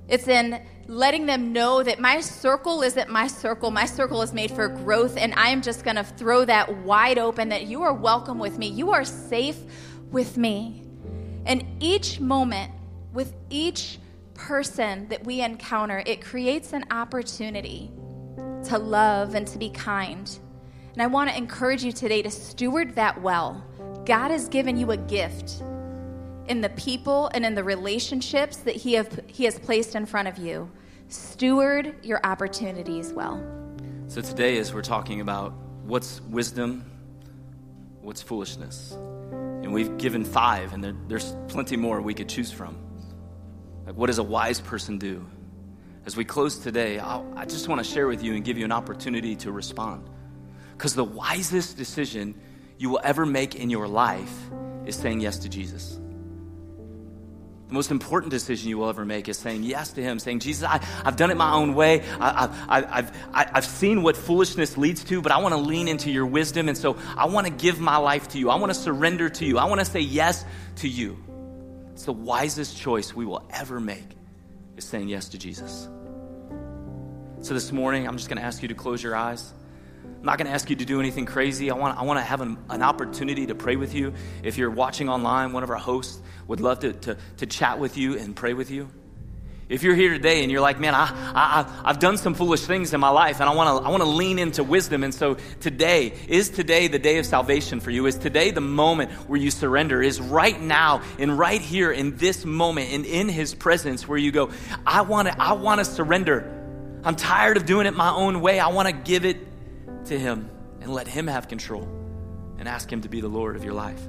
it's 0.08 0.28
in 0.28 0.62
letting 0.88 1.26
them 1.26 1.54
know 1.54 1.82
that 1.82 2.00
my 2.00 2.20
circle 2.20 2.82
isn't 2.82 3.10
my 3.10 3.28
circle. 3.28 3.72
My 3.72 3.86
circle 3.86 4.22
is 4.22 4.34
made 4.34 4.52
for 4.52 4.68
growth, 4.68 5.18
and 5.18 5.34
I 5.36 5.50
am 5.50 5.62
just 5.62 5.84
going 5.84 5.96
to 5.96 6.04
throw 6.04 6.46
that 6.46 6.84
wide 6.84 7.18
open 7.18 7.50
that 7.50 7.68
you 7.68 7.84
are 7.84 7.94
welcome 7.94 8.40
with 8.40 8.58
me. 8.58 8.68
You 8.68 8.92
are 8.92 9.06
safe 9.06 9.58
with 10.12 10.38
me. 10.38 10.84
And 11.46 11.66
each 11.80 12.20
moment, 12.20 12.72
with 13.14 13.34
each 13.50 14.00
person 14.34 15.08
that 15.10 15.24
we 15.24 15.42
encounter, 15.42 16.04
it 16.06 16.22
creates 16.22 16.74
an 16.74 16.86
opportunity 16.92 17.92
to 18.66 18.78
love 18.78 19.36
and 19.36 19.48
to 19.48 19.58
be 19.58 19.70
kind. 19.70 20.40
And 20.94 21.02
I 21.02 21.08
want 21.08 21.30
to 21.30 21.38
encourage 21.38 21.84
you 21.84 21.92
today 21.92 22.22
to 22.22 22.32
steward 22.32 22.96
that 22.96 23.22
well. 23.22 23.64
God 24.06 24.32
has 24.32 24.50
given 24.50 24.76
you 24.76 24.92
a 24.92 24.98
gift 24.98 25.62
in 26.48 26.60
the 26.60 26.70
people 26.70 27.30
and 27.34 27.46
in 27.46 27.56
the 27.56 27.64
relationships 27.64 28.58
that 28.58 28.76
he, 28.76 28.94
have, 28.94 29.22
he 29.28 29.46
has 29.46 29.58
placed 29.58 29.96
in 29.96 30.06
front 30.06 30.28
of 30.28 30.38
you. 30.38 30.70
Steward 31.08 31.96
your 32.04 32.20
opportunities 32.26 33.14
well. 33.14 33.42
So, 34.08 34.20
today, 34.20 34.58
as 34.58 34.74
we're 34.74 34.82
talking 34.82 35.22
about 35.22 35.54
what's 35.86 36.20
wisdom, 36.22 36.84
what's 38.02 38.22
foolishness, 38.22 38.92
and 39.32 39.72
we've 39.72 39.98
given 39.98 40.26
five, 40.26 40.74
and 40.74 40.84
there, 40.84 40.96
there's 41.08 41.34
plenty 41.48 41.78
more 41.78 42.02
we 42.02 42.14
could 42.14 42.28
choose 42.28 42.52
from. 42.52 42.78
Like, 43.86 43.96
what 43.96 44.08
does 44.08 44.18
a 44.18 44.24
wise 44.24 44.60
person 44.60 44.98
do? 44.98 45.26
As 46.06 46.18
we 46.18 46.26
close 46.26 46.58
today, 46.58 47.00
I'll, 47.00 47.26
I 47.38 47.46
just 47.46 47.70
want 47.70 47.80
to 47.80 47.90
share 47.90 48.08
with 48.08 48.22
you 48.22 48.34
and 48.34 48.44
give 48.44 48.58
you 48.58 48.66
an 48.66 48.74
opportunity 48.74 49.38
to 49.38 49.52
respond. 49.54 50.10
Because 50.74 50.94
the 50.94 51.06
wisest 51.06 51.78
decision 51.78 52.36
you 52.84 52.90
will 52.90 53.00
ever 53.02 53.26
make 53.26 53.56
in 53.56 53.70
your 53.70 53.88
life 53.88 54.36
is 54.86 54.98
saying 54.98 55.22
yes 55.22 55.40
to 55.40 55.48
Jesus. 55.48 55.98
The 57.70 57.74
most 57.74 57.92
important 57.92 58.30
decision 58.30 58.68
you 58.68 58.78
will 58.78 58.90
ever 58.90 59.06
make 59.06 59.30
is 59.30 59.38
saying 59.38 59.64
yes 59.64 59.94
to 59.94 60.04
Him, 60.04 60.20
saying, 60.20 60.42
Jesus, 60.42 60.68
I, 60.68 60.84
have 61.06 61.16
done 61.16 61.32
it 61.32 61.38
my 61.38 61.54
own 61.54 61.76
way. 61.76 62.04
I, 62.20 62.50
I, 62.68 63.50
I've 63.54 63.66
seen 63.66 64.04
what 64.04 64.18
foolishness 64.18 64.78
leads 64.78 65.06
to, 65.06 65.22
but 65.22 65.32
I 65.32 65.38
want 65.38 65.54
to 65.54 65.62
lean 65.62 65.88
into 65.88 66.12
your 66.12 66.26
wisdom. 66.26 66.68
And 66.68 66.78
so 66.78 66.98
I 67.16 67.28
want 67.28 67.48
to 67.48 67.54
give 67.54 67.80
my 67.80 67.96
life 67.96 68.28
to 68.30 68.38
you. 68.38 68.50
I 68.50 68.56
want 68.56 68.70
to 68.70 68.78
surrender 68.78 69.30
to 69.30 69.46
you. 69.46 69.58
I 69.60 69.64
want 69.64 69.80
to 69.80 69.86
say 69.86 70.02
yes 70.02 70.44
to 70.78 70.90
you. 70.90 71.18
It's 71.94 72.04
the 72.04 72.12
wisest 72.12 72.78
choice 72.78 73.16
we 73.16 73.26
will 73.26 73.48
ever 73.50 73.80
make 73.80 74.10
is 74.76 74.84
saying 74.84 75.08
yes 75.08 75.30
to 75.30 75.38
Jesus. 75.38 75.88
So 77.40 77.54
this 77.54 77.72
morning, 77.72 78.10
I'm 78.10 78.18
just 78.18 78.28
going 78.28 78.40
to 78.40 78.44
ask 78.44 78.62
you 78.62 78.68
to 78.68 78.76
close 78.76 79.02
your 79.02 79.16
eyes. 79.16 79.54
I'm 80.24 80.28
not 80.28 80.38
going 80.38 80.48
to 80.48 80.54
ask 80.54 80.70
you 80.70 80.78
to 80.78 80.86
do 80.86 81.02
anything 81.02 81.26
crazy. 81.26 81.70
I 81.70 81.76
want, 81.76 82.00
I 82.00 82.04
want 82.04 82.18
to 82.18 82.24
have 82.24 82.40
an, 82.40 82.58
an, 82.70 82.82
opportunity 82.82 83.46
to 83.48 83.56
pray 83.56 83.76
with 83.76 83.94
you. 83.94 84.14
If 84.42 84.58
you're 84.58 84.70
watching 84.70 85.10
online, 85.10 85.52
one 85.52 85.64
of 85.64 85.70
our 85.70 85.76
hosts 85.76 86.22
would 86.48 86.62
love 86.62 86.80
to, 86.80 86.94
to, 86.94 87.18
to 87.40 87.46
chat 87.46 87.78
with 87.78 87.98
you 87.98 88.18
and 88.18 88.34
pray 88.34 88.54
with 88.54 88.72
you. 88.72 88.88
If 89.68 89.84
you're 89.84 89.96
here 89.96 90.14
today 90.14 90.42
and 90.42 90.50
you're 90.50 90.62
like, 90.62 90.80
man, 90.80 90.96
I, 90.96 91.12
I, 91.36 91.82
I've 91.84 92.00
done 92.00 92.16
some 92.16 92.36
foolish 92.36 92.62
things 92.62 92.94
in 92.94 93.02
my 93.02 93.10
life 93.10 93.42
and 93.42 93.50
I 93.50 93.54
want 93.54 93.84
to 93.84 93.86
I 93.86 93.92
wanna 93.92 94.06
lean 94.06 94.40
into 94.40 94.64
wisdom. 94.64 95.04
And 95.04 95.14
so 95.14 95.36
today, 95.60 96.14
is 96.30 96.50
today 96.50 96.88
the 96.88 97.00
day 97.00 97.18
of 97.18 97.26
salvation 97.26 97.82
for 97.82 97.92
you? 97.92 98.06
Is 98.06 98.16
today 98.18 98.52
the 98.52 98.62
moment 98.62 99.12
where 99.28 99.38
you 99.38 99.52
surrender? 99.52 100.02
Is 100.02 100.22
right 100.22 100.58
now 100.62 101.02
and 101.20 101.38
right 101.38 101.60
here 101.60 101.92
in 101.92 102.16
this 102.16 102.46
moment 102.46 102.94
and 102.94 103.06
in 103.06 103.28
his 103.28 103.54
presence 103.54 104.08
where 104.08 104.18
you 104.18 104.32
go, 104.32 104.52
I 104.88 105.02
want 105.02 105.28
to 105.28 105.36
I 105.38 105.52
wanna 105.52 105.84
surrender. 105.84 106.50
I'm 107.04 107.18
tired 107.18 107.58
of 107.58 107.66
doing 107.66 107.88
it 107.88 107.94
my 107.94 108.12
own 108.12 108.40
way. 108.40 108.62
I 108.62 108.70
want 108.70 108.88
to 108.88 108.94
give 108.94 109.26
it 109.26 109.53
to 110.08 110.20
Him 110.20 110.50
and 110.82 110.94
let 110.94 111.08
Him 111.08 111.28
have 111.28 111.48
control 111.48 111.88
and 112.58 112.68
ask 112.68 112.92
Him 112.92 113.02
to 113.02 113.10
be 113.10 113.22
the 113.22 113.28
Lord 113.28 113.56
of 113.56 113.64
your 113.64 113.74
life. 113.74 114.02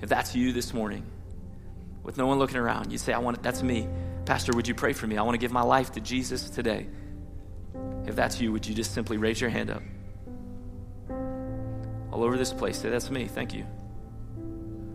If 0.00 0.08
that's 0.08 0.34
you 0.34 0.52
this 0.52 0.74
morning, 0.74 1.04
with 2.02 2.18
no 2.18 2.26
one 2.26 2.38
looking 2.38 2.58
around, 2.58 2.92
you 2.92 2.98
say, 2.98 3.12
I 3.12 3.18
want 3.18 3.42
that's 3.42 3.62
me. 3.62 3.88
Pastor, 4.24 4.52
would 4.54 4.68
you 4.68 4.74
pray 4.74 4.92
for 4.92 5.06
me? 5.06 5.16
I 5.16 5.22
want 5.22 5.34
to 5.34 5.38
give 5.38 5.52
my 5.52 5.62
life 5.62 5.92
to 5.92 6.00
Jesus 6.00 6.50
today. 6.50 6.86
If 8.06 8.14
that's 8.14 8.40
you, 8.40 8.52
would 8.52 8.66
you 8.66 8.74
just 8.74 8.92
simply 8.92 9.16
raise 9.16 9.40
your 9.40 9.50
hand 9.50 9.70
up? 9.70 9.82
All 12.12 12.22
over 12.22 12.38
this 12.38 12.52
place, 12.52 12.78
say, 12.78 12.90
That's 12.90 13.10
me. 13.10 13.26
Thank 13.26 13.54
you. 13.54 13.66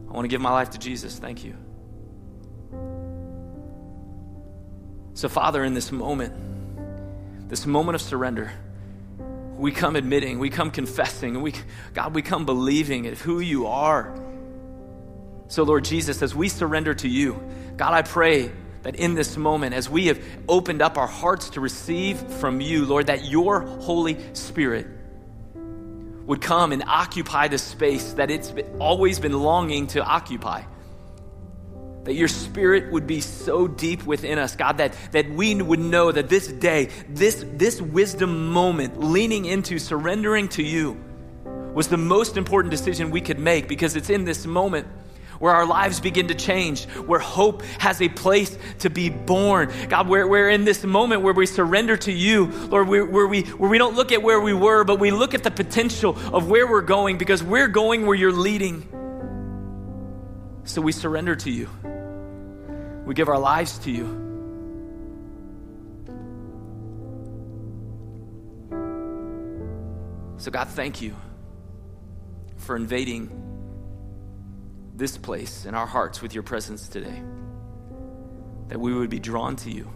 I 0.09 0.13
want 0.13 0.25
to 0.25 0.29
give 0.29 0.41
my 0.41 0.51
life 0.51 0.71
to 0.71 0.77
Jesus. 0.77 1.19
Thank 1.19 1.43
you. 1.43 1.55
So, 5.13 5.29
Father, 5.29 5.63
in 5.63 5.73
this 5.73 5.91
moment, 5.91 6.33
this 7.49 7.65
moment 7.65 7.95
of 7.95 8.01
surrender, 8.01 8.51
we 9.61 9.71
come 9.71 9.95
admitting, 9.95 10.39
we 10.39 10.49
come 10.49 10.71
confessing, 10.71 11.35
and 11.35 11.43
we, 11.43 11.53
God, 11.93 12.15
we 12.15 12.23
come 12.23 12.47
believing 12.47 13.05
of 13.05 13.21
who 13.21 13.41
you 13.41 13.67
are. 13.67 14.19
So, 15.49 15.61
Lord 15.61 15.85
Jesus, 15.85 16.23
as 16.23 16.33
we 16.33 16.49
surrender 16.49 16.95
to 16.95 17.07
you, 17.07 17.39
God, 17.77 17.93
I 17.93 18.01
pray 18.01 18.51
that 18.81 18.95
in 18.95 19.13
this 19.13 19.37
moment, 19.37 19.75
as 19.75 19.87
we 19.87 20.07
have 20.07 20.19
opened 20.49 20.81
up 20.81 20.97
our 20.97 21.05
hearts 21.05 21.51
to 21.51 21.61
receive 21.61 22.17
from 22.39 22.59
you, 22.59 22.85
Lord, 22.85 23.05
that 23.05 23.25
your 23.25 23.61
Holy 23.61 24.17
Spirit 24.33 24.87
would 26.25 26.41
come 26.41 26.71
and 26.71 26.83
occupy 26.87 27.47
the 27.47 27.59
space 27.59 28.13
that 28.13 28.31
it's 28.31 28.51
always 28.79 29.19
been 29.19 29.39
longing 29.39 29.85
to 29.87 30.03
occupy. 30.03 30.63
That 32.03 32.15
your 32.15 32.27
spirit 32.27 32.91
would 32.91 33.05
be 33.05 33.21
so 33.21 33.67
deep 33.67 34.05
within 34.05 34.39
us, 34.39 34.55
God, 34.55 34.77
that, 34.77 34.95
that 35.11 35.29
we 35.29 35.53
would 35.61 35.79
know 35.79 36.11
that 36.11 36.29
this 36.29 36.47
day, 36.47 36.89
this, 37.07 37.45
this 37.53 37.79
wisdom 37.79 38.51
moment, 38.51 38.99
leaning 38.99 39.45
into 39.45 39.77
surrendering 39.77 40.49
to 40.49 40.63
you, 40.63 40.97
was 41.73 41.87
the 41.87 41.97
most 41.97 42.37
important 42.37 42.71
decision 42.71 43.11
we 43.11 43.21
could 43.21 43.39
make 43.39 43.67
because 43.67 43.95
it's 43.95 44.09
in 44.09 44.25
this 44.25 44.45
moment 44.45 44.87
where 45.41 45.53
our 45.53 45.65
lives 45.65 45.99
begin 45.99 46.27
to 46.27 46.35
change, 46.35 46.85
where 46.85 47.19
hope 47.19 47.63
has 47.79 47.99
a 47.99 48.07
place 48.07 48.55
to 48.79 48.89
be 48.91 49.09
born. 49.09 49.71
God, 49.89 50.07
we're, 50.07 50.27
we're 50.27 50.49
in 50.49 50.65
this 50.65 50.83
moment 50.83 51.23
where 51.23 51.33
we 51.33 51.47
surrender 51.47 51.97
to 51.97 52.11
you, 52.11 52.45
Lord, 52.45 52.87
where, 52.87 53.05
where, 53.05 53.27
we, 53.27 53.41
where 53.41 53.69
we 53.69 53.79
don't 53.79 53.95
look 53.95 54.11
at 54.11 54.21
where 54.21 54.39
we 54.39 54.53
were, 54.53 54.83
but 54.83 54.99
we 54.99 55.09
look 55.09 55.33
at 55.33 55.43
the 55.43 55.49
potential 55.49 56.15
of 56.31 56.47
where 56.47 56.67
we're 56.67 56.83
going 56.83 57.17
because 57.17 57.43
we're 57.43 57.67
going 57.67 58.05
where 58.05 58.15
you're 58.15 58.31
leading. 58.31 58.87
So 60.63 60.79
we 60.79 60.91
surrender 60.91 61.35
to 61.37 61.49
you. 61.49 61.69
We 63.05 63.13
give 63.15 63.29
our 63.29 63.39
lives 63.39 63.79
to 63.79 63.91
you. 63.91 64.05
So, 70.37 70.49
God, 70.49 70.69
thank 70.69 71.01
you 71.01 71.15
for 72.57 72.75
invading 72.75 73.29
this 74.95 75.17
place 75.17 75.65
in 75.65 75.75
our 75.75 75.85
hearts 75.85 76.21
with 76.21 76.33
your 76.33 76.43
presence 76.43 76.87
today. 76.87 77.21
That 78.69 78.79
we 78.79 78.93
would 78.93 79.09
be 79.09 79.19
drawn 79.19 79.55
to 79.57 79.71
you 79.71 79.91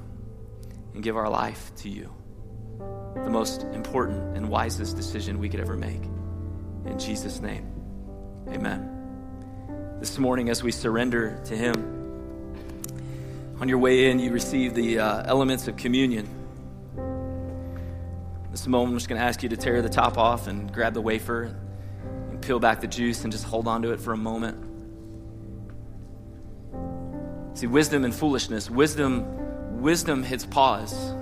and 0.93 1.03
give 1.03 1.17
our 1.17 1.29
life 1.29 1.71
to 1.77 1.89
you. 1.89 2.13
The 2.77 3.29
most 3.29 3.63
important 3.63 4.35
and 4.35 4.49
wisest 4.49 4.95
decision 4.95 5.39
we 5.39 5.49
could 5.49 5.59
ever 5.59 5.75
make. 5.75 6.03
In 6.85 6.99
Jesus' 6.99 7.39
name, 7.39 7.71
amen. 8.49 9.97
This 9.99 10.19
morning, 10.19 10.49
as 10.49 10.61
we 10.61 10.71
surrender 10.71 11.41
to 11.45 11.55
Him, 11.55 12.04
on 13.59 13.69
your 13.69 13.77
way 13.77 14.09
in, 14.09 14.19
you 14.19 14.31
receive 14.31 14.73
the 14.73 14.99
uh, 14.99 15.23
elements 15.25 15.67
of 15.67 15.77
communion. 15.77 16.27
This 18.51 18.67
moment, 18.67 18.93
I'm 18.93 18.97
just 18.97 19.09
going 19.09 19.19
to 19.19 19.25
ask 19.25 19.43
you 19.43 19.49
to 19.49 19.57
tear 19.57 19.81
the 19.81 19.89
top 19.89 20.17
off 20.17 20.47
and 20.47 20.71
grab 20.73 20.93
the 20.93 21.01
wafer 21.01 21.55
and 22.29 22.41
peel 22.41 22.59
back 22.59 22.81
the 22.81 22.87
juice 22.87 23.23
and 23.23 23.31
just 23.31 23.45
hold 23.45 23.67
on 23.67 23.81
to 23.83 23.91
it 23.91 23.99
for 23.99 24.13
a 24.13 24.17
moment. 24.17 24.61
See, 27.57 27.67
wisdom 27.67 28.03
and 28.03 28.13
foolishness. 28.13 28.69
Wisdom, 28.69 29.81
wisdom 29.81 30.23
hits 30.23 30.45
pause. 30.45 31.13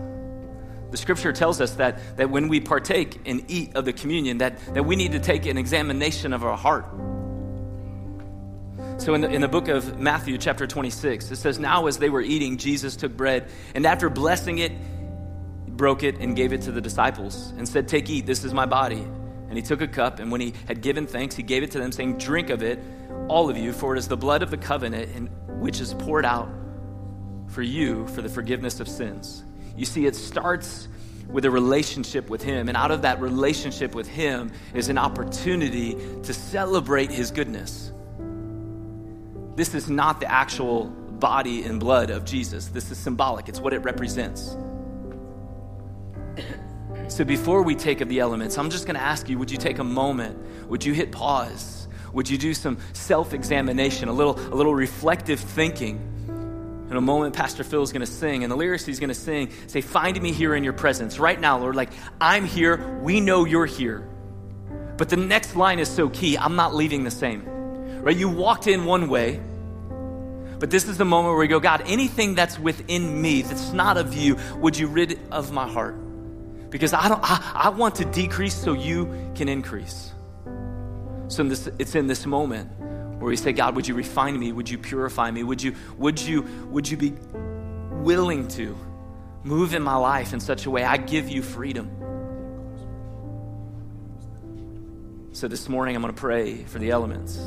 The 0.90 0.98
scripture 0.98 1.34
tells 1.34 1.62
us 1.62 1.76
that, 1.76 2.18
that 2.18 2.30
when 2.30 2.48
we 2.48 2.60
partake 2.60 3.20
and 3.26 3.46
eat 3.48 3.76
of 3.76 3.86
the 3.86 3.94
communion, 3.94 4.40
that, 4.40 4.58
that 4.74 4.84
we 4.84 4.96
need 4.96 5.12
to 5.12 5.20
take 5.20 5.46
an 5.46 5.58
examination 5.58 6.34
of 6.34 6.44
our 6.44 6.58
heart. 6.58 6.86
So 9.04 9.16
in 9.16 9.20
the, 9.20 9.30
in 9.30 9.42
the 9.42 9.50
book 9.50 9.68
of 9.68 10.00
Matthew, 10.00 10.38
chapter 10.38 10.66
26, 10.66 11.30
it 11.30 11.36
says, 11.36 11.60
Now 11.60 11.88
as 11.88 11.98
they 11.98 12.10
were 12.10 12.22
eating, 12.22 12.56
Jesus 12.56 12.96
took 12.96 13.18
bread, 13.18 13.50
and 13.76 13.86
after 13.86 14.10
blessing 14.10 14.60
it, 14.60 14.72
broke 15.68 16.04
it 16.04 16.20
and 16.20 16.38
gave 16.38 16.54
it 16.54 16.62
to 16.62 16.72
the 16.72 16.80
disciples 16.80 17.52
and 17.58 17.68
said, 17.68 17.90
Take, 17.90 18.10
eat, 18.10 18.26
this 18.26 18.46
is 18.46 18.54
my 18.54 18.66
body. 18.66 19.02
And 19.02 19.58
he 19.58 19.62
took 19.62 19.82
a 19.82 19.90
cup, 19.90 20.20
and 20.20 20.32
when 20.32 20.40
he 20.40 20.54
had 20.70 20.80
given 20.80 21.06
thanks, 21.06 21.36
he 21.36 21.44
gave 21.44 21.64
it 21.64 21.72
to 21.72 21.80
them, 21.80 21.92
saying, 21.92 22.18
Drink 22.18 22.50
of 22.50 22.64
it, 22.64 22.80
all 23.28 23.50
of 23.50 23.58
you, 23.58 23.74
for 23.74 23.94
it 23.94 24.00
is 24.00 24.08
the 24.08 24.16
blood 24.16 24.42
of 24.42 24.50
the 24.52 24.58
covenant, 24.58 25.30
which 25.60 25.82
is 25.82 25.94
poured 25.96 26.24
out 26.24 26.48
for 27.48 27.62
you 27.62 28.08
for 28.08 28.22
the 28.22 28.30
forgiveness 28.30 28.80
of 28.80 28.88
sins. 28.88 29.44
You 29.76 29.84
see, 29.84 30.06
it 30.06 30.16
starts 30.16 30.88
with 31.28 31.44
a 31.44 31.52
relationship 31.52 32.30
with 32.30 32.42
Him, 32.42 32.70
and 32.70 32.78
out 32.78 32.92
of 32.92 33.02
that 33.02 33.20
relationship 33.20 33.96
with 33.96 34.08
Him 34.08 34.50
is 34.74 34.88
an 34.88 34.98
opportunity 34.98 35.98
to 36.24 36.34
celebrate 36.34 37.12
His 37.12 37.32
goodness. 37.32 37.93
This 39.56 39.76
is 39.76 39.90
not 39.90 40.20
the 40.20 40.32
actual 40.32 40.86
body 40.86 41.64
and 41.64 41.80
blood 41.80 42.10
of 42.10 42.26
Jesus. 42.26 42.68
This 42.68 42.92
is 42.92 42.98
symbolic, 42.98 43.48
it's 43.50 43.60
what 43.60 43.74
it 43.74 43.80
represents. 43.80 44.56
So 47.08 47.24
before 47.24 47.62
we 47.62 47.76
take 47.76 48.02
of 48.02 48.10
the 48.10 48.20
elements, 48.20 48.58
I'm 48.58 48.70
just 48.70 48.86
going 48.86 48.96
to 48.96 49.02
ask 49.02 49.30
you 49.30 49.38
would 49.38 49.52
you 49.52 49.58
take 49.58 49.80
a 49.80 49.84
moment? 49.84 50.68
Would 50.70 50.84
you 50.84 50.94
hit 50.94 51.12
pause? 51.12 51.88
Would 52.14 52.30
you 52.30 52.38
do 52.38 52.54
some 52.54 52.78
self 52.94 53.34
examination, 53.34 54.08
a 54.08 54.14
little, 54.14 54.40
a 54.40 54.56
little 54.56 54.74
reflective 54.74 55.40
thinking? 55.40 56.10
In 56.90 56.98
a 56.98 57.02
moment, 57.02 57.36
Pastor 57.36 57.64
Phil 57.64 57.82
is 57.82 57.92
going 57.92 58.06
to 58.06 58.12
sing, 58.12 58.44
and 58.44 58.52
the 58.52 58.56
lyrics 58.56 58.86
he's 58.86 59.00
going 59.00 59.10
to 59.10 59.16
sing 59.16 59.52
say, 59.68 59.82
Find 59.82 60.20
me 60.22 60.32
here 60.32 60.54
in 60.56 60.64
your 60.64 60.74
presence. 60.74 61.18
Right 61.18 61.40
now, 61.40 61.58
Lord, 61.60 61.76
like, 61.76 61.90
I'm 62.22 62.46
here. 62.46 63.00
We 63.02 63.20
know 63.20 63.46
you're 63.46 63.66
here. 63.66 64.08
But 64.98 65.10
the 65.10 65.18
next 65.18 65.56
line 65.56 65.80
is 65.80 65.90
so 65.90 66.10
key. 66.10 66.38
I'm 66.38 66.56
not 66.56 66.76
leaving 66.76 67.04
the 67.04 67.12
same. 67.12 67.53
Right? 68.04 68.18
You 68.18 68.28
walked 68.28 68.68
in 68.68 68.84
one 68.84 69.08
way, 69.08 69.40
but 70.60 70.70
this 70.70 70.90
is 70.90 70.98
the 70.98 71.06
moment 71.06 71.32
where 71.32 71.40
we 71.40 71.48
go, 71.48 71.62
God, 71.62 71.84
anything 71.86 72.36
that's 72.36 72.60
within 72.60 73.22
me 73.22 73.44
that's 73.44 73.72
not 73.72 73.96
of 73.96 74.14
you, 74.14 74.38
would 74.58 74.78
you 74.78 74.88
rid 74.88 75.18
of 75.32 75.54
my 75.54 75.68
heart? 75.70 75.96
Because 76.70 76.92
I 76.94 77.08
don't 77.08 77.22
I, 77.24 77.52
I 77.54 77.70
want 77.70 77.96
to 77.96 78.06
decrease 78.06 78.56
so 78.56 78.74
you 78.74 79.32
can 79.36 79.48
increase. 79.48 80.12
So 81.30 81.44
in 81.44 81.48
this, 81.48 81.68
it's 81.80 81.96
in 81.96 82.08
this 82.08 82.26
moment 82.26 82.70
where 82.80 83.30
we 83.30 83.38
say, 83.38 83.54
God, 83.54 83.74
would 83.78 83.88
you 83.88 83.96
refine 83.96 84.38
me? 84.38 84.52
Would 84.52 84.70
you 84.70 84.78
purify 84.78 85.32
me? 85.32 85.44
Would 85.44 85.64
you, 85.64 85.74
would 85.98 86.20
you, 86.20 86.42
would 86.72 86.90
you 86.90 86.98
be 86.98 87.14
willing 87.92 88.50
to 88.50 88.78
move 89.44 89.74
in 89.74 89.82
my 89.82 89.96
life 89.96 90.34
in 90.34 90.42
such 90.42 90.66
a 90.66 90.70
way 90.70 90.84
I 90.84 90.98
give 90.98 91.30
you 91.30 91.42
freedom? 91.42 91.90
So 95.32 95.48
this 95.48 95.70
morning 95.70 95.96
I'm 95.96 96.02
going 96.02 96.14
to 96.14 96.20
pray 96.20 96.66
for 96.66 96.80
the 96.80 96.92
elements 96.92 97.40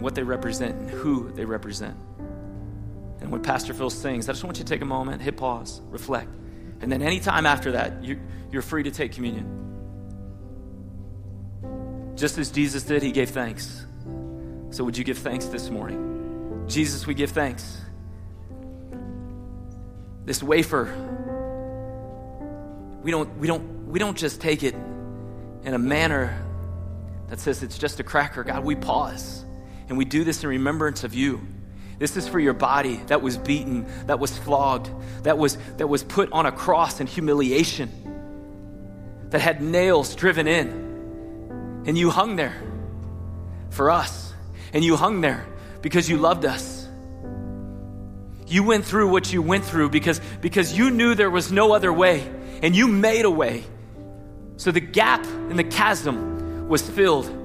what 0.00 0.14
they 0.14 0.22
represent 0.22 0.74
and 0.76 0.90
who 0.90 1.30
they 1.32 1.44
represent. 1.44 1.96
And 3.20 3.30
when 3.30 3.42
Pastor 3.42 3.74
Phil 3.74 3.90
sings, 3.90 4.28
I 4.28 4.32
just 4.32 4.44
want 4.44 4.58
you 4.58 4.64
to 4.64 4.68
take 4.72 4.80
a 4.80 4.86
moment, 4.86 5.20
hit 5.20 5.36
pause, 5.36 5.80
reflect. 5.90 6.30
And 6.80 6.90
then 6.90 7.02
anytime 7.02 7.44
after 7.46 7.72
that, 7.72 8.02
you, 8.02 8.18
you're 8.50 8.62
free 8.62 8.82
to 8.82 8.90
take 8.90 9.12
communion. 9.12 9.56
Just 12.16 12.38
as 12.38 12.50
Jesus 12.50 12.82
did, 12.82 13.02
he 13.02 13.12
gave 13.12 13.30
thanks. 13.30 13.86
So 14.70 14.84
would 14.84 14.96
you 14.96 15.04
give 15.04 15.18
thanks 15.18 15.46
this 15.46 15.68
morning? 15.68 16.64
Jesus, 16.66 17.06
we 17.06 17.14
give 17.14 17.30
thanks. 17.30 17.80
This 20.24 20.42
wafer, 20.42 20.84
we 23.02 23.10
don't, 23.10 23.36
we 23.38 23.46
don't, 23.46 23.88
we 23.88 23.98
don't 23.98 24.16
just 24.16 24.40
take 24.40 24.62
it 24.62 24.74
in 25.64 25.74
a 25.74 25.78
manner 25.78 26.46
that 27.28 27.40
says 27.40 27.62
it's 27.62 27.78
just 27.78 28.00
a 28.00 28.02
cracker. 28.02 28.44
God, 28.44 28.64
we 28.64 28.74
pause 28.76 29.44
and 29.90 29.98
we 29.98 30.04
do 30.04 30.22
this 30.22 30.44
in 30.44 30.48
remembrance 30.48 31.02
of 31.02 31.14
you. 31.14 31.40
This 31.98 32.16
is 32.16 32.26
for 32.28 32.38
your 32.38 32.54
body 32.54 32.94
that 33.08 33.20
was 33.20 33.36
beaten, 33.36 33.86
that 34.06 34.20
was 34.20 34.38
flogged, 34.38 34.88
that 35.24 35.36
was, 35.36 35.58
that 35.78 35.88
was 35.88 36.04
put 36.04 36.30
on 36.30 36.46
a 36.46 36.52
cross 36.52 37.00
in 37.00 37.08
humiliation, 37.08 37.90
that 39.30 39.40
had 39.40 39.60
nails 39.60 40.14
driven 40.14 40.46
in. 40.46 41.82
And 41.86 41.98
you 41.98 42.10
hung 42.10 42.36
there 42.36 42.54
for 43.70 43.90
us. 43.90 44.32
And 44.72 44.84
you 44.84 44.94
hung 44.94 45.20
there 45.20 45.44
because 45.82 46.08
you 46.08 46.18
loved 46.18 46.44
us. 46.44 46.88
You 48.46 48.62
went 48.62 48.84
through 48.84 49.10
what 49.10 49.32
you 49.32 49.42
went 49.42 49.64
through 49.64 49.90
because, 49.90 50.20
because 50.40 50.76
you 50.76 50.92
knew 50.92 51.16
there 51.16 51.30
was 51.30 51.50
no 51.50 51.72
other 51.72 51.92
way. 51.92 52.30
And 52.62 52.76
you 52.76 52.86
made 52.86 53.24
a 53.24 53.30
way. 53.30 53.64
So 54.56 54.70
the 54.70 54.80
gap 54.80 55.24
in 55.24 55.56
the 55.56 55.64
chasm 55.64 56.68
was 56.68 56.88
filled 56.88 57.39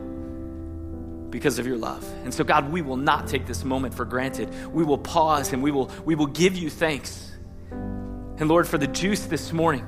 because 1.35 1.59
of 1.59 1.67
your 1.67 1.75
love. 1.75 2.09
And 2.23 2.33
so, 2.33 2.45
God, 2.45 2.71
we 2.71 2.81
will 2.81 2.95
not 2.95 3.27
take 3.27 3.45
this 3.45 3.65
moment 3.65 3.93
for 3.93 4.05
granted. 4.05 4.49
We 4.71 4.85
will 4.85 4.97
pause 4.97 5.51
and 5.51 5.61
we 5.61 5.69
will, 5.69 5.91
we 6.05 6.15
will 6.15 6.27
give 6.27 6.55
you 6.55 6.69
thanks. 6.69 7.29
And 7.71 8.47
Lord, 8.47 8.69
for 8.69 8.77
the 8.77 8.87
juice 8.87 9.25
this 9.25 9.51
morning, 9.51 9.85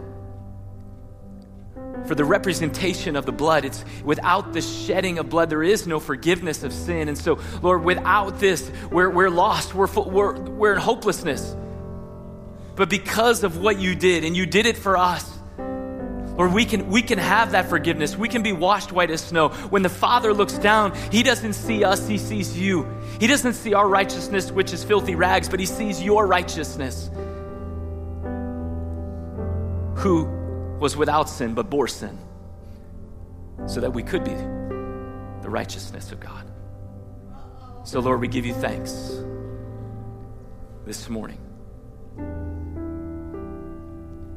for 2.06 2.16
the 2.16 2.26
representation 2.26 3.16
of 3.16 3.26
the 3.26 3.32
blood. 3.32 3.64
It's 3.64 3.86
without 4.04 4.52
the 4.52 4.62
shedding 4.62 5.20
of 5.20 5.30
blood, 5.30 5.50
there 5.50 5.64
is 5.64 5.88
no 5.88 6.02
forgiveness 6.02 6.64
of 6.64 6.74
sin. 6.74 7.08
And 7.08 7.18
so, 7.18 7.40
Lord, 7.62 7.86
without 7.86 8.40
this, 8.40 8.70
we're, 8.92 9.10
we're 9.10 9.30
lost, 9.30 9.74
we're, 9.74 9.88
we're, 9.88 10.38
we're 10.38 10.74
in 10.74 10.80
hopelessness. 10.80 11.56
But 12.76 12.90
because 12.90 13.46
of 13.46 13.58
what 13.58 13.80
you 13.80 13.96
did, 13.96 14.26
and 14.26 14.36
you 14.36 14.46
did 14.46 14.66
it 14.66 14.76
for 14.76 14.98
us, 14.98 15.37
Lord, 16.38 16.54
we 16.54 16.66
can, 16.66 16.90
we 16.90 17.02
can 17.02 17.18
have 17.18 17.54
that 17.54 17.68
forgiveness. 17.68 18.16
We 18.16 18.30
can 18.30 18.44
be 18.44 18.54
washed 18.54 18.92
white 18.92 19.10
as 19.10 19.22
snow. 19.22 19.50
When 19.50 19.82
the 19.82 19.90
Father 19.90 20.34
looks 20.34 20.58
down, 20.60 20.96
He 21.12 21.24
doesn't 21.24 21.54
see 21.54 21.84
us, 21.84 22.08
He 22.08 22.20
sees 22.20 22.58
you. 22.58 22.88
He 23.20 23.26
doesn't 23.26 23.54
see 23.54 23.74
our 23.74 23.88
righteousness, 23.88 24.52
which 24.52 24.72
is 24.72 24.84
filthy 24.84 25.16
rags, 25.16 25.50
but 25.50 25.60
He 25.60 25.66
sees 25.66 26.02
your 26.02 26.28
righteousness, 26.28 27.10
who 29.96 30.26
was 30.80 30.96
without 30.96 31.28
sin 31.28 31.56
but 31.56 31.72
bore 31.72 31.88
sin, 31.88 32.18
so 33.66 33.82
that 33.82 33.92
we 33.92 34.04
could 34.04 34.24
be 34.24 34.36
the 35.42 35.50
righteousness 35.50 36.12
of 36.12 36.20
God. 36.20 36.46
So, 37.84 38.00
Lord, 38.00 38.22
we 38.22 38.28
give 38.28 38.46
you 38.46 38.54
thanks 38.54 39.24
this 40.86 41.10
morning. 41.10 41.40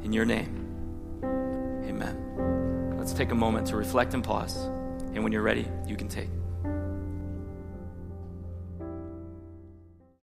In 0.03 0.15
your 0.15 0.25
name. 0.25 0.60
Amen. 1.91 2.97
Let's 2.97 3.13
take 3.13 3.33
a 3.33 3.35
moment 3.35 3.67
to 3.69 3.77
reflect 3.77 4.15
and 4.15 4.23
pause. 4.23 4.57
And 5.13 5.25
when 5.25 5.33
you're 5.33 5.43
ready, 5.43 5.67
you 5.89 5.97
can 5.97 6.07
take. 6.07 6.29